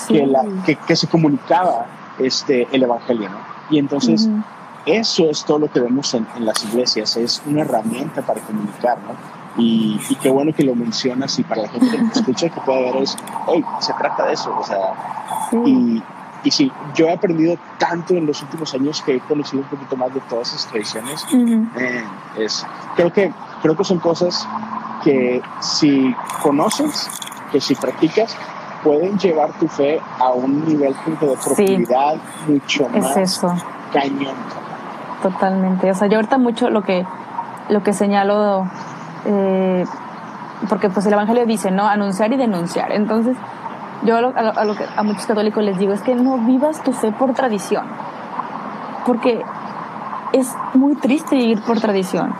que, 0.07 0.27
la, 0.27 0.43
que, 0.65 0.95
se 0.95 1.07
comunicaba 1.07 1.85
este, 2.19 2.67
el 2.71 2.83
Evangelio. 2.83 3.29
Y 3.69 3.79
entonces 3.79 4.29
eso 4.85 5.29
es 5.29 5.43
todo 5.43 5.59
lo 5.59 5.71
que 5.71 5.79
vemos 5.79 6.13
en, 6.13 6.27
en 6.35 6.45
las 6.45 6.63
iglesias, 6.63 7.17
es 7.17 7.41
una 7.45 7.61
herramienta 7.61 8.21
para 8.21 8.39
comunicar. 8.41 8.97
¿no? 8.99 9.37
Y, 9.57 9.99
qué 10.21 10.29
bueno 10.29 10.53
que 10.53 10.63
lo 10.63 10.75
mencionas 10.75 11.37
y 11.39 11.43
para 11.43 11.63
la 11.63 11.69
gente 11.69 11.97
que 11.97 12.19
escucha 12.19 12.49
que 12.49 12.61
pueda 12.61 12.79
ver 12.79 12.97
es, 12.97 13.17
hoy 13.47 13.65
se 13.79 13.93
trata 13.93 14.27
de 14.27 14.33
eso, 14.33 14.55
o 14.55 14.63
sea, 14.63 14.93
y, 15.65 16.01
y 16.43 16.51
sí, 16.51 16.71
yo 16.95 17.07
he 17.07 17.13
aprendido 17.13 17.57
tanto 17.77 18.13
en 18.13 18.25
los 18.25 18.41
últimos 18.41 18.73
años 18.73 19.01
que 19.01 19.15
he 19.15 19.19
conocido 19.19 19.63
un 19.63 19.69
poquito 19.69 19.97
más 19.97 20.13
de 20.13 20.19
todas 20.21 20.49
esas 20.49 20.67
tradiciones. 20.67 21.25
Eh, 21.33 22.03
es, 22.37 22.65
creo, 22.95 23.11
que, 23.11 23.33
creo 23.61 23.75
que 23.75 23.83
son 23.83 23.99
cosas 23.99 24.47
que 25.03 25.41
si 25.59 26.15
conoces, 26.41 27.09
que 27.51 27.59
si 27.59 27.75
practicas, 27.75 28.35
pueden 28.83 29.17
llevar 29.17 29.51
tu 29.53 29.67
fe 29.67 29.99
a 30.19 30.29
un 30.29 30.65
nivel 30.65 30.95
de 31.05 31.27
profundidad 31.27 32.15
mucho 32.47 32.87
más 32.89 33.17
eso. 33.17 33.53
cañón. 33.91 34.35
Totalmente. 35.21 35.89
O 35.89 35.95
sea, 35.95 36.07
yo 36.07 36.17
ahorita 36.17 36.37
mucho 36.37 36.69
lo 36.69 36.83
que, 36.83 37.05
lo 37.69 37.81
que 37.83 37.91
señalo 37.93 38.69
eh, 39.25 39.85
porque 40.69 40.89
pues 40.89 41.05
el 41.05 41.13
Evangelio 41.13 41.45
dice, 41.45 41.71
¿no? 41.71 41.87
Anunciar 41.87 42.31
y 42.33 42.37
denunciar. 42.37 42.91
Entonces, 42.91 43.37
yo 44.03 44.17
a, 44.17 44.21
lo, 44.21 44.75
que 44.75 44.85
a 44.95 45.03
muchos 45.03 45.25
católicos 45.25 45.63
les 45.63 45.77
digo 45.77 45.93
es 45.93 46.01
que 46.01 46.15
no 46.15 46.37
vivas 46.39 46.83
tu 46.83 46.93
fe 46.93 47.11
por 47.11 47.33
tradición, 47.33 47.85
porque 49.05 49.43
es 50.33 50.53
muy 50.73 50.95
triste 50.95 51.35
vivir 51.35 51.61
por 51.61 51.79
tradición. 51.79 52.33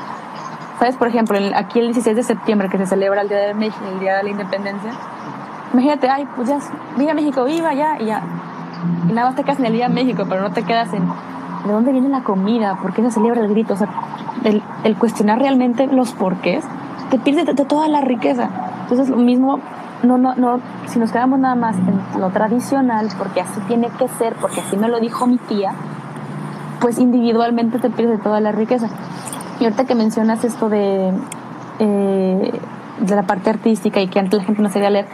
¿Sabes? 0.80 0.96
Por 0.96 1.08
ejemplo, 1.08 1.40
aquí 1.56 1.80
el 1.80 1.88
16 1.88 2.16
de 2.16 2.24
septiembre, 2.24 2.70
que 2.70 2.78
se 2.78 2.86
celebra 2.86 3.22
el 3.22 3.30
Día 3.30 3.40
de 3.40 3.54
México, 3.56 3.84
el 3.92 4.00
Día 4.00 4.18
de 4.18 4.24
la 4.24 4.30
Independencia, 4.30 4.92
imagínate, 5.74 6.08
ay, 6.08 6.28
pues 6.36 6.48
ya, 6.48 6.60
viva 6.98 7.16
México, 7.16 7.44
viva 7.46 7.74
ya, 7.74 7.98
y 8.00 8.06
ya. 8.06 8.22
Y 9.10 9.12
nada 9.12 9.30
más 9.30 9.36
te 9.36 9.44
quedas 9.44 9.60
en 9.60 9.66
el 9.66 9.74
Día 9.74 9.88
de 9.88 9.94
México, 9.96 10.26
pero 10.30 10.42
no 10.42 10.52
te 10.52 10.62
quedas 10.64 10.94
en 10.94 11.08
de 11.68 11.74
dónde 11.74 11.92
viene 11.92 12.10
la 12.10 12.24
comida, 12.24 12.78
por 12.82 12.94
qué 12.94 13.04
se 13.04 13.12
celebra 13.12 13.42
el 13.42 13.50
grito. 13.50 13.74
O 13.74 13.78
sea, 13.78 13.90
el, 14.44 14.96
cuestionar 14.98 15.40
realmente 15.40 15.88
los 15.88 16.14
porqués, 16.14 16.66
te 17.10 17.20
pierdes 17.20 17.46
de, 17.46 17.66
toda 17.66 17.88
la 17.88 18.02
riqueza. 18.02 18.50
Entonces, 18.84 19.10
lo 19.10 19.18
mismo, 19.18 19.60
no, 20.04 20.18
no, 20.18 20.36
no, 20.36 20.60
si 20.88 21.00
nos 21.00 21.12
quedamos 21.12 21.40
nada 21.40 21.56
más 21.56 21.76
en 21.76 22.22
lo 22.22 22.30
tradicional, 22.30 23.10
porque 23.18 23.42
así 23.42 23.60
tiene 23.62 23.90
que 23.98 24.08
ser, 24.08 24.36
porque 24.36 24.62
así 24.62 24.78
me 24.78 24.88
lo 24.88 25.00
dijo 25.00 25.26
mi 25.28 25.38
tía, 25.38 25.74
pues 26.80 27.00
individualmente 27.00 27.80
te 27.80 27.90
pierdes 27.90 28.18
de 28.18 28.24
toda 28.24 28.40
la 28.40 28.52
riqueza. 28.52 28.90
Y 29.60 29.64
ahorita 29.64 29.86
que 29.86 29.96
mencionas 29.96 30.44
esto 30.44 30.70
de, 30.70 31.12
eh, 31.80 32.60
de 33.00 33.16
la 33.16 33.24
parte 33.24 33.50
artística 33.50 34.00
y 34.00 34.08
que 34.08 34.20
antes 34.20 34.40
la 34.40 34.46
gente 34.46 34.62
no 34.62 34.70
sabía 34.70 34.90
leer, 34.90 35.08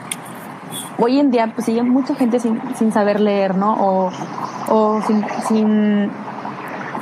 hoy 0.97 1.19
en 1.19 1.31
día 1.31 1.51
pues 1.53 1.65
sigue 1.65 1.83
mucha 1.83 2.15
gente 2.15 2.39
sin, 2.39 2.61
sin 2.75 2.91
saber 2.91 3.19
leer, 3.19 3.55
¿no? 3.55 3.73
O, 3.73 4.11
o 4.69 5.01
sin, 5.01 5.25
sin, 5.47 6.11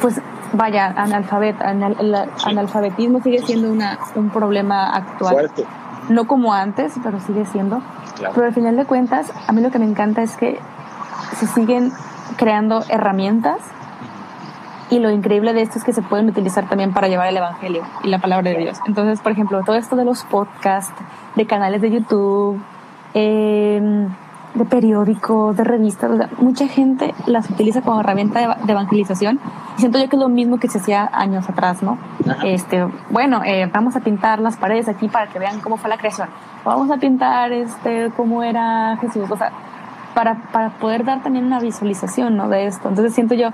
pues 0.01 0.21
vaya, 0.53 0.93
analfabet, 0.95 1.55
el 1.61 2.15
analfabetismo 2.45 3.21
sigue 3.21 3.39
siendo 3.39 3.71
una, 3.71 3.97
un 4.15 4.29
problema 4.29 4.89
actual. 4.95 5.51
No 6.11 6.27
como 6.27 6.53
antes, 6.53 6.93
pero 7.03 7.19
sigue 7.21 7.45
siendo. 7.45 7.81
Pero 8.17 8.45
al 8.45 8.53
final 8.53 8.75
de 8.75 8.85
cuentas, 8.85 9.31
a 9.47 9.51
mí 9.53 9.61
lo 9.61 9.71
que 9.71 9.79
me 9.79 9.85
encanta 9.85 10.21
es 10.21 10.35
que 10.35 10.59
se 11.37 11.47
siguen 11.47 11.91
creando 12.37 12.83
herramientas 12.89 13.59
y 14.89 14.99
lo 14.99 15.09
increíble 15.09 15.53
de 15.53 15.61
esto 15.61 15.79
es 15.79 15.85
que 15.85 15.93
se 15.93 16.01
pueden 16.01 16.27
utilizar 16.27 16.67
también 16.67 16.93
para 16.93 17.07
llevar 17.07 17.29
el 17.29 17.37
Evangelio 17.37 17.83
y 18.03 18.09
la 18.09 18.19
palabra 18.19 18.51
de 18.51 18.57
Dios. 18.57 18.77
Entonces, 18.85 19.21
por 19.21 19.31
ejemplo, 19.31 19.63
todo 19.65 19.77
esto 19.77 19.95
de 19.95 20.03
los 20.03 20.23
podcasts, 20.25 20.93
de 21.35 21.47
canales 21.47 21.81
de 21.81 21.91
YouTube, 21.91 22.61
eh, 23.13 24.09
de 24.53 24.65
periódicos, 24.65 25.55
de 25.55 25.63
revistas, 25.63 26.29
mucha 26.39 26.67
gente 26.67 27.13
las 27.25 27.49
utiliza 27.49 27.81
como 27.81 28.01
herramienta 28.01 28.55
de, 28.63 28.71
evangelización 28.71 29.39
y 29.77 29.79
siento 29.79 29.97
yo 29.97 30.09
que 30.09 30.15
es 30.17 30.21
lo 30.21 30.29
mismo 30.29 30.59
que 30.59 30.67
se 30.67 30.79
hacía 30.79 31.09
años 31.13 31.49
atrás, 31.49 31.81
¿no? 31.81 31.97
Este, 32.43 32.85
bueno, 33.09 33.41
eh, 33.45 33.69
vamos 33.71 33.95
a 33.95 34.01
pintar 34.01 34.39
las 34.39 34.57
paredes 34.57 34.89
aquí 34.89 35.07
para 35.07 35.27
que 35.27 35.39
vean 35.39 35.61
cómo 35.61 35.77
fue 35.77 35.89
la 35.89 35.97
creación, 35.97 36.27
vamos 36.65 36.91
a 36.91 36.97
pintar 36.97 37.51
este, 37.53 38.11
cómo 38.17 38.43
era 38.43 38.97
Jesús, 38.99 39.29
o 39.29 39.37
sea, 39.37 39.51
para, 40.13 40.35
para 40.51 40.71
poder 40.71 41.05
dar 41.05 41.23
también 41.23 41.45
una 41.45 41.59
visualización, 41.59 42.35
¿no? 42.35 42.49
De 42.49 42.65
esto. 42.65 42.89
Entonces 42.89 43.13
siento 43.13 43.33
yo 43.33 43.49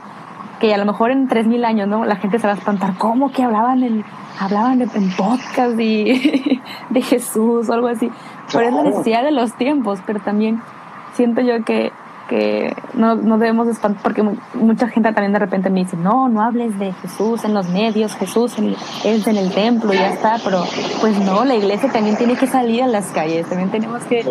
que 0.59 0.73
a 0.73 0.77
lo 0.77 0.85
mejor 0.85 1.11
en 1.11 1.29
3.000 1.29 1.65
años, 1.65 1.87
¿no? 1.87 2.05
La 2.05 2.15
gente 2.15 2.39
se 2.39 2.47
va 2.47 2.53
a 2.53 2.55
espantar, 2.55 2.95
¿cómo 2.97 3.31
que 3.31 3.43
hablaban 3.43 3.83
en, 3.83 4.03
hablaban 4.39 4.81
en 4.81 5.11
podcast 5.15 5.79
y 5.79 6.61
de 6.89 7.01
Jesús 7.01 7.69
o 7.69 7.73
algo 7.73 7.87
así? 7.87 8.09
Pero 8.51 8.67
es 8.67 8.73
la 8.73 8.83
necesidad 8.83 9.23
de 9.23 9.31
los 9.31 9.53
tiempos, 9.53 9.99
pero 10.05 10.19
también 10.19 10.61
siento 11.17 11.41
yo 11.41 11.63
que 11.65 11.91
que 12.27 12.75
no, 12.93 13.15
no 13.15 13.37
debemos 13.37 13.67
espantar, 13.67 14.03
porque 14.03 14.23
mucha 14.53 14.87
gente 14.87 15.11
también 15.13 15.33
de 15.33 15.39
repente 15.39 15.69
me 15.69 15.79
dice, 15.79 15.97
no, 15.97 16.29
no 16.29 16.41
hables 16.41 16.77
de 16.77 16.93
Jesús 16.93 17.43
en 17.45 17.53
los 17.53 17.69
medios, 17.69 18.15
Jesús 18.15 18.55
es 19.03 19.27
en 19.27 19.37
el 19.37 19.53
templo 19.53 19.93
y 19.93 19.97
ya 19.97 20.09
está, 20.09 20.35
pero 20.43 20.63
pues 21.01 21.17
no, 21.19 21.45
la 21.45 21.55
iglesia 21.55 21.89
también 21.91 22.17
tiene 22.17 22.35
que 22.35 22.47
salir 22.47 22.83
a 22.83 22.87
las 22.87 23.07
calles, 23.11 23.47
también 23.47 23.71
tenemos 23.71 24.03
que, 24.03 24.25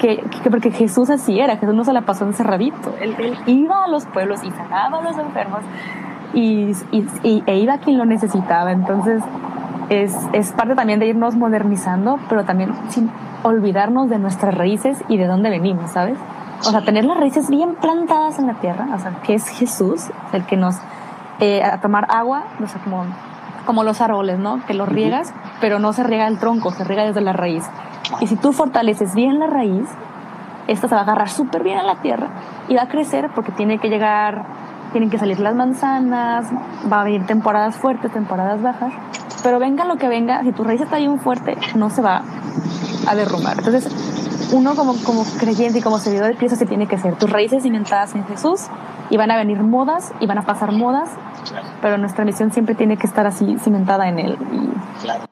que, 0.00 0.50
porque 0.50 0.70
Jesús 0.70 1.10
así 1.10 1.38
era, 1.40 1.56
Jesús 1.56 1.74
no 1.74 1.84
se 1.84 1.92
la 1.92 2.02
pasó 2.02 2.24
encerradito, 2.24 2.94
él, 3.00 3.14
él 3.18 3.36
iba 3.46 3.84
a 3.84 3.88
los 3.88 4.06
pueblos 4.06 4.42
y 4.44 4.50
sanaba 4.50 4.98
a 4.98 5.02
los 5.02 5.18
enfermos 5.18 5.60
y, 6.34 6.72
y, 6.92 7.42
e 7.46 7.56
iba 7.56 7.74
a 7.74 7.78
quien 7.78 7.98
lo 7.98 8.06
necesitaba, 8.06 8.72
entonces 8.72 9.22
es, 9.92 10.16
es 10.32 10.52
parte 10.52 10.74
también 10.74 10.98
de 10.98 11.06
irnos 11.06 11.36
modernizando, 11.36 12.18
pero 12.28 12.44
también 12.44 12.72
sin 12.88 13.10
olvidarnos 13.42 14.08
de 14.08 14.18
nuestras 14.18 14.54
raíces 14.54 15.02
y 15.08 15.18
de 15.18 15.26
dónde 15.26 15.50
venimos, 15.50 15.90
¿sabes? 15.90 16.18
O 16.60 16.70
sea, 16.70 16.82
tener 16.82 17.04
las 17.04 17.16
raíces 17.16 17.50
bien 17.50 17.74
plantadas 17.74 18.38
en 18.38 18.46
la 18.46 18.54
tierra, 18.54 18.86
o 18.94 18.98
sea, 18.98 19.12
que 19.22 19.34
es 19.34 19.48
Jesús, 19.48 20.10
el 20.32 20.46
que 20.46 20.56
nos, 20.56 20.76
eh, 21.40 21.62
a 21.62 21.80
tomar 21.80 22.06
agua, 22.08 22.44
o 22.62 22.66
sea, 22.66 22.80
como, 22.82 23.04
como 23.66 23.82
los 23.82 24.00
árboles, 24.00 24.38
¿no? 24.38 24.64
Que 24.66 24.74
los 24.74 24.88
riegas, 24.88 25.34
pero 25.60 25.78
no 25.78 25.92
se 25.92 26.04
riega 26.04 26.26
el 26.28 26.38
tronco, 26.38 26.70
se 26.70 26.84
riega 26.84 27.04
desde 27.04 27.20
la 27.20 27.32
raíz. 27.32 27.64
Y 28.20 28.28
si 28.28 28.36
tú 28.36 28.52
fortaleces 28.52 29.14
bien 29.14 29.40
la 29.40 29.46
raíz, 29.46 29.88
esta 30.68 30.88
se 30.88 30.94
va 30.94 31.00
a 31.00 31.04
agarrar 31.04 31.28
súper 31.28 31.62
bien 31.64 31.78
a 31.78 31.82
la 31.82 31.96
tierra 31.96 32.28
y 32.68 32.76
va 32.76 32.82
a 32.82 32.88
crecer 32.88 33.30
porque 33.34 33.52
tiene 33.52 33.78
que 33.78 33.88
llegar, 33.88 34.44
tienen 34.92 35.10
que 35.10 35.18
salir 35.18 35.40
las 35.40 35.54
manzanas, 35.54 36.46
va 36.90 37.00
a 37.00 37.04
venir 37.04 37.26
temporadas 37.26 37.76
fuertes, 37.76 38.12
temporadas 38.12 38.62
bajas, 38.62 38.92
pero 39.42 39.58
venga 39.58 39.84
lo 39.84 39.96
que 39.96 40.08
venga, 40.08 40.42
si 40.42 40.52
tu 40.52 40.64
raíz 40.64 40.80
está 40.80 40.98
bien 40.98 41.18
fuerte, 41.20 41.56
no 41.74 41.90
se 41.90 42.02
va 42.02 42.22
a 43.06 43.14
derrumbar. 43.14 43.58
Entonces, 43.58 43.88
uno 44.52 44.74
como, 44.74 44.94
como 45.04 45.24
creyente 45.38 45.78
y 45.78 45.82
como 45.82 45.98
seguidor 45.98 46.28
de 46.28 46.36
Cristo 46.36 46.56
se 46.56 46.66
tiene 46.66 46.86
que 46.86 46.98
ser 46.98 47.16
tus 47.16 47.30
raíces 47.30 47.62
cimentadas 47.62 48.14
en 48.14 48.24
Jesús 48.26 48.66
y 49.10 49.16
van 49.16 49.30
a 49.30 49.36
venir 49.36 49.62
modas 49.62 50.12
y 50.20 50.26
van 50.26 50.38
a 50.38 50.42
pasar 50.42 50.72
modas, 50.72 51.10
pero 51.80 51.98
nuestra 51.98 52.24
misión 52.24 52.52
siempre 52.52 52.74
tiene 52.74 52.96
que 52.96 53.06
estar 53.06 53.26
así 53.26 53.56
cimentada 53.58 54.08
en 54.08 54.18
Él. 54.18 54.38
Y, 54.52 55.02
claro. 55.02 55.24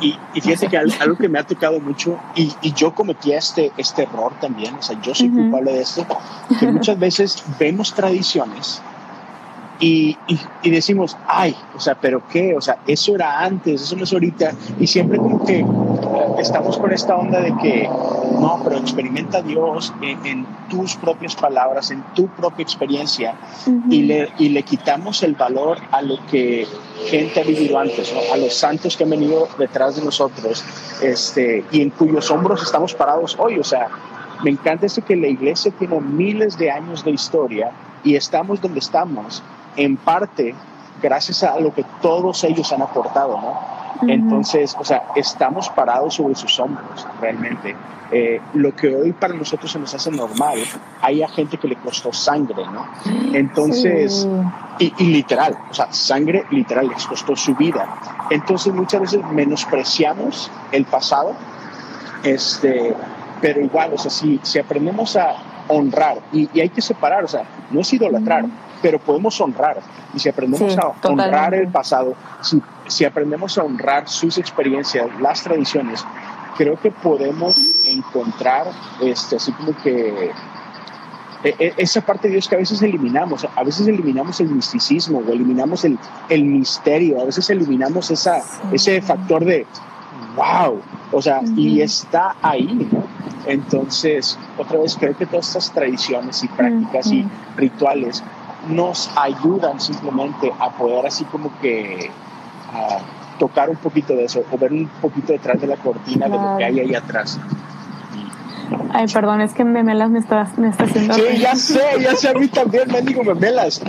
Y, 0.00 0.40
fíjate 0.40 0.68
que 0.68 0.78
algo 0.78 1.16
que 1.16 1.28
me 1.28 1.40
ha 1.40 1.42
tocado 1.42 1.80
mucho, 1.80 2.16
y, 2.36 2.52
y, 2.62 2.72
yo 2.72 2.94
cometí 2.94 3.32
este, 3.32 3.72
este 3.76 4.04
error 4.04 4.32
también, 4.40 4.76
o 4.76 4.82
sea, 4.82 5.00
yo 5.00 5.12
soy 5.12 5.28
culpable 5.28 5.72
de 5.72 5.80
esto, 5.80 6.06
que 6.60 6.68
muchas 6.68 6.96
veces 6.98 7.44
vemos 7.58 7.92
tradiciones 7.92 8.80
y, 9.80 10.16
y, 10.62 10.70
decimos, 10.70 11.16
ay, 11.26 11.54
o 11.76 11.80
sea, 11.80 11.94
pero 11.94 12.22
qué, 12.28 12.56
o 12.56 12.60
sea, 12.60 12.78
eso 12.86 13.14
era 13.14 13.44
antes, 13.44 13.82
eso 13.82 13.94
no 13.94 14.04
es 14.04 14.12
ahorita, 14.12 14.52
y 14.80 14.86
siempre 14.86 15.18
como 15.18 15.44
que 15.44 15.64
estamos 16.38 16.78
con 16.78 16.92
esta 16.92 17.16
onda 17.16 17.40
de 17.40 17.54
que, 17.62 17.88
no, 17.88 18.60
pero 18.64 18.78
experimenta 18.78 19.38
a 19.38 19.42
Dios 19.42 19.92
en, 20.02 20.46
tus 20.68 20.96
propias 20.96 21.34
palabras, 21.34 21.90
en 21.90 22.02
tu 22.14 22.26
propia 22.26 22.62
experiencia, 22.62 23.34
y, 23.88 24.02
le, 24.02 24.28
y 24.38 24.48
le 24.48 24.62
quitamos 24.64 25.22
el 25.22 25.34
valor 25.34 25.78
a 25.92 26.02
lo 26.02 26.18
que 26.26 26.66
gente 27.06 27.40
ha 27.40 27.44
vivido 27.44 27.78
antes, 27.78 28.12
a 28.32 28.36
los 28.36 28.54
santos 28.54 28.96
que 28.96 29.04
han 29.04 29.10
venido 29.10 29.48
detrás 29.58 29.96
de 29.96 30.04
nosotros, 30.04 30.64
este, 31.02 31.64
y 31.70 31.82
en 31.82 31.90
cuyos 31.90 32.30
hombros 32.30 32.62
estamos 32.62 32.94
parados 32.94 33.36
hoy, 33.38 33.58
o 33.58 33.64
sea, 33.64 33.88
me 34.42 34.50
encanta 34.50 34.86
eso 34.86 35.04
que 35.04 35.16
la 35.16 35.28
iglesia 35.28 35.72
tiene 35.78 36.00
miles 36.00 36.58
de 36.58 36.70
años 36.70 37.04
de 37.04 37.12
historia 37.12 37.72
y 38.04 38.14
estamos 38.14 38.60
donde 38.60 38.78
estamos 38.78 39.42
en 39.78 39.96
parte 39.96 40.54
gracias 41.00 41.44
a 41.44 41.58
lo 41.60 41.72
que 41.72 41.84
todos 42.02 42.44
ellos 42.44 42.70
han 42.72 42.82
aportado, 42.82 43.40
¿no? 43.40 43.78
Entonces, 44.06 44.76
o 44.78 44.84
sea, 44.84 45.04
estamos 45.16 45.68
parados 45.70 46.14
sobre 46.14 46.34
sus 46.34 46.58
hombros, 46.60 47.06
realmente. 47.20 47.74
Eh, 48.10 48.40
lo 48.54 48.74
que 48.74 48.94
hoy 48.94 49.12
para 49.12 49.34
nosotros 49.34 49.70
se 49.70 49.78
nos 49.78 49.92
hace 49.94 50.10
normal, 50.10 50.58
hay 51.02 51.22
a 51.22 51.28
gente 51.28 51.58
que 51.58 51.68
le 51.68 51.76
costó 51.76 52.12
sangre, 52.12 52.64
¿no? 52.72 52.86
Entonces, 53.34 54.26
y, 54.78 54.92
y, 54.98 55.04
literal, 55.04 55.58
o 55.70 55.74
sea, 55.74 55.92
sangre 55.92 56.44
literal 56.50 56.88
les 56.88 57.06
costó 57.06 57.36
su 57.36 57.54
vida. 57.54 57.86
Entonces, 58.30 58.72
muchas 58.72 59.00
veces 59.00 59.20
menospreciamos 59.32 60.50
el 60.72 60.84
pasado, 60.84 61.34
este, 62.22 62.94
pero 63.40 63.60
igual, 63.60 63.92
o 63.94 63.98
sea, 63.98 64.10
si, 64.10 64.40
si 64.42 64.58
aprendemos 64.58 65.16
a 65.16 65.34
honrar, 65.68 66.18
y, 66.32 66.48
y 66.54 66.60
hay 66.60 66.70
que 66.70 66.80
separar, 66.80 67.24
o 67.24 67.28
sea, 67.28 67.44
no 67.70 67.80
es 67.80 67.92
idolatrar, 67.92 68.46
pero 68.82 68.98
podemos 68.98 69.40
honrar. 69.40 69.80
Y 70.14 70.18
si 70.18 70.28
aprendemos 70.28 70.76
a 70.78 70.92
honrar 71.08 71.54
el 71.54 71.68
pasado, 71.68 72.14
si, 72.40 72.62
si 72.86 73.04
aprendemos 73.04 73.58
a 73.58 73.64
honrar 73.64 74.08
sus 74.08 74.38
experiencias, 74.38 75.08
las 75.20 75.42
tradiciones, 75.42 76.04
creo 76.56 76.78
que 76.80 76.90
podemos 76.90 77.56
encontrar 77.84 78.66
este, 79.00 79.36
así 79.36 79.52
como 79.52 79.76
que 79.76 80.32
e, 81.44 81.54
e, 81.58 81.74
esa 81.76 82.00
parte 82.00 82.26
de 82.26 82.32
Dios 82.32 82.48
que 82.48 82.56
a 82.56 82.58
veces 82.58 82.82
eliminamos, 82.82 83.46
a 83.54 83.62
veces 83.62 83.86
eliminamos 83.86 84.40
el 84.40 84.48
misticismo 84.48 85.20
o 85.20 85.32
eliminamos 85.32 85.84
el, 85.84 85.96
el 86.28 86.44
misterio, 86.44 87.20
a 87.20 87.24
veces 87.24 87.48
eliminamos 87.50 88.10
esa, 88.10 88.42
ese 88.72 89.00
factor 89.00 89.44
de 89.44 89.66
wow, 90.34 90.80
o 91.12 91.22
sea, 91.22 91.40
y 91.56 91.80
está 91.80 92.36
ahí, 92.42 92.88
Entonces, 93.46 94.38
otra 94.58 94.78
vez 94.78 94.96
creo 94.96 95.16
que 95.16 95.26
todas 95.26 95.46
estas 95.48 95.72
tradiciones 95.72 96.42
y 96.44 96.48
prácticas 96.48 97.10
y 97.12 97.24
rituales 97.56 98.22
nos 98.68 99.10
ayudan 99.16 99.80
simplemente 99.80 100.52
a 100.58 100.70
poder 100.70 101.06
así 101.06 101.24
como 101.24 101.50
que 101.60 102.10
tocar 103.38 103.70
un 103.70 103.76
poquito 103.76 104.14
de 104.14 104.24
eso 104.24 104.44
o 104.50 104.58
ver 104.58 104.72
un 104.72 104.88
poquito 105.00 105.32
detrás 105.32 105.60
de 105.60 105.66
la 105.66 105.76
cortina 105.76 106.26
de 106.26 106.36
lo 106.36 106.56
que 106.58 106.64
hay 106.64 106.80
ahí 106.80 106.94
atrás. 106.94 107.38
Ay, 108.92 109.06
perdón, 109.12 109.40
es 109.40 109.52
que 109.52 109.64
Memelas 109.64 110.10
me 110.10 110.18
está, 110.18 110.46
me 110.56 110.68
está 110.68 110.84
haciendo. 110.84 111.14
Sí, 111.14 111.38
ya 111.38 111.54
sé, 111.54 111.80
ya 112.00 112.14
sé, 112.14 112.28
a 112.28 112.34
mí 112.34 112.48
también 112.48 112.90
me 112.90 113.00
digo 113.02 113.22
Memelas. 113.22 113.80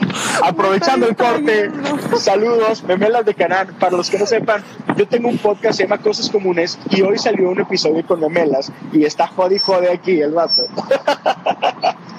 Aprovechando 0.43 1.07
el 1.07 1.15
corte, 1.15 1.71
saludos, 2.17 2.83
Memelas 2.83 3.25
de 3.25 3.33
Canal. 3.33 3.67
Para 3.79 3.97
los 3.97 4.09
que 4.09 4.17
no 4.17 4.25
sepan, 4.25 4.63
yo 4.95 5.07
tengo 5.07 5.29
un 5.29 5.37
podcast 5.37 5.77
se 5.77 5.83
llama 5.83 5.97
Cosas 5.97 6.29
Comunes 6.29 6.77
y 6.89 7.01
hoy 7.01 7.17
salió 7.17 7.49
un 7.49 7.59
episodio 7.59 8.05
con 8.05 8.19
Memelas 8.19 8.71
y 8.91 9.03
está 9.03 9.27
jode 9.27 9.59
jode 9.59 9.91
aquí 9.91 10.21
el 10.21 10.31
vato. 10.31 10.63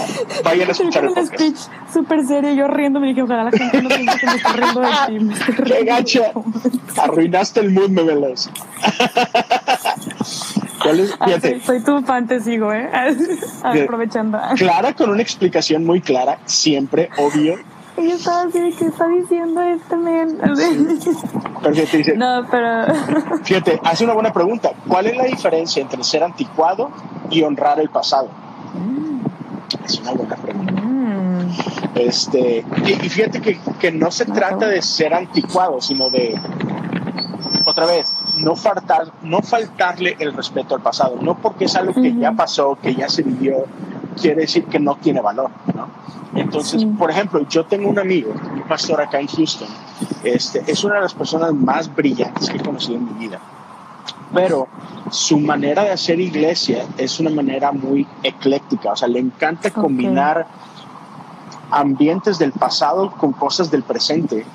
Vayan 0.44 0.68
a 0.68 0.72
escuchar 0.72 1.04
el 1.04 1.10
podcast. 1.10 1.34
speech 1.34 1.58
súper 1.92 2.24
serio, 2.26 2.52
yo 2.52 2.68
riendo, 2.68 3.00
me 3.00 3.08
dije, 3.08 3.22
ojalá 3.22 3.44
la 3.44 3.50
gente 3.50 3.82
no 3.82 3.88
piense 3.88 4.18
que 4.18 4.26
me 4.26 4.34
estoy 4.34 4.52
riendo 4.52 4.80
de 4.80 4.88
ti. 5.06 5.24
Me 5.24 5.34
estoy 5.34 5.54
riendo 5.54 5.74
¡Qué 5.74 5.84
gacha! 5.84 6.32
Arruinaste 7.02 7.60
el 7.60 7.70
mood, 7.70 7.90
Memelas. 7.90 8.50
¿Cuál 10.82 11.00
es? 11.00 11.14
Ah, 11.20 11.28
soy, 11.40 11.60
soy, 11.60 11.84
tu 11.84 12.02
fan, 12.02 12.26
te 12.26 12.40
sigo, 12.40 12.72
¿eh? 12.72 12.90
Aprovechando. 13.62 14.38
Clara, 14.56 14.94
con 14.94 15.10
una 15.10 15.22
explicación 15.22 15.84
muy 15.84 16.00
clara, 16.00 16.38
siempre, 16.44 17.08
obvio. 17.18 17.56
Yo 17.96 18.14
estaba 18.14 18.42
así 18.42 18.58
de 18.58 18.72
que 18.72 18.86
está 18.86 19.06
diciendo 19.06 19.60
este 19.60 19.96
men. 19.96 20.38
Perfecto, 21.62 21.96
dice. 21.96 22.16
No, 22.16 22.46
pero. 22.50 22.86
Fíjate, 23.44 23.80
hace 23.84 24.04
una 24.04 24.14
buena 24.14 24.32
pregunta. 24.32 24.72
¿Cuál 24.88 25.06
es 25.06 25.16
la 25.16 25.24
diferencia 25.24 25.82
entre 25.82 26.02
ser 26.02 26.24
anticuado 26.24 26.90
y 27.30 27.42
honrar 27.42 27.78
el 27.80 27.90
pasado? 27.90 28.30
Mm. 28.74 29.11
Es 29.84 29.98
una 30.00 30.12
buena 30.12 30.36
pregunta. 30.36 30.72
Mm. 30.72 31.50
Este, 31.94 32.64
y, 32.86 33.08
fíjate 33.08 33.40
que, 33.40 33.58
que 33.78 33.92
no 33.92 34.10
se 34.10 34.24
trata 34.24 34.66
de 34.66 34.80
ser 34.82 35.14
anticuado, 35.14 35.80
sino 35.80 36.08
de, 36.10 36.38
otra 37.64 37.86
vez, 37.86 38.14
no, 38.38 38.56
faltar, 38.56 39.12
no 39.22 39.42
faltarle 39.42 40.16
el 40.18 40.32
respeto 40.32 40.74
al 40.74 40.82
pasado. 40.82 41.16
No 41.20 41.36
porque 41.36 41.66
es 41.66 41.76
algo 41.76 41.94
que 41.94 42.14
ya 42.14 42.32
pasó, 42.32 42.78
que 42.80 42.94
ya 42.94 43.08
se 43.08 43.22
vivió, 43.22 43.64
quiere 44.20 44.42
decir 44.42 44.64
que 44.64 44.78
no 44.78 44.96
tiene 44.96 45.20
valor. 45.20 45.50
¿no? 45.74 45.88
Entonces, 46.34 46.84
por 46.98 47.10
ejemplo, 47.10 47.46
yo 47.48 47.64
tengo 47.66 47.88
un 47.88 47.98
amigo, 47.98 48.32
un 48.32 48.62
pastor 48.62 49.00
acá 49.00 49.20
en 49.20 49.26
Houston, 49.26 49.68
este, 50.24 50.62
es 50.66 50.82
una 50.84 50.96
de 50.96 51.02
las 51.02 51.14
personas 51.14 51.52
más 51.52 51.94
brillantes 51.94 52.48
que 52.48 52.56
he 52.56 52.62
conocido 52.62 52.96
en 52.96 53.04
mi 53.04 53.26
vida. 53.26 53.38
Pero 54.34 54.68
su 55.10 55.38
manera 55.38 55.84
de 55.84 55.90
hacer 55.90 56.18
iglesia 56.20 56.86
es 56.96 57.20
una 57.20 57.30
manera 57.30 57.72
muy 57.72 58.06
ecléctica, 58.22 58.92
o 58.92 58.96
sea, 58.96 59.08
le 59.08 59.18
encanta 59.18 59.70
combinar 59.70 60.46
ambientes 61.70 62.38
del 62.38 62.52
pasado 62.52 63.10
con 63.12 63.32
cosas 63.32 63.70
del 63.70 63.82
presente. 63.82 64.46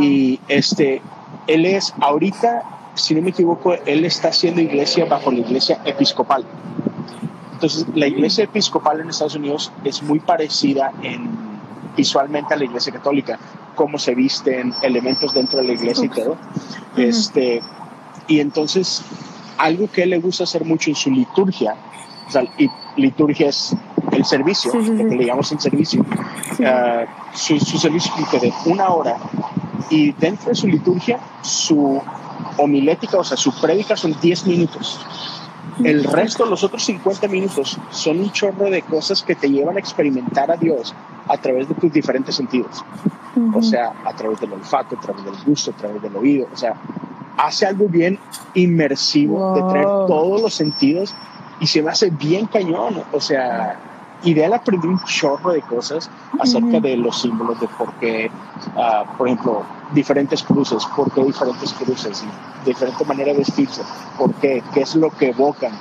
Y 0.00 0.40
este, 0.48 1.02
él 1.46 1.66
es 1.66 1.94
ahorita 2.00 2.78
si 2.98 3.14
no 3.14 3.22
me 3.22 3.30
equivoco, 3.30 3.74
él 3.74 4.04
está 4.04 4.28
haciendo 4.28 4.60
iglesia 4.60 5.04
bajo 5.06 5.30
la 5.30 5.38
iglesia 5.38 5.80
episcopal. 5.84 6.44
Entonces, 7.52 7.86
la 7.94 8.06
iglesia 8.06 8.44
episcopal 8.44 9.00
en 9.00 9.10
Estados 9.10 9.34
Unidos 9.34 9.72
es 9.84 10.02
muy 10.02 10.20
parecida 10.20 10.92
en, 11.02 11.28
visualmente 11.96 12.54
a 12.54 12.56
la 12.56 12.64
iglesia 12.64 12.92
católica, 12.92 13.38
cómo 13.74 13.98
se 13.98 14.14
visten, 14.14 14.72
elementos 14.82 15.34
dentro 15.34 15.60
de 15.60 15.66
la 15.66 15.72
iglesia 15.72 16.06
y 16.06 16.08
todo. 16.08 16.36
Este, 16.96 17.62
y 18.28 18.40
entonces, 18.40 19.02
algo 19.56 19.90
que 19.90 20.04
él 20.04 20.10
le 20.10 20.18
gusta 20.18 20.44
hacer 20.44 20.64
mucho 20.64 20.90
en 20.90 20.96
su 20.96 21.10
liturgia, 21.10 21.74
o 22.28 22.30
sea, 22.30 22.44
y 22.58 22.68
liturgia 22.96 23.48
es 23.48 23.74
el 24.12 24.24
servicio, 24.24 24.72
lo 24.74 25.08
que 25.08 25.16
le 25.16 25.24
llamamos 25.24 25.50
el 25.50 25.60
servicio, 25.60 26.02
uh, 26.02 27.34
su, 27.34 27.58
su 27.58 27.78
servicio 27.78 28.12
de 28.40 28.52
una 28.66 28.88
hora 28.90 29.16
y 29.90 30.12
dentro 30.12 30.50
de 30.50 30.54
su 30.54 30.66
liturgia, 30.66 31.18
su 31.42 32.00
homilética, 32.58 33.18
o 33.18 33.24
sea, 33.24 33.36
su 33.36 33.52
prédica 33.60 33.96
son 33.96 34.14
10 34.20 34.46
minutos. 34.46 35.00
El 35.84 36.04
resto, 36.04 36.44
los 36.44 36.64
otros 36.64 36.84
50 36.84 37.28
minutos, 37.28 37.78
son 37.90 38.18
un 38.18 38.32
chorro 38.32 38.68
de 38.68 38.82
cosas 38.82 39.22
que 39.22 39.36
te 39.36 39.48
llevan 39.48 39.76
a 39.76 39.80
experimentar 39.80 40.50
a 40.50 40.56
Dios 40.56 40.94
a 41.28 41.36
través 41.38 41.68
de 41.68 41.74
tus 41.74 41.92
diferentes 41.92 42.34
sentidos. 42.34 42.84
O 43.54 43.62
sea, 43.62 43.92
a 44.04 44.12
través 44.14 44.40
del 44.40 44.52
olfato, 44.52 44.96
a 44.96 45.00
través 45.00 45.24
del 45.24 45.36
gusto, 45.46 45.70
a 45.70 45.74
través 45.74 46.02
del 46.02 46.16
oído. 46.16 46.48
O 46.52 46.56
sea, 46.56 46.74
hace 47.38 47.66
algo 47.66 47.88
bien 47.88 48.18
inmersivo 48.54 49.54
de 49.54 49.62
traer 49.70 49.86
todos 49.86 50.42
los 50.42 50.54
sentidos 50.54 51.14
y 51.60 51.66
se 51.66 51.82
me 51.82 51.90
hace 51.90 52.10
bien 52.10 52.46
cañón. 52.46 53.02
O 53.12 53.20
sea, 53.20 53.78
y 54.22 54.34
de 54.34 54.44
él 54.44 54.52
aprendí 54.52 54.86
un 54.88 55.00
chorro 55.04 55.52
de 55.52 55.62
cosas 55.62 56.10
acerca 56.40 56.80
de 56.80 56.96
los 56.96 57.20
símbolos, 57.20 57.60
de 57.60 57.68
por 57.68 57.92
qué, 57.94 58.30
ah, 58.76 59.04
por 59.16 59.28
ejemplo, 59.28 59.62
diferentes 59.92 60.42
cruces, 60.42 60.84
por 60.96 61.10
qué 61.12 61.22
diferentes 61.22 61.72
cruces, 61.72 62.24
y 62.24 62.68
diferente 62.68 63.04
manera 63.04 63.32
de 63.32 63.38
vestirse, 63.38 63.82
por 64.18 64.34
qué, 64.34 64.62
qué 64.74 64.80
es 64.80 64.96
lo 64.96 65.10
que 65.10 65.30
evocan, 65.30 65.72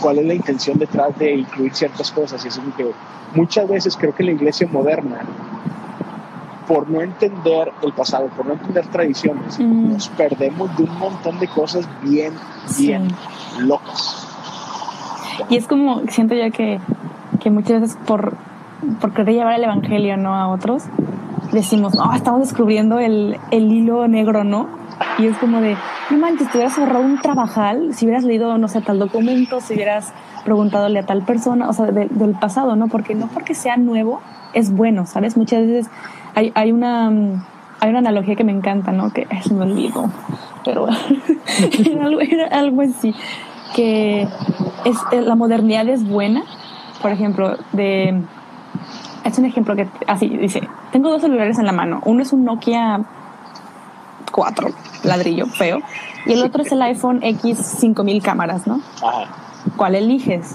cuál 0.00 0.18
es 0.18 0.26
la 0.26 0.34
intención 0.34 0.78
detrás 0.78 1.18
de 1.18 1.34
incluir 1.34 1.74
ciertas 1.74 2.12
cosas. 2.12 2.44
Y 2.44 2.48
es 2.48 2.60
que 2.76 2.92
muchas 3.34 3.68
veces 3.68 3.96
creo 3.96 4.14
que 4.14 4.22
la 4.22 4.32
iglesia 4.32 4.68
moderna, 4.70 5.20
por 6.72 6.88
no 6.88 7.02
entender 7.02 7.72
el 7.82 7.92
pasado, 7.92 8.28
por 8.28 8.46
no 8.46 8.54
entender 8.54 8.86
tradiciones, 8.86 9.58
nos 9.58 10.08
perdemos 10.08 10.74
de 10.76 10.84
un 10.84 10.98
montón 10.98 11.38
de 11.38 11.48
cosas 11.48 11.88
bien, 12.02 12.32
bien 12.78 13.08
locas. 13.58 14.28
Y 15.48 15.56
es 15.56 15.66
como, 15.66 16.02
siento 16.08 16.34
ya 16.34 16.50
que 16.50 16.80
que 17.42 17.50
muchas 17.50 17.80
veces 17.80 17.98
por, 18.06 18.36
por 19.00 19.12
querer 19.12 19.34
llevar 19.34 19.54
el 19.54 19.64
evangelio 19.64 20.16
¿no? 20.16 20.34
a 20.34 20.48
otros, 20.48 20.84
decimos, 21.52 21.94
no, 21.94 22.12
estamos 22.14 22.40
descubriendo 22.40 22.98
el, 22.98 23.36
el 23.50 23.70
hilo 23.70 24.06
negro, 24.06 24.44
¿no? 24.44 24.68
Y 25.18 25.26
es 25.26 25.36
como 25.38 25.60
de, 25.60 25.76
no 26.10 26.18
manches, 26.18 26.50
te 26.50 26.58
hubieras 26.58 26.78
ahorrado 26.78 27.04
un 27.04 27.18
trabajal 27.20 27.94
si 27.94 28.04
hubieras 28.04 28.24
leído, 28.24 28.56
no 28.58 28.68
sé, 28.68 28.80
tal 28.80 28.98
documento, 28.98 29.60
si 29.60 29.74
hubieras 29.74 30.12
preguntadole 30.44 31.00
a 31.00 31.06
tal 31.06 31.22
persona, 31.22 31.68
o 31.68 31.72
sea, 31.72 31.86
del 31.86 32.34
pasado, 32.38 32.76
¿no? 32.76 32.86
Porque 32.86 33.14
no 33.14 33.26
porque 33.26 33.54
sea 33.54 33.76
nuevo 33.76 34.20
es 34.54 34.72
bueno, 34.72 35.06
¿sabes? 35.06 35.36
Muchas 35.36 35.66
veces 35.66 35.90
hay, 36.34 36.52
hay 36.54 36.72
una 36.72 37.08
hay 37.80 37.90
una 37.90 37.98
analogía 37.98 38.36
que 38.36 38.44
me 38.44 38.52
encanta, 38.52 38.92
¿no? 38.92 39.12
Que 39.12 39.26
es 39.30 39.50
me 39.50 39.64
olvido, 39.64 40.10
pero 40.64 40.86
era, 41.86 42.04
algo, 42.04 42.20
era 42.20 42.46
algo 42.46 42.82
así, 42.82 43.14
que 43.74 44.28
es, 44.84 44.96
la 45.12 45.34
modernidad 45.34 45.88
es 45.88 46.06
buena 46.08 46.44
por 47.02 47.10
ejemplo, 47.10 47.56
de... 47.72 48.22
Es 49.24 49.38
un 49.38 49.44
ejemplo 49.44 49.76
que 49.76 49.88
así 50.06 50.28
dice, 50.28 50.62
tengo 50.90 51.10
dos 51.10 51.20
celulares 51.20 51.58
en 51.58 51.66
la 51.66 51.72
mano. 51.72 52.00
Uno 52.04 52.22
es 52.22 52.32
un 52.32 52.44
Nokia 52.44 53.04
4, 54.32 54.68
ladrillo, 55.04 55.46
feo. 55.46 55.80
Y 56.26 56.32
el 56.32 56.42
otro 56.42 56.62
es 56.62 56.72
el 56.72 56.82
iPhone 56.82 57.20
X 57.22 57.58
5000 57.58 58.22
cámaras, 58.22 58.66
¿no? 58.66 58.80
Ajá. 58.96 59.26
¿Cuál 59.76 59.94
eliges? 59.94 60.54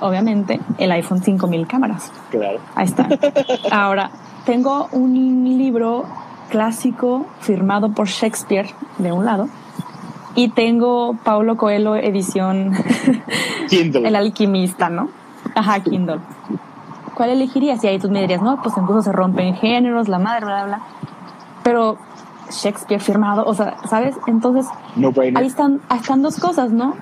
Obviamente 0.00 0.60
el 0.78 0.90
iPhone 0.92 1.22
5000 1.22 1.66
cámaras. 1.66 2.12
Claro. 2.30 2.58
Ahí 2.74 2.86
está. 2.86 3.08
Ahora, 3.70 4.10
tengo 4.48 4.88
un 4.92 5.58
libro 5.58 6.06
clásico 6.48 7.26
firmado 7.40 7.92
por 7.92 8.06
Shakespeare 8.06 8.70
de 8.96 9.12
un 9.12 9.26
lado 9.26 9.50
y 10.34 10.48
tengo 10.48 11.18
Paulo 11.22 11.58
Coelho 11.58 11.96
edición 11.96 12.72
El 13.70 14.16
alquimista, 14.16 14.88
¿no? 14.88 15.10
Ajá, 15.54 15.80
Kindle. 15.80 16.20
¿Cuál 17.12 17.28
elegirías? 17.28 17.84
Y 17.84 17.88
ahí 17.88 17.98
tú 17.98 18.08
me 18.08 18.22
dirías, 18.22 18.40
no, 18.40 18.62
pues 18.62 18.74
incluso 18.78 19.02
se 19.02 19.12
rompen 19.12 19.54
géneros, 19.54 20.08
la 20.08 20.18
madre, 20.18 20.46
bla, 20.46 20.64
bla, 20.64 20.80
Pero 21.62 21.98
Shakespeare 22.50 23.02
firmado, 23.02 23.44
o 23.44 23.52
sea, 23.52 23.76
¿sabes? 23.86 24.16
Entonces, 24.26 24.66
ahí 25.34 25.46
están, 25.46 25.82
ahí 25.90 25.98
están 25.98 26.22
dos 26.22 26.40
cosas, 26.40 26.72
¿no? 26.72 26.94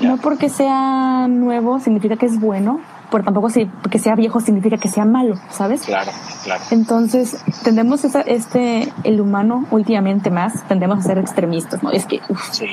No 0.00 0.18
porque 0.18 0.48
sea 0.48 1.26
nuevo 1.28 1.80
significa 1.80 2.14
que 2.14 2.26
es 2.26 2.38
bueno, 2.38 2.78
pero 3.12 3.24
tampoco 3.24 3.50
si 3.50 3.66
porque 3.66 3.98
sea 3.98 4.16
viejo 4.16 4.40
significa 4.40 4.78
que 4.78 4.88
sea 4.88 5.04
malo, 5.04 5.36
¿sabes? 5.50 5.82
Claro, 5.82 6.10
claro. 6.42 6.62
Entonces, 6.70 7.44
tendemos 7.62 8.04
esa, 8.04 8.22
este, 8.22 8.90
el 9.04 9.20
humano 9.20 9.66
últimamente 9.70 10.30
más, 10.30 10.66
tendemos 10.66 10.98
a 10.98 11.02
ser 11.02 11.18
extremistas, 11.18 11.82
¿no? 11.82 11.90
Es 11.92 12.06
que 12.06 12.20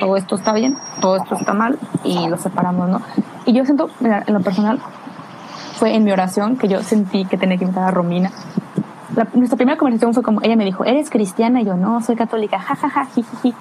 todo 0.00 0.16
esto 0.16 0.34
está 0.34 0.52
bien, 0.54 0.76
todo 1.00 1.16
esto 1.16 1.36
está 1.36 1.52
mal 1.52 1.78
y 2.02 2.26
lo 2.26 2.38
separamos, 2.38 2.88
¿no? 2.88 3.02
Y 3.44 3.52
yo 3.52 3.64
siento, 3.66 3.90
mira, 4.00 4.24
en 4.26 4.32
lo 4.32 4.40
personal, 4.40 4.80
fue 5.74 5.94
en 5.94 6.04
mi 6.04 6.10
oración 6.10 6.56
que 6.56 6.68
yo 6.68 6.82
sentí 6.82 7.26
que 7.26 7.36
tenía 7.36 7.58
que 7.58 7.64
invitar 7.64 7.84
a 7.84 7.90
Romina. 7.90 8.30
nuestra 9.34 9.56
primera 9.56 9.76
conversación 9.76 10.14
fue 10.14 10.22
como, 10.22 10.40
ella 10.42 10.56
me 10.56 10.64
dijo, 10.64 10.84
¿eres 10.84 11.10
cristiana? 11.10 11.60
Y 11.60 11.66
yo, 11.66 11.76
no, 11.76 12.00
soy 12.00 12.16
católica, 12.16 12.58
jajaja, 12.58 13.06
jiji. 13.14 13.54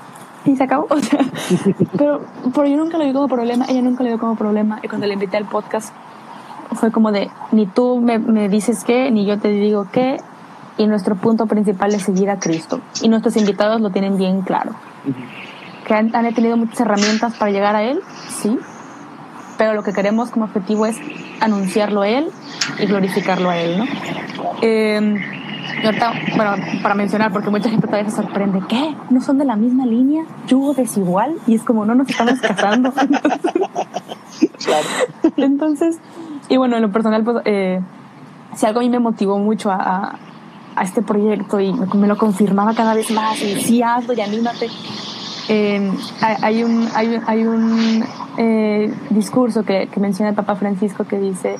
Y 0.46 0.56
se 0.56 0.64
acabó. 0.64 0.88
O 0.90 0.98
sea, 0.98 1.20
pero, 1.98 2.22
pero 2.54 2.68
yo 2.68 2.78
nunca 2.78 2.98
lo 2.98 3.06
vi 3.06 3.12
como 3.12 3.28
problema, 3.28 3.66
ella 3.68 3.82
nunca 3.82 4.04
lo 4.04 4.10
vio 4.10 4.20
como 4.20 4.36
problema. 4.36 4.80
Y 4.82 4.88
cuando 4.88 5.06
le 5.08 5.14
invité 5.14 5.36
al 5.36 5.46
podcast, 5.46 5.94
fue 6.74 6.92
como 6.92 7.12
de, 7.12 7.30
ni 7.52 7.66
tú 7.66 8.02
me, 8.02 8.20
me 8.20 8.50
dices 8.50 8.84
qué, 8.84 9.12
ni 9.12 9.26
yo 9.26 9.40
te 9.40 9.50
digo 9.50 9.88
qué. 9.92 10.18
Y 10.78 10.88
nuestro 10.88 11.16
punto 11.16 11.46
principal 11.46 11.94
es 11.94 12.04
seguir 12.04 12.30
a 12.30 12.40
Cristo. 12.40 12.80
Y 13.02 13.10
nuestros 13.10 13.36
invitados 13.36 13.82
lo 13.82 13.90
tienen 13.90 14.18
bien 14.18 14.44
claro. 14.44 14.72
Que 15.86 15.94
han, 15.94 16.16
han 16.16 16.34
tenido 16.34 16.56
muchas 16.56 16.80
herramientas 16.80 17.36
para 17.36 17.52
llegar 17.52 17.76
a 17.76 17.84
Él, 17.84 18.00
sí, 18.30 18.58
pero 19.60 19.74
lo 19.74 19.84
que 19.84 19.92
queremos 19.92 20.32
como 20.32 20.46
objetivo 20.46 20.86
es 20.86 20.98
anunciarlo 21.42 22.02
a 22.02 22.08
Él 22.08 22.30
y 22.80 22.86
glorificarlo 22.86 23.50
a 23.50 23.58
Él, 23.58 23.80
¿no? 23.80 23.86
Eh, 24.62 25.20
ahorita, 25.84 26.14
bueno, 26.38 26.56
para 26.82 26.96
mencionar, 26.96 27.34
porque 27.34 27.50
mucha 27.50 27.70
gente 27.70 27.86
todavía 27.86 28.10
se 28.10 28.16
sorprende, 28.16 28.62
¿qué? 28.70 28.96
¿No 29.10 29.22
son 29.22 29.38
de 29.38 29.44
la 29.44 29.58
misma 29.58 29.86
línea? 29.86 30.24
¿Yugo 30.48 30.74
desigual? 30.74 31.36
Y 31.46 31.56
es 31.56 31.64
como, 31.64 31.86
no 31.86 31.94
nos 31.94 32.10
estamos 32.10 32.40
casando. 32.40 32.94
Entonces, 35.38 36.00
y 36.50 36.58
bueno, 36.58 36.76
en 36.76 36.82
lo 36.82 36.92
personal, 36.92 37.24
pues, 37.24 37.38
eh, 37.46 37.80
si 38.56 38.66
algo 38.66 38.80
a 38.80 38.84
mí 38.84 38.90
me 38.90 39.00
motivó 39.00 39.38
mucho 39.38 39.72
a, 39.72 40.18
a, 40.76 40.84
este 40.84 41.02
proyecto 41.02 41.60
y 41.60 41.72
me, 41.72 42.08
lo 42.08 42.18
confirmaba 42.18 42.74
cada 42.74 42.96
vez 42.96 43.12
más, 43.12 43.40
y 43.42 43.62
sí, 43.62 43.84
hazlo 43.84 44.14
y 44.14 44.22
anímate. 44.22 44.68
Eh, 45.48 45.92
hay 46.22 46.64
un, 46.64 46.88
hay, 46.96 47.20
hay 47.26 47.46
un 47.46 48.04
eh, 48.38 48.94
discurso 49.10 49.64
que, 49.64 49.88
que, 49.88 50.00
menciona 50.00 50.30
el 50.30 50.36
Papa 50.36 50.56
Francisco 50.56 51.06
que 51.06 51.20
dice 51.20 51.58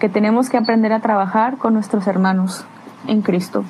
que 0.00 0.08
tenemos 0.08 0.48
que 0.48 0.56
aprender 0.56 0.92
a 0.92 1.00
trabajar 1.00 1.56
con 1.56 1.74
nuestros 1.74 2.06
hermanos 2.06 2.64
en 3.06 3.22
Cristo, 3.22 3.64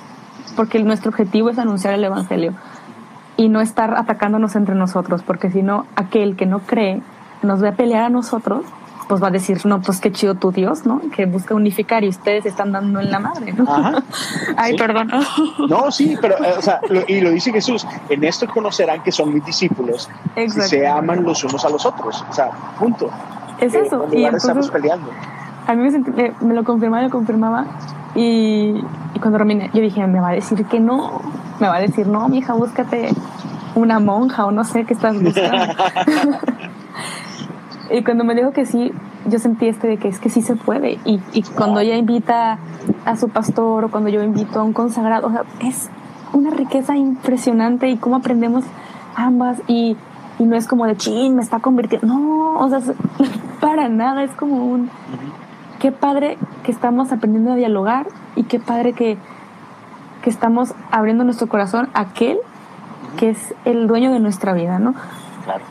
porque 0.57 0.83
nuestro 0.83 1.11
objetivo 1.11 1.51
es 1.51 1.59
anunciar 1.59 1.95
el 1.95 2.05
Evangelio 2.05 2.55
y 3.37 3.49
no 3.49 3.61
estar 3.61 3.95
atacándonos 3.95 4.57
entre 4.57 4.75
nosotros, 4.75 5.23
porque 5.23 5.51
si 5.51 5.63
no, 5.63 5.87
aquel 5.97 6.37
que 6.37 6.45
no 6.45 6.61
cree 6.61 7.01
nos 7.43 7.63
va 7.63 7.71
a 7.71 7.73
pelear 7.73 8.05
a 8.05 8.11
nosotros 8.11 8.65
pues 9.09 9.23
va 9.23 9.29
a 9.29 9.31
decir, 9.31 9.65
no, 9.65 9.81
pues 9.81 10.01
qué 10.01 10.13
chido 10.13 10.35
tu 10.35 10.53
Dios, 10.53 10.85
¿no? 10.85 11.01
Que 11.15 11.25
busca 11.27 11.55
unificar 11.55 12.05
y 12.05 12.09
ustedes 12.09 12.45
están 12.47 12.73
dando 12.73 13.01
en 13.01 13.11
la 13.11 13.19
madre, 13.19 13.55
¿no? 13.55 13.67
Ay, 14.57 14.77
perdón. 14.77 15.11
no, 15.69 15.91
sí, 15.91 16.17
pero, 16.21 16.37
eh, 16.45 16.55
o 16.59 16.63
sea, 16.63 16.81
y 17.09 17.21
lo 17.21 17.31
dice 17.31 17.51
Jesús, 17.51 17.87
en 18.09 18.23
esto 18.25 18.47
conocerán 18.47 19.03
que 19.03 19.11
son 19.11 19.33
mis 19.33 19.45
discípulos, 19.45 20.09
y 20.37 20.49
se 20.51 20.87
aman 20.87 21.25
los 21.25 21.43
unos 21.45 21.65
a 21.65 21.71
los 21.71 21.85
otros, 21.87 22.25
o 22.29 22.33
sea, 22.33 22.51
punto. 22.79 23.11
Es 23.61 23.75
eh, 23.75 23.83
eso. 23.87 24.07
y 24.13 24.25
estamos 24.25 24.71
peleando. 24.71 25.11
A 25.67 25.75
mí 25.75 25.91
me, 25.91 26.35
me, 26.41 26.55
lo 26.55 26.65
confirmaba, 26.65 27.03
lo 27.03 27.11
confirmaba, 27.11 27.67
y, 28.15 28.75
y 29.15 29.19
cuando 29.21 29.39
Romina, 29.39 29.71
yo 29.73 29.81
dije, 29.81 30.07
me 30.07 30.21
va 30.21 30.31
a 30.31 30.33
decir 30.33 30.65
que 30.67 30.81
no, 30.81 31.23
me 31.61 31.67
va 31.67 31.77
a 31.77 31.81
decir, 31.81 32.07
no, 32.07 32.29
mi 32.29 32.39
hija, 32.39 32.53
búscate 32.53 33.11
una 33.75 34.01
monja 34.01 34.45
o 34.47 34.51
no 34.51 34.65
sé 34.65 34.85
qué 34.85 34.95
estás 34.95 35.21
buscando. 35.21 35.75
Y 37.91 38.05
cuando 38.05 38.25
me 38.25 38.35
dijo 38.35 38.53
que 38.53 38.67
sí, 38.67 38.93
yo 39.27 39.39
sentí 39.39 39.67
este 39.67 39.89
de 39.89 39.97
que 39.97 40.09
es 40.09 40.21
que 40.21 40.31
sí 40.31 40.43
se 40.43 40.57
puede. 40.57 40.99
Y, 41.05 41.21
y 41.33 41.43
cuando 41.43 41.81
ella 41.81 41.97
invita 41.97 42.59
a 43.05 43.17
su 43.17 43.29
pastor 43.29 43.85
o 43.85 43.91
cuando 43.91 44.11
yo 44.11 44.23
invito 44.23 44.61
a 44.61 44.63
un 44.63 44.73
consagrado, 44.73 45.29
o 45.29 45.31
sea, 45.31 45.45
es 45.61 45.89
una 46.33 46.51
riqueza 46.51 46.97
impresionante 46.97 47.89
y 47.89 47.97
cómo 47.97 48.17
aprendemos 48.17 48.65
ambas 49.15 49.61
y, 49.67 49.97
y 50.39 50.45
no 50.45 50.57
es 50.57 50.67
como 50.67 50.87
de 50.87 50.97
chin, 50.97 51.35
me 51.35 51.43
está 51.43 51.61
convirtiendo. 51.61 52.07
No, 52.07 52.59
o 52.59 52.69
sea, 52.69 52.81
para 53.61 53.89
nada, 53.89 54.23
es 54.23 54.33
como 54.33 54.67
un. 54.67 54.91
Qué 55.79 55.93
padre 55.93 56.39
que 56.65 56.73
estamos 56.73 57.13
aprendiendo 57.13 57.53
a 57.53 57.57
dialogar 57.57 58.09
y 58.37 58.45
qué 58.45 58.59
padre 58.59 58.93
que, 58.93 59.17
que 60.23 60.31
estamos 60.31 60.75
abriendo 60.91 61.25
nuestro 61.25 61.49
corazón 61.49 61.89
a 61.95 62.01
aquel 62.01 62.39
que 63.17 63.31
es 63.31 63.55
el 63.65 63.87
dueño 63.87 64.13
de 64.13 64.21
nuestra 64.21 64.53
vida, 64.53 64.79
¿no? 64.79 64.95
Claro. 65.45 65.65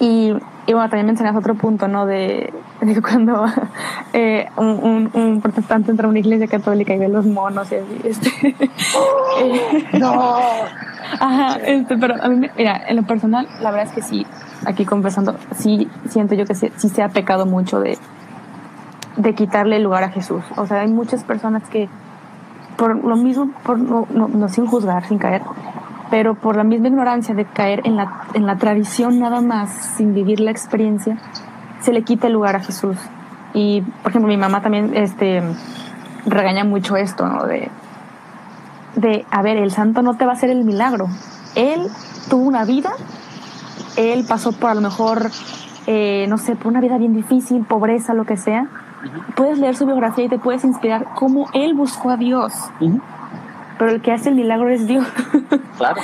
Y 0.00 0.32
y 0.68 0.74
bueno, 0.74 0.90
también 0.90 1.06
mencionas 1.06 1.34
otro 1.34 1.54
punto, 1.54 1.88
¿no? 1.88 2.04
De, 2.04 2.52
de 2.82 3.00
cuando 3.00 3.46
eh, 4.12 4.50
un, 4.58 5.10
un, 5.14 5.40
protestante 5.40 5.90
entra 5.90 6.06
a 6.06 6.10
una 6.10 6.18
iglesia 6.18 6.46
católica 6.46 6.94
y 6.94 6.98
ve 6.98 7.08
los 7.08 7.24
monos 7.24 7.72
y 7.72 7.76
así. 7.76 8.00
Este, 8.04 8.54
¡No! 9.98 10.36
Ajá, 11.20 11.56
este, 11.64 11.96
pero 11.96 12.22
a 12.22 12.28
mí, 12.28 12.48
mira, 12.54 12.82
en 12.86 12.96
lo 12.96 13.02
personal, 13.04 13.48
la 13.62 13.70
verdad 13.70 13.86
es 13.88 13.94
que 13.94 14.02
sí, 14.02 14.26
aquí 14.66 14.84
confesando, 14.84 15.36
sí 15.56 15.88
siento 16.10 16.34
yo 16.34 16.44
que 16.44 16.54
sí, 16.54 16.70
se 16.76 17.02
ha 17.02 17.08
pecado 17.08 17.46
mucho 17.46 17.80
de, 17.80 17.96
de 19.16 19.34
quitarle 19.34 19.76
el 19.76 19.84
lugar 19.84 20.04
a 20.04 20.10
Jesús. 20.10 20.44
O 20.58 20.66
sea, 20.66 20.82
hay 20.82 20.88
muchas 20.88 21.24
personas 21.24 21.62
que, 21.70 21.88
por 22.76 23.02
lo 23.02 23.16
mismo, 23.16 23.52
por 23.64 23.78
no, 23.78 24.06
no, 24.10 24.28
no 24.28 24.48
sin 24.50 24.66
juzgar, 24.66 25.06
sin 25.06 25.16
caer, 25.16 25.40
pero 26.10 26.34
por 26.34 26.56
la 26.56 26.64
misma 26.64 26.88
ignorancia 26.88 27.34
de 27.34 27.44
caer 27.44 27.82
en 27.84 27.96
la, 27.96 28.24
en 28.34 28.46
la 28.46 28.56
tradición 28.56 29.18
nada 29.18 29.40
más, 29.40 29.70
sin 29.96 30.14
vivir 30.14 30.40
la 30.40 30.50
experiencia, 30.50 31.18
se 31.80 31.92
le 31.92 32.02
quita 32.02 32.26
el 32.26 32.32
lugar 32.32 32.56
a 32.56 32.60
Jesús. 32.60 32.96
Y, 33.54 33.82
por 34.02 34.10
ejemplo, 34.10 34.28
mi 34.28 34.36
mamá 34.36 34.62
también 34.62 34.94
este, 34.94 35.42
regaña 36.26 36.64
mucho 36.64 36.96
esto, 36.96 37.26
¿no? 37.26 37.44
De, 37.44 37.70
de, 38.96 39.24
a 39.30 39.42
ver, 39.42 39.56
el 39.56 39.70
santo 39.70 40.02
no 40.02 40.14
te 40.14 40.24
va 40.24 40.32
a 40.32 40.34
hacer 40.34 40.50
el 40.50 40.64
milagro. 40.64 41.08
Él 41.54 41.88
tuvo 42.28 42.44
una 42.44 42.64
vida, 42.64 42.90
él 43.96 44.24
pasó 44.28 44.52
por 44.52 44.70
a 44.70 44.74
lo 44.74 44.80
mejor, 44.80 45.30
eh, 45.86 46.26
no 46.28 46.38
sé, 46.38 46.56
por 46.56 46.68
una 46.68 46.80
vida 46.80 46.98
bien 46.98 47.14
difícil, 47.14 47.64
pobreza, 47.64 48.14
lo 48.14 48.24
que 48.24 48.36
sea. 48.36 48.66
Puedes 49.36 49.58
leer 49.58 49.76
su 49.76 49.86
biografía 49.86 50.24
y 50.24 50.28
te 50.28 50.38
puedes 50.38 50.64
inspirar 50.64 51.14
cómo 51.14 51.48
él 51.52 51.74
buscó 51.74 52.10
a 52.10 52.16
Dios. 52.16 52.52
Pero 53.78 53.92
el 53.92 54.02
que 54.02 54.12
hace 54.12 54.30
el 54.30 54.34
milagro 54.34 54.70
es 54.70 54.86
Dios. 54.86 55.06
Claro. 55.78 56.00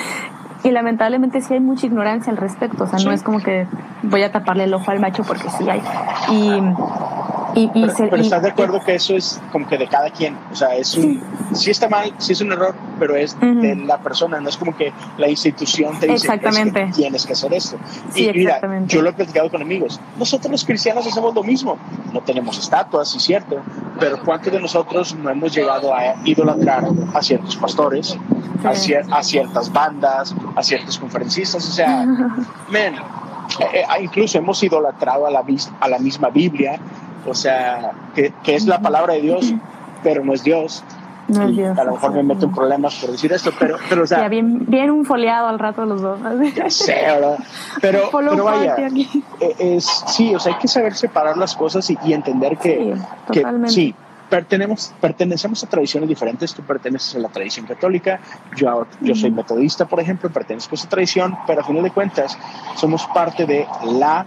Y 0.63 0.71
lamentablemente 0.71 1.41
sí 1.41 1.53
hay 1.53 1.61
mucha 1.61 1.87
ignorancia 1.87 2.31
al 2.31 2.37
respecto. 2.37 2.85
O 2.85 2.87
sea, 2.87 3.01
no 3.01 3.11
es 3.11 3.25
como 3.25 3.41
que 3.41 3.67
voy 4.05 4.23
a 4.23 4.31
taparle 4.31 4.65
el 4.65 4.73
ojo 4.73 4.89
al 4.91 5.01
macho 5.01 5.25
porque 5.25 5.51
sí 5.51 5.69
hay. 5.69 5.83
Y 6.31 6.61
y, 7.55 7.69
pero, 7.69 8.17
estás 8.17 8.43
de 8.43 8.49
acuerdo 8.49 8.81
que 8.85 8.95
eso 8.95 9.17
es 9.17 9.41
como 9.53 9.67
que 9.67 9.79
de 9.79 9.87
cada 9.87 10.11
quien, 10.11 10.37
o 10.53 10.55
sea, 10.55 10.75
es 10.75 10.97
un, 10.97 11.23
sí, 11.53 11.71
está 11.71 11.89
mal, 11.89 12.13
sí 12.19 12.33
es 12.33 12.41
un 12.41 12.53
error, 12.53 12.75
pero 12.99 13.17
es 13.17 13.39
de 13.41 13.77
la 13.77 13.99
persona, 13.99 14.41
no 14.41 14.49
es 14.49 14.57
como 14.57 14.77
que 14.77 14.93
la 15.19 15.29
institución 15.29 15.99
te 15.99 16.07
dice 16.07 16.29
que 16.39 16.93
tienes 16.95 17.27
que 17.27 17.33
hacer 17.33 17.53
esto. 17.55 17.77
y 18.15 18.29
mira, 18.33 18.61
yo 18.87 19.03
lo 19.03 19.11
he 19.11 19.13
platicado 19.13 19.51
con 19.51 19.63
amigos, 19.63 20.01
nosotros 20.19 20.51
los 20.51 20.65
cristianos 20.65 21.07
hacemos 21.07 21.35
lo 21.35 21.43
mismo, 21.43 21.79
no 22.13 22.21
tenemos 22.21 22.59
estatuas, 22.59 23.11
sí 23.11 23.21
cierto, 23.21 23.63
pero 23.99 24.21
¿cuántos 24.23 24.53
de 24.53 24.61
nosotros 24.61 25.15
no 25.15 25.31
hemos 25.31 25.55
llegado 25.55 25.95
a 25.95 26.15
idolatrar 26.25 26.85
a 27.15 27.23
ciertos 27.23 27.57
pastores, 27.57 28.17
a, 28.65 28.71
a, 29.19 29.23
ciertas 29.23 29.73
bandas, 29.73 30.35
a 30.57 30.63
ciertos 30.63 30.99
conferencistas? 30.99 31.67
O 31.69 31.73
sea, 31.73 32.05
men, 32.71 32.95
eh, 33.61 33.81
eh, 33.81 34.03
incluso 34.03 34.39
hemos 34.39 34.63
idolatrado 34.63 35.27
a 35.27 35.31
la, 35.31 35.45
a 35.81 35.89
la 35.89 35.99
misma 35.99 36.31
Biblia, 36.31 36.79
o 37.27 37.35
sea, 37.35 37.93
que, 38.15 38.33
es 38.47 38.67
la 38.67 38.81
palabra 38.81 39.15
de 39.15 39.23
Dios, 39.23 39.55
pero 40.03 40.25
no 40.25 40.33
es 40.33 40.43
Dios. 40.43 40.85
No 41.29 41.43
es 41.45 41.57
Dios. 41.57 41.79
A 41.79 41.85
lo 41.85 41.93
mejor 41.93 42.13
me 42.13 42.23
meto 42.23 42.47
en 42.47 42.53
problemas 42.53 42.97
por 42.97 43.11
decir 43.11 43.33
esto, 43.33 43.51
pero, 43.59 43.77
pero 43.89 44.03
o 44.03 44.07
sea. 44.07 44.21
Ya 44.21 44.29
bien, 44.29 44.67
bien 44.67 44.91
un 44.91 45.05
foliado 45.05 45.49
al 45.49 45.59
rato 45.59 45.87
los 45.87 46.03
dos. 46.03 46.21
Ya 46.55 46.69
sé, 46.69 46.95
¿verdad? 46.95 47.39
Pero, 47.81 48.11
pero 48.13 48.45
vaya, 48.45 48.77
eh, 48.77 49.55
es, 49.59 49.85
sí, 50.07 50.35
o 50.35 50.39
sea, 50.39 50.53
hay 50.55 50.59
que 50.59 50.69
saber 50.69 50.95
separar 50.95 51.37
las 51.37 51.57
cosas 51.57 51.91
y, 51.91 52.13
entender 52.13 52.59
que, 52.59 52.95
sí, 53.31 53.33
que 53.33 53.69
sí, 53.69 53.95
pertenecemos 55.01 55.65
a 55.65 55.67
tradiciones 55.69 56.09
diferentes. 56.09 56.55
Tú 56.55 56.63
perteneces 56.63 57.15
a 57.17 57.19
la 57.19 57.29
tradición 57.29 57.67
católica, 57.67 58.21
yo, 58.57 58.87
yo 59.01 59.15
soy 59.15 59.31
metodista, 59.31 59.85
por 59.87 60.01
ejemplo, 60.01 60.31
pertenezco 60.31 60.75
a 60.75 60.77
esa 60.77 60.89
tradición, 60.89 61.37
pero 61.47 61.61
a 61.61 61.65
final 61.65 61.83
de 61.83 61.91
cuentas 61.91 62.37
somos 62.77 63.07
parte 63.15 63.47
de 63.47 63.67
la 63.85 64.27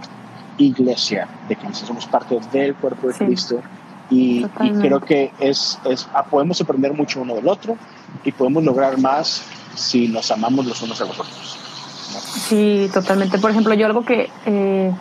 iglesia 0.57 1.27
de 1.47 1.55
Cristo, 1.55 1.85
somos 1.85 2.05
parte 2.05 2.39
del 2.51 2.75
cuerpo 2.75 3.07
de 3.07 3.13
Cristo 3.13 3.61
y, 4.09 4.45
creo 4.81 5.01
que 5.01 5.31
es, 5.39 5.79
es, 5.85 6.07
ah, 6.13 6.23
podemos 6.23 6.61
aprender 6.61 6.93
mucho 6.93 7.21
uno 7.21 7.35
del 7.35 7.47
otro 7.47 7.75
y 8.23 8.31
podemos 8.31 8.63
lograr 8.63 8.97
más 8.99 9.43
si 9.75 10.07
nos 10.07 10.31
amamos 10.31 10.65
los 10.65 10.81
unos 10.81 11.01
a 11.01 11.05
los 11.05 11.19
otros. 11.19 11.59
Sí, 12.47 12.89
totalmente. 12.93 13.37
Por 13.37 13.51
ejemplo, 13.51 13.73
yo 13.73 13.85
algo 13.85 14.05
que 14.05 14.29
eh, 14.45 14.91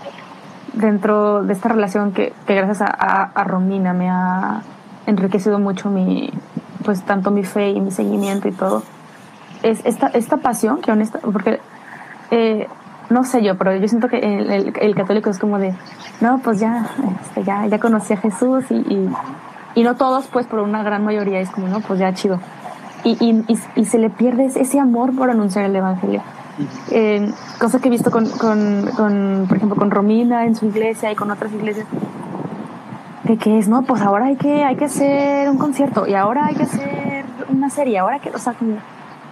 dentro 0.72 1.44
de 1.44 1.52
esta 1.52 1.68
relación 1.68 2.12
que, 2.12 2.32
que 2.46 2.54
gracias 2.54 2.82
a, 2.82 3.22
a, 3.24 3.44
Romina 3.44 3.92
me 3.92 4.10
ha 4.10 4.62
enriquecido 5.06 5.58
mucho 5.58 5.88
mi, 5.88 6.30
pues 6.84 7.02
tanto 7.02 7.30
mi 7.30 7.44
fe 7.44 7.70
y 7.70 7.80
mi 7.80 7.90
seguimiento 7.90 8.48
y 8.48 8.52
todo, 8.52 8.82
es 9.62 9.80
esta, 9.84 10.08
esta 10.08 10.38
pasión 10.38 10.80
que 10.80 10.90
honesta, 10.92 11.20
porque 11.20 11.60
eh, 12.30 12.66
no 13.10 13.24
sé 13.24 13.42
yo, 13.42 13.56
pero 13.56 13.76
yo 13.76 13.86
siento 13.88 14.08
que 14.08 14.18
el, 14.18 14.94
católico 14.94 15.30
es 15.30 15.38
como 15.38 15.58
de, 15.58 15.74
no, 16.20 16.38
pues 16.38 16.60
ya, 16.60 16.90
este, 17.22 17.44
ya, 17.44 17.66
ya 17.66 17.78
conocí 17.78 18.12
a 18.12 18.16
Jesús 18.16 18.64
y, 18.70 19.10
y, 19.74 19.82
no 19.82 19.94
todos, 19.96 20.26
pues, 20.26 20.46
por 20.46 20.60
una 20.60 20.82
gran 20.82 21.04
mayoría 21.04 21.40
es 21.40 21.50
como, 21.50 21.68
no, 21.68 21.80
pues 21.80 21.98
ya 21.98 22.12
chido. 22.14 22.40
Y, 23.04 23.16
y, 23.20 23.58
y 23.76 23.84
se 23.84 23.98
le 23.98 24.10
pierde 24.10 24.46
ese 24.46 24.80
amor 24.80 25.14
por 25.14 25.30
anunciar 25.30 25.64
el 25.64 25.76
Evangelio. 25.76 26.22
Eh, 26.90 27.30
cosa 27.60 27.78
que 27.80 27.88
he 27.88 27.90
visto 27.90 28.10
con, 28.10 28.28
con, 28.30 28.86
con, 28.96 29.44
por 29.46 29.56
ejemplo, 29.56 29.76
con 29.76 29.90
Romina 29.90 30.46
en 30.46 30.54
su 30.54 30.66
iglesia 30.66 31.12
y 31.12 31.14
con 31.14 31.30
otras 31.30 31.52
iglesias, 31.52 31.86
de 33.24 33.36
que 33.36 33.58
es, 33.58 33.68
no, 33.68 33.82
pues 33.82 34.00
ahora 34.00 34.26
hay 34.26 34.36
que, 34.36 34.64
hay 34.64 34.76
que 34.76 34.86
hacer 34.86 35.50
un 35.50 35.58
concierto 35.58 36.06
y 36.06 36.14
ahora 36.14 36.46
hay 36.46 36.54
que 36.54 36.62
hacer 36.62 37.26
una 37.48 37.68
serie, 37.68 37.98
ahora 37.98 38.20
que, 38.20 38.30
o 38.30 38.38
sea, 38.38 38.54
como 38.54 38.78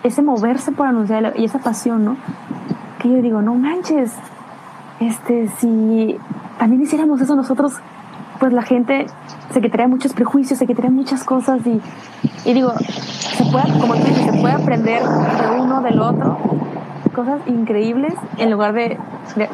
ese 0.03 0.21
moverse 0.21 0.71
por 0.73 0.87
anunciar 0.87 1.33
y 1.37 1.45
esa 1.45 1.59
pasión, 1.59 2.05
¿no? 2.05 2.17
Yo 3.11 3.23
digo, 3.23 3.43
no 3.43 3.55
manches, 3.55 4.13
este, 5.01 5.49
si 5.59 6.17
también 6.59 6.83
hiciéramos 6.83 7.21
eso 7.21 7.37
nosotros, 7.37 7.75
pues 8.41 8.53
la 8.53 8.63
gente 8.63 9.07
se 9.51 9.61
quitaría 9.61 9.89
muchos 9.89 10.13
prejuicios, 10.13 10.59
se 10.59 10.67
quitaría 10.67 10.91
muchas 10.91 11.25
cosas 11.25 11.67
y, 11.67 11.81
y 12.45 12.53
digo, 12.53 12.73
se 12.79 13.45
puede, 13.45 13.79
como 13.79 13.95
tú 13.95 14.05
dices, 14.05 14.35
se 14.35 14.41
puede 14.41 14.55
aprender 14.55 15.03
de 15.03 15.61
uno 15.61 15.81
del 15.83 16.01
otro 16.01 16.39
cosas 17.15 17.41
increíbles 17.47 18.13
en 18.37 18.51
lugar 18.51 18.75
de, 18.75 18.99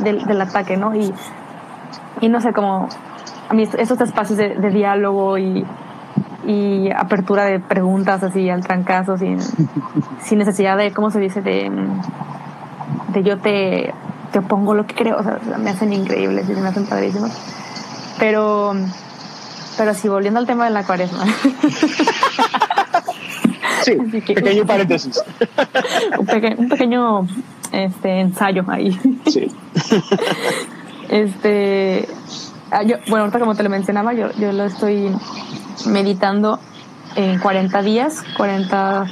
del 0.02 0.40
ataque, 0.40 0.76
¿no? 0.76 0.96
Y, 0.96 1.12
y 2.20 2.28
no 2.28 2.40
sé, 2.40 2.52
como 2.52 2.88
a 3.48 3.54
mí 3.54 3.62
estos 3.62 4.00
espacios 4.00 4.38
de, 4.38 4.70
diálogo 4.70 5.38
y, 5.38 5.64
y 6.46 6.90
apertura 6.90 7.44
de 7.44 7.60
preguntas 7.60 8.22
así 8.22 8.48
al 8.50 8.64
trancazo 8.66 9.16
sin, 9.16 9.38
sin 10.20 10.38
necesidad 10.38 10.76
de, 10.76 10.92
¿cómo 10.92 11.10
se 11.10 11.20
dice? 11.20 11.42
De 11.42 11.70
de 13.12 13.22
yo 13.22 13.38
te, 13.38 13.92
te 14.32 14.38
opongo 14.38 14.74
lo 14.74 14.86
que 14.86 14.94
creo, 14.94 15.18
o 15.18 15.22
sea, 15.22 15.38
me 15.58 15.70
hacen 15.70 15.92
increíbles 15.92 16.48
y 16.48 16.52
me 16.52 16.68
hacen 16.68 16.86
padrísimos. 16.86 17.30
Pero, 18.18 18.74
pero 19.76 19.94
sí, 19.94 20.08
volviendo 20.08 20.40
al 20.40 20.46
tema 20.46 20.64
de 20.64 20.70
la 20.70 20.84
cuaresma. 20.84 21.24
Sí, 23.82 23.94
pequeño 23.94 24.66
paréntesis. 24.66 25.22
un, 26.18 26.28
un, 26.58 26.68
pequeño 26.68 27.26
este, 27.72 28.20
ensayo 28.20 28.64
ahí. 28.68 28.98
Sí. 29.26 29.48
Este, 31.08 32.06
ah, 32.70 32.84
yo, 32.84 32.98
bueno, 33.08 33.24
ahorita 33.24 33.40
como 33.40 33.56
te 33.56 33.64
lo 33.64 33.68
mencionaba, 33.68 34.12
yo, 34.12 34.30
yo 34.38 34.52
lo 34.52 34.66
estoy 34.66 35.10
meditando 35.86 36.60
en 37.16 37.40
40 37.40 37.82
días, 37.82 38.22
40 38.36 39.06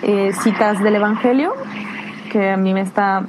eh, 0.00 0.32
citas 0.42 0.82
del 0.82 0.96
Evangelio 0.96 1.52
que 2.36 2.50
a 2.50 2.56
mí 2.58 2.74
me 2.74 2.82
está 2.82 3.22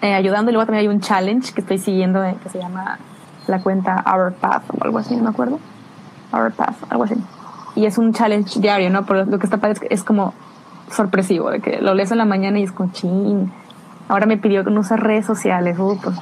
eh, 0.00 0.14
ayudando. 0.14 0.50
Y 0.50 0.54
luego 0.54 0.66
también 0.66 0.88
hay 0.88 0.94
un 0.94 1.00
challenge 1.00 1.52
que 1.52 1.60
estoy 1.60 1.78
siguiendo 1.78 2.22
eh, 2.24 2.36
que 2.42 2.48
se 2.48 2.58
llama 2.58 2.98
la 3.48 3.60
cuenta 3.60 4.04
Our 4.06 4.32
Path 4.34 4.62
o 4.70 4.84
algo 4.84 4.98
así, 4.98 5.16
no 5.16 5.24
me 5.24 5.30
acuerdo. 5.30 5.58
Our 6.32 6.52
Path, 6.52 6.76
algo 6.88 7.04
así. 7.04 7.14
Y 7.74 7.86
es 7.86 7.98
un 7.98 8.12
challenge 8.12 8.60
diario, 8.60 8.90
¿no? 8.90 9.04
Pero 9.06 9.24
lo 9.24 9.38
que 9.38 9.46
está 9.46 9.58
padre 9.58 9.72
es, 9.72 9.80
que 9.80 9.88
es 9.90 10.04
como 10.04 10.34
sorpresivo, 10.90 11.50
de 11.50 11.60
que 11.60 11.80
lo 11.80 11.94
lees 11.94 12.12
en 12.12 12.18
la 12.18 12.24
mañana 12.24 12.58
y 12.60 12.62
es 12.62 12.72
como 12.72 12.92
ching. 12.92 13.52
Ahora 14.08 14.26
me 14.26 14.36
pidió 14.36 14.64
que 14.64 14.70
no 14.70 14.80
use 14.80 14.96
redes 14.96 15.26
sociales, 15.26 15.76
uh, 15.78 15.98
pues 16.00 16.16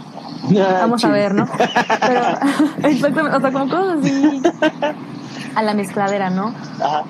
vamos 0.80 1.04
a 1.04 1.08
ver, 1.10 1.34
¿no? 1.34 1.46
Pero, 2.00 2.20
exactamente, 2.88 3.36
o 3.36 3.40
sea, 3.40 3.52
como 3.52 3.68
cosas 3.68 3.98
así 3.98 4.42
a 5.54 5.62
la 5.62 5.74
mezcladera, 5.74 6.30
¿no? 6.30 6.54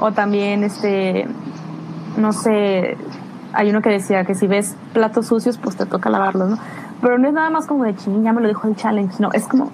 O 0.00 0.10
también, 0.12 0.64
este, 0.64 1.28
no 2.16 2.32
sé, 2.32 2.96
hay 3.54 3.70
uno 3.70 3.80
que 3.80 3.90
decía 3.90 4.24
que 4.24 4.34
si 4.34 4.46
ves 4.46 4.76
platos 4.92 5.26
sucios, 5.26 5.58
pues 5.58 5.76
te 5.76 5.86
toca 5.86 6.10
lavarlos, 6.10 6.50
¿no? 6.50 6.58
Pero 7.00 7.18
no 7.18 7.28
es 7.28 7.34
nada 7.34 7.50
más 7.50 7.66
como 7.66 7.84
de 7.84 7.94
ching, 7.94 8.22
ya 8.22 8.32
me 8.32 8.40
lo 8.40 8.48
dijo 8.48 8.66
el 8.66 8.76
challenge, 8.76 9.16
no, 9.20 9.30
es 9.32 9.46
como 9.46 9.70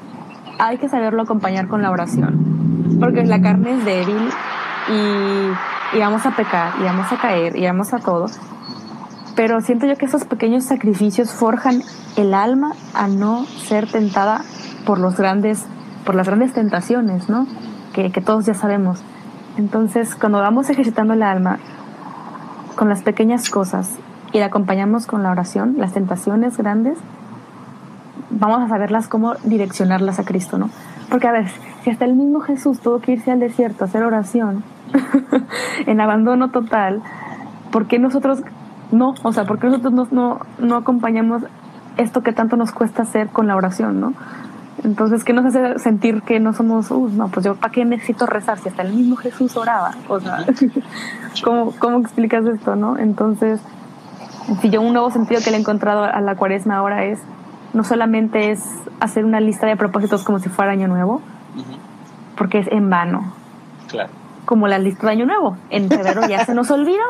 hay 0.59 0.77
que 0.79 0.89
saberlo 0.89 1.23
acompañar 1.23 1.69
con 1.69 1.81
la 1.83 1.91
oración, 1.91 2.99
porque 3.01 3.25
la 3.25 3.41
carne 3.41 3.79
es 3.79 3.85
débil 3.85 4.29
y, 4.89 5.99
vamos 5.99 6.27
a 6.27 6.33
pecar, 6.33 6.75
y 6.79 6.85
vamos 6.85 7.11
a 7.11 7.17
caer, 7.17 7.57
y 7.57 7.65
vamos 7.65 7.95
a 7.95 7.99
todo. 7.99 8.27
Pero 9.37 9.61
siento 9.63 9.87
yo 9.87 9.97
que 9.97 10.05
esos 10.05 10.25
pequeños 10.25 10.65
sacrificios 10.65 11.31
forjan 11.31 11.83
el 12.17 12.35
alma 12.35 12.73
a 12.93 13.09
no 13.09 13.47
ser 13.47 13.91
tentada 13.91 14.43
por 14.85 14.99
los 14.99 15.17
grandes, 15.17 15.65
por 16.05 16.15
las 16.15 16.27
grandes 16.27 16.53
tentaciones, 16.53 17.31
¿no? 17.31 17.47
Que 17.95 18.11
todos 18.11 18.45
ya 18.45 18.55
sabemos. 18.55 19.03
Entonces, 19.57 20.15
cuando 20.15 20.39
vamos 20.39 20.71
ejercitando 20.71 21.15
el 21.15 21.23
alma, 21.23 21.59
con 22.81 22.89
las 22.89 23.03
pequeñas 23.03 23.51
cosas 23.51 23.99
y 24.33 24.39
la 24.39 24.47
acompañamos 24.47 25.05
con 25.05 25.23
la 25.23 25.31
oración, 25.31 25.75
las 25.77 25.93
tentaciones 25.93 26.57
grandes, 26.57 26.97
vamos 28.31 28.63
a 28.63 28.69
saberlas 28.69 29.07
cómo 29.07 29.35
direccionarlas 29.45 30.19
a 30.19 30.25
Cristo, 30.25 30.57
¿no? 30.57 30.71
Porque 31.11 31.29
a 31.29 31.33
ver, 31.33 31.49
si 31.85 31.91
hasta 31.91 32.07
el 32.07 32.15
mismo 32.15 32.41
Jesús 32.41 32.81
tuvo 32.81 33.01
que 33.01 33.13
irse 33.13 33.33
al 33.33 33.39
desierto 33.39 33.85
a 33.85 33.87
hacer 33.87 34.03
oración 34.03 34.65
en 35.87 36.01
abandono 36.01 36.53
total, 36.53 37.03
¿por 37.71 37.87
qué 37.87 37.99
nosotros 37.99 38.41
no? 38.93 39.13
O 39.25 39.33
sea, 39.35 39.45
¿por 39.45 39.59
qué 39.59 39.67
nosotros 39.67 39.93
no, 39.93 40.09
no, 40.11 40.41
no 40.59 40.77
acompañamos 40.77 41.43
esto 41.99 42.23
que 42.23 42.33
tanto 42.33 42.57
nos 42.57 42.73
cuesta 42.73 43.03
hacer 43.03 43.29
con 43.29 43.47
la 43.47 43.57
oración, 43.57 44.01
¿no? 44.01 44.15
Entonces, 44.85 45.25
¿qué 45.25 45.33
nos 45.33 45.45
hace 45.45 45.79
sentir 45.79 46.23
que 46.23 46.41
no 46.41 46.53
somos, 46.53 46.91
uh, 46.91 47.09
no, 47.09 47.29
pues 47.29 47.45
yo, 47.45 47.55
¿para 47.55 47.73
qué 47.73 47.85
necesito 47.85 48.27
rezar 48.27 48.59
si 48.59 48.69
hasta 48.69 48.83
el 48.83 48.95
mismo 48.95 49.17
Jesús 49.17 49.57
oraba? 49.57 49.93
O 50.09 50.21
sea, 50.21 50.45
¿cómo, 51.45 51.73
¿cómo 51.79 51.99
explicas 51.99 52.47
esto, 52.47 52.77
no? 52.77 52.99
Entonces, 52.99 53.61
si 54.61 54.71
yo 54.71 54.81
un 54.81 54.93
nuevo 54.93 55.11
sentido 55.11 55.41
que 55.45 55.51
le 55.51 55.57
he 55.57 55.61
encontrado 55.61 56.05
a 56.05 56.21
la 56.21 56.35
cuaresma 56.35 56.77
ahora 56.77 57.05
es 57.05 57.21
no 57.73 57.85
solamente 57.85 58.51
es 58.51 58.65
hacer 58.99 59.25
una 59.25 59.41
lista 59.41 59.67
de 59.67 59.77
propósitos 59.77 60.25
como 60.25 60.39
si 60.39 60.49
fuera 60.49 60.73
año 60.73 60.89
nuevo, 60.89 61.23
porque 62.37 62.59
es 62.59 62.67
en 62.69 62.91
vano. 62.91 63.33
Claro. 63.89 64.11
Como 64.45 64.67
la 64.67 64.79
lista 64.79 65.07
de 65.07 65.13
año 65.13 65.27
nuevo. 65.27 65.57
En 65.71 65.89
febrero 65.89 66.27
ya 66.29 66.45
se 66.45 66.55
nos 66.55 66.71
olvidó. 66.71 67.05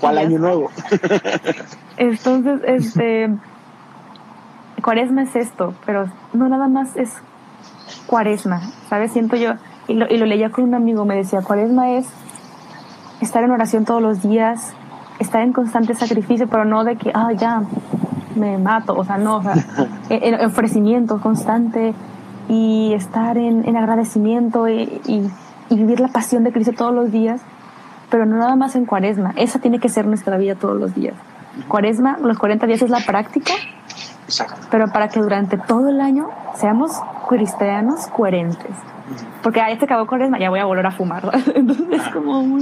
¿Cuál 0.00 0.18
año 0.18 0.38
nuevo? 0.38 0.70
Entonces, 1.96 2.60
este. 2.66 3.30
Cuaresma 4.82 5.22
es 5.22 5.36
esto, 5.36 5.74
pero 5.84 6.06
no 6.32 6.48
nada 6.48 6.68
más 6.68 6.96
es 6.96 7.12
cuaresma, 8.06 8.60
¿sabes? 8.88 9.12
Siento 9.12 9.36
yo, 9.36 9.54
y 9.88 9.94
lo, 9.94 10.06
y 10.08 10.16
lo 10.16 10.26
leía 10.26 10.50
con 10.50 10.64
un 10.64 10.74
amigo, 10.74 11.04
me 11.04 11.16
decía, 11.16 11.42
cuaresma 11.42 11.90
es 11.92 12.06
estar 13.20 13.42
en 13.42 13.50
oración 13.50 13.84
todos 13.84 14.02
los 14.02 14.22
días, 14.22 14.72
estar 15.18 15.42
en 15.42 15.52
constante 15.52 15.94
sacrificio, 15.94 16.48
pero 16.48 16.64
no 16.64 16.84
de 16.84 16.96
que, 16.96 17.10
ah, 17.14 17.32
ya, 17.32 17.62
me 18.36 18.58
mato, 18.58 18.94
o 18.94 19.04
sea, 19.04 19.18
no, 19.18 19.36
o 19.36 19.42
sea, 19.42 19.54
en, 20.08 20.34
ofrecimiento 20.44 21.20
constante 21.20 21.94
y 22.48 22.92
estar 22.94 23.38
en, 23.38 23.66
en 23.66 23.76
agradecimiento 23.76 24.68
y, 24.68 25.00
y, 25.06 25.30
vivir 25.74 25.98
la 25.98 26.08
pasión 26.08 26.44
de 26.44 26.52
Cristo 26.52 26.72
todos 26.72 26.94
los 26.94 27.10
días, 27.10 27.40
pero 28.08 28.24
no 28.24 28.36
nada 28.36 28.54
más 28.54 28.76
en 28.76 28.86
cuaresma, 28.86 29.32
esa 29.36 29.58
tiene 29.58 29.80
que 29.80 29.88
ser 29.88 30.06
nuestra 30.06 30.36
vida 30.36 30.54
todos 30.54 30.78
los 30.78 30.94
días. 30.94 31.14
Cuaresma, 31.66 32.18
los 32.18 32.38
40 32.38 32.66
días 32.66 32.82
es 32.82 32.90
la 32.90 33.00
práctica, 33.00 33.52
pero 34.70 34.88
para 34.88 35.08
que 35.08 35.20
durante 35.20 35.56
todo 35.56 35.88
el 35.88 36.00
año 36.00 36.28
seamos 36.54 36.92
cristianos 37.28 38.06
coherentes. 38.08 38.74
Porque 39.42 39.60
ahí 39.60 39.78
te 39.78 39.84
acabó 39.84 40.06
cuaresma, 40.06 40.38
ya 40.38 40.50
voy 40.50 40.60
a 40.60 40.64
volver 40.64 40.86
a 40.86 40.90
fumar. 40.90 41.30
Entonces 41.54 41.86
es 41.90 42.08
como 42.08 42.40
un, 42.40 42.60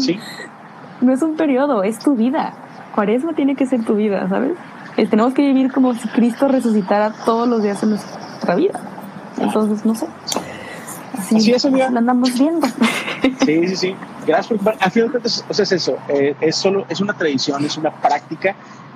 No 1.01 1.13
es 1.13 1.23
un 1.23 1.37
periodo, 1.37 1.83
es 1.83 1.99
tu 1.99 2.15
vida. 2.15 2.53
Cuaresma 2.95 3.33
tiene 3.33 3.57
que 3.57 3.67
ser 3.67 3.85
tu 3.85 3.95
vida, 3.95 4.29
¿sabes? 4.29 4.53
Eh, 4.97 5.07
tenemos 5.07 5.35
que 5.35 5.43
vivir 5.43 5.73
como 5.73 5.95
si 5.95 6.07
Cristo 6.09 6.47
resucitara 6.47 7.13
todos 7.25 7.49
los 7.49 7.63
días 7.63 7.83
en 7.83 7.91
nuestra 7.91 8.55
vida. 8.55 8.79
Entonces, 9.39 9.85
no 9.85 9.95
sé. 9.95 10.07
Así, 11.19 11.53
es, 11.53 11.65
amiga. 11.65 11.91
Lo 11.91 11.99
andamos 11.99 12.39
viendo. 12.39 12.67
Sí, 13.45 13.69
sí, 13.69 13.77
sí. 13.77 13.97
Gracias 14.27 14.61
por... 14.61 14.75
A 14.81 14.91
fin 14.91 15.05
de 15.05 15.11
cuentas, 15.11 15.45
o 15.49 15.55
sea, 15.55 15.63
es 15.65 15.73
eso. 15.73 15.97
Eh, 16.09 16.37
es 16.41 16.57
solo, 16.57 16.85
es 16.89 17.01
una 17.01 17.15
tradición, 17.15 17.65
es 17.65 17.77
una 17.77 17.91
práctica 17.91 18.55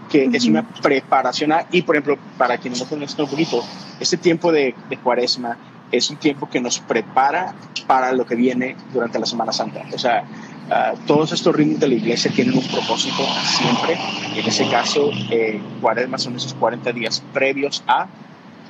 que 0.08 0.28
es 0.32 0.44
una 0.46 0.62
preparación 0.62 1.52
y 1.70 1.82
por 1.82 1.96
ejemplo 1.96 2.18
para 2.36 2.58
quienes 2.58 2.80
no 2.80 2.86
conocen 2.86 3.20
un 3.20 3.30
poquito 3.30 3.62
este 4.00 4.16
tiempo 4.16 4.52
de, 4.52 4.74
de, 4.88 4.96
cuaresma 4.98 5.56
es 5.90 6.10
un 6.10 6.16
tiempo 6.16 6.48
que 6.48 6.60
nos 6.60 6.78
prepara 6.80 7.54
para 7.86 8.12
lo 8.12 8.26
que 8.26 8.34
viene 8.34 8.76
durante 8.92 9.18
la 9.18 9.26
Semana 9.26 9.52
Santa. 9.52 9.82
O 9.92 9.98
sea 9.98 10.24
uh, 10.68 11.06
todos 11.06 11.32
estos 11.32 11.54
ritmos 11.54 11.80
de 11.80 11.88
la 11.88 11.94
iglesia 11.94 12.30
tienen 12.30 12.56
un 12.56 12.66
propósito 12.66 13.22
siempre. 13.44 13.98
En 14.36 14.46
ese 14.46 14.68
caso 14.68 15.10
eh, 15.30 15.60
cuaresma 15.80 16.18
son 16.18 16.36
esos 16.36 16.54
40 16.54 16.92
días 16.92 17.22
previos 17.32 17.82
a 17.86 18.06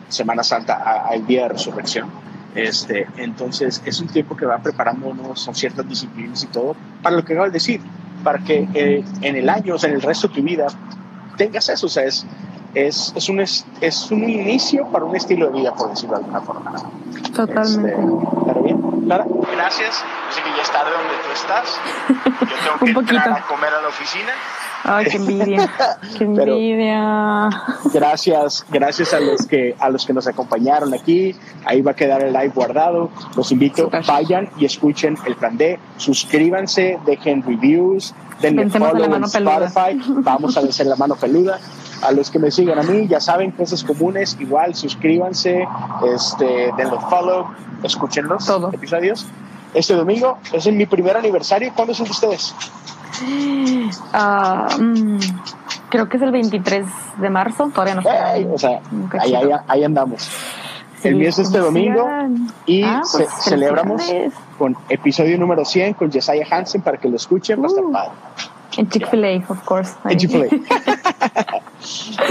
Semana 0.09 0.43
Santa 0.43 1.07
al 1.09 1.26
día 1.26 1.43
de 1.45 1.49
resurrección. 1.51 2.09
Este, 2.55 3.07
entonces 3.18 3.82
es 3.84 4.01
un 4.01 4.09
tiempo 4.09 4.36
que 4.36 4.47
va 4.47 4.59
preparándonos, 4.59 5.41
son 5.41 5.55
ciertas 5.55 5.89
disciplinas 5.89 6.43
y 6.43 6.47
todo, 6.47 6.74
para 7.03 7.14
lo 7.14 7.24
que 7.24 7.34
acabo 7.34 7.47
de 7.47 7.53
decir, 7.53 7.80
para 8.24 8.39
que 8.39 8.66
eh, 8.74 9.05
en 9.20 9.36
el 9.36 9.49
año, 9.49 9.74
o 9.74 9.78
sea, 9.78 9.91
en 9.91 9.97
el 9.97 10.03
resto 10.03 10.28
de 10.28 10.34
tu 10.34 10.43
vida, 10.43 10.66
tengas 11.39 11.70
eso, 11.70 11.86
o 11.86 11.89
sea, 11.89 12.05
es, 12.05 12.26
es, 12.74 13.12
es, 13.16 13.28
un, 13.30 13.41
es, 13.41 14.11
un 14.11 14.28
inicio 14.28 14.86
para 14.89 15.07
un 15.07 15.16
estilo 15.16 15.47
de 15.47 15.61
vida, 15.61 15.74
por 15.74 15.89
decirlo 15.89 16.18
de 16.18 16.24
alguna 16.24 16.41
forma. 16.43 16.72
Totalmente. 17.34 17.97
Este, 18.47 18.61
bien? 18.62 18.78
Clara, 19.09 19.25
gracias. 19.55 20.05
Yo 20.29 20.35
sé 20.35 20.43
que 20.43 20.51
ya 20.55 20.63
es 20.63 20.71
tarde 20.71 20.91
donde 20.91 21.15
tú 21.25 21.33
estás. 21.33 21.81
Yo 22.41 22.79
tengo 22.85 23.01
que 23.07 23.17
entrar 23.17 23.39
a 23.39 23.47
comer 23.47 23.73
a 23.73 23.81
la 23.81 23.89
oficina. 23.89 24.33
Ay, 24.85 25.07
qué 25.07 25.17
envidia. 25.17 25.75
qué 26.19 26.25
envidia. 26.25 27.49
gracias, 27.95 28.67
gracias 28.69 29.15
a 29.15 29.21
los 29.21 29.47
que 29.47 29.75
a 29.81 29.89
los 29.89 30.05
que 30.05 30.13
nos 30.13 30.27
acompañaron 30.27 30.93
aquí. 30.93 31.35
Ahí 31.65 31.81
va 31.81 31.93
a 31.93 31.95
quedar 31.95 32.23
el 32.23 32.35
live 32.35 32.53
guardado. 32.55 33.09
Los 33.35 33.51
invito, 33.51 33.91
vayan 34.07 34.51
y 34.59 34.67
escuchen 34.67 35.17
el 35.25 35.37
plan 35.37 35.57
D. 35.57 35.79
Suscríbanse, 35.97 36.99
dejen 37.07 37.43
reviews, 37.43 38.15
denle 38.43 38.69
follow 38.69 39.15
en 39.15 39.25
Spotify. 39.25 39.99
Vamos 40.07 40.55
a 40.59 40.61
hacer 40.69 40.87
la 40.87 40.97
mano 40.97 41.17
peluda. 41.17 41.59
A 42.03 42.13
los 42.13 42.31
que 42.31 42.39
me 42.39 42.51
siguen 42.51 42.79
a 42.79 42.83
mí, 42.83 43.07
ya 43.09 43.21
saben, 43.21 43.51
cosas 43.51 43.83
comunes, 43.83 44.37
igual 44.41 44.75
suscríbanse, 44.75 45.67
este, 46.15 46.71
denle 46.77 46.99
follow, 47.11 47.49
escuchen 47.83 48.27
los 48.27 48.49
episodios. 48.73 49.27
Este 49.75 49.95
domingo 49.95 50.39
es 50.53 50.67
mi 50.73 50.87
primer 50.87 51.17
aniversario. 51.17 51.73
¿Cuándo 51.75 51.95
son 51.95 52.09
ustedes? 52.11 52.55
Mm, 53.23 55.19
creo 55.89 56.09
que 56.09 56.17
es 56.17 56.23
el 56.23 56.31
23 56.31 56.87
de 57.21 57.31
marzo, 57.31 57.71
todavía 57.75 57.95
no 57.97 58.03
sé. 58.03 58.09
o 58.53 58.59
sea, 58.59 58.81
ahí, 59.21 59.35
ahí, 59.67 59.85
andamos. 59.85 60.31
el 61.03 61.17
mío 61.17 61.29
es 61.29 61.39
este 61.39 61.59
domingo 61.59 62.09
y 62.67 62.85
ah, 62.85 63.03
pues 63.13 63.29
celebramos 63.43 64.03
con 64.59 64.77
episodio 64.89 65.39
número 65.39 65.65
100 65.65 65.95
con 65.95 66.11
Jesiah 66.13 66.47
Hansen 66.51 66.83
para 66.83 66.99
que 66.99 67.09
lo 67.09 67.17
escuchen. 67.17 67.65
Uh, 67.65 67.93
En 68.77 68.89
Chick-fil-A, 68.89 69.51
of 69.51 69.65
course. 69.65 69.95
En 70.05 70.19
Chick-fil-A. 70.19 70.49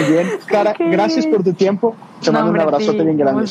Bien. 0.09 0.29
Cara, 0.47 0.75
gracias 0.79 1.25
por 1.27 1.43
tu 1.43 1.53
tiempo. 1.53 1.95
Te 2.23 2.31
mando 2.31 2.51
un 2.51 2.59
abrazote 2.59 3.03
bien 3.03 3.17
grande. 3.17 3.45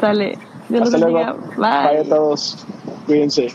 Dale. 0.00 0.38
Hasta 0.80 0.98
luego. 0.98 1.38
Bye. 1.56 1.88
Bye 1.88 1.98
a 1.98 2.04
todos. 2.04 2.66
Cuídense. 3.06 3.54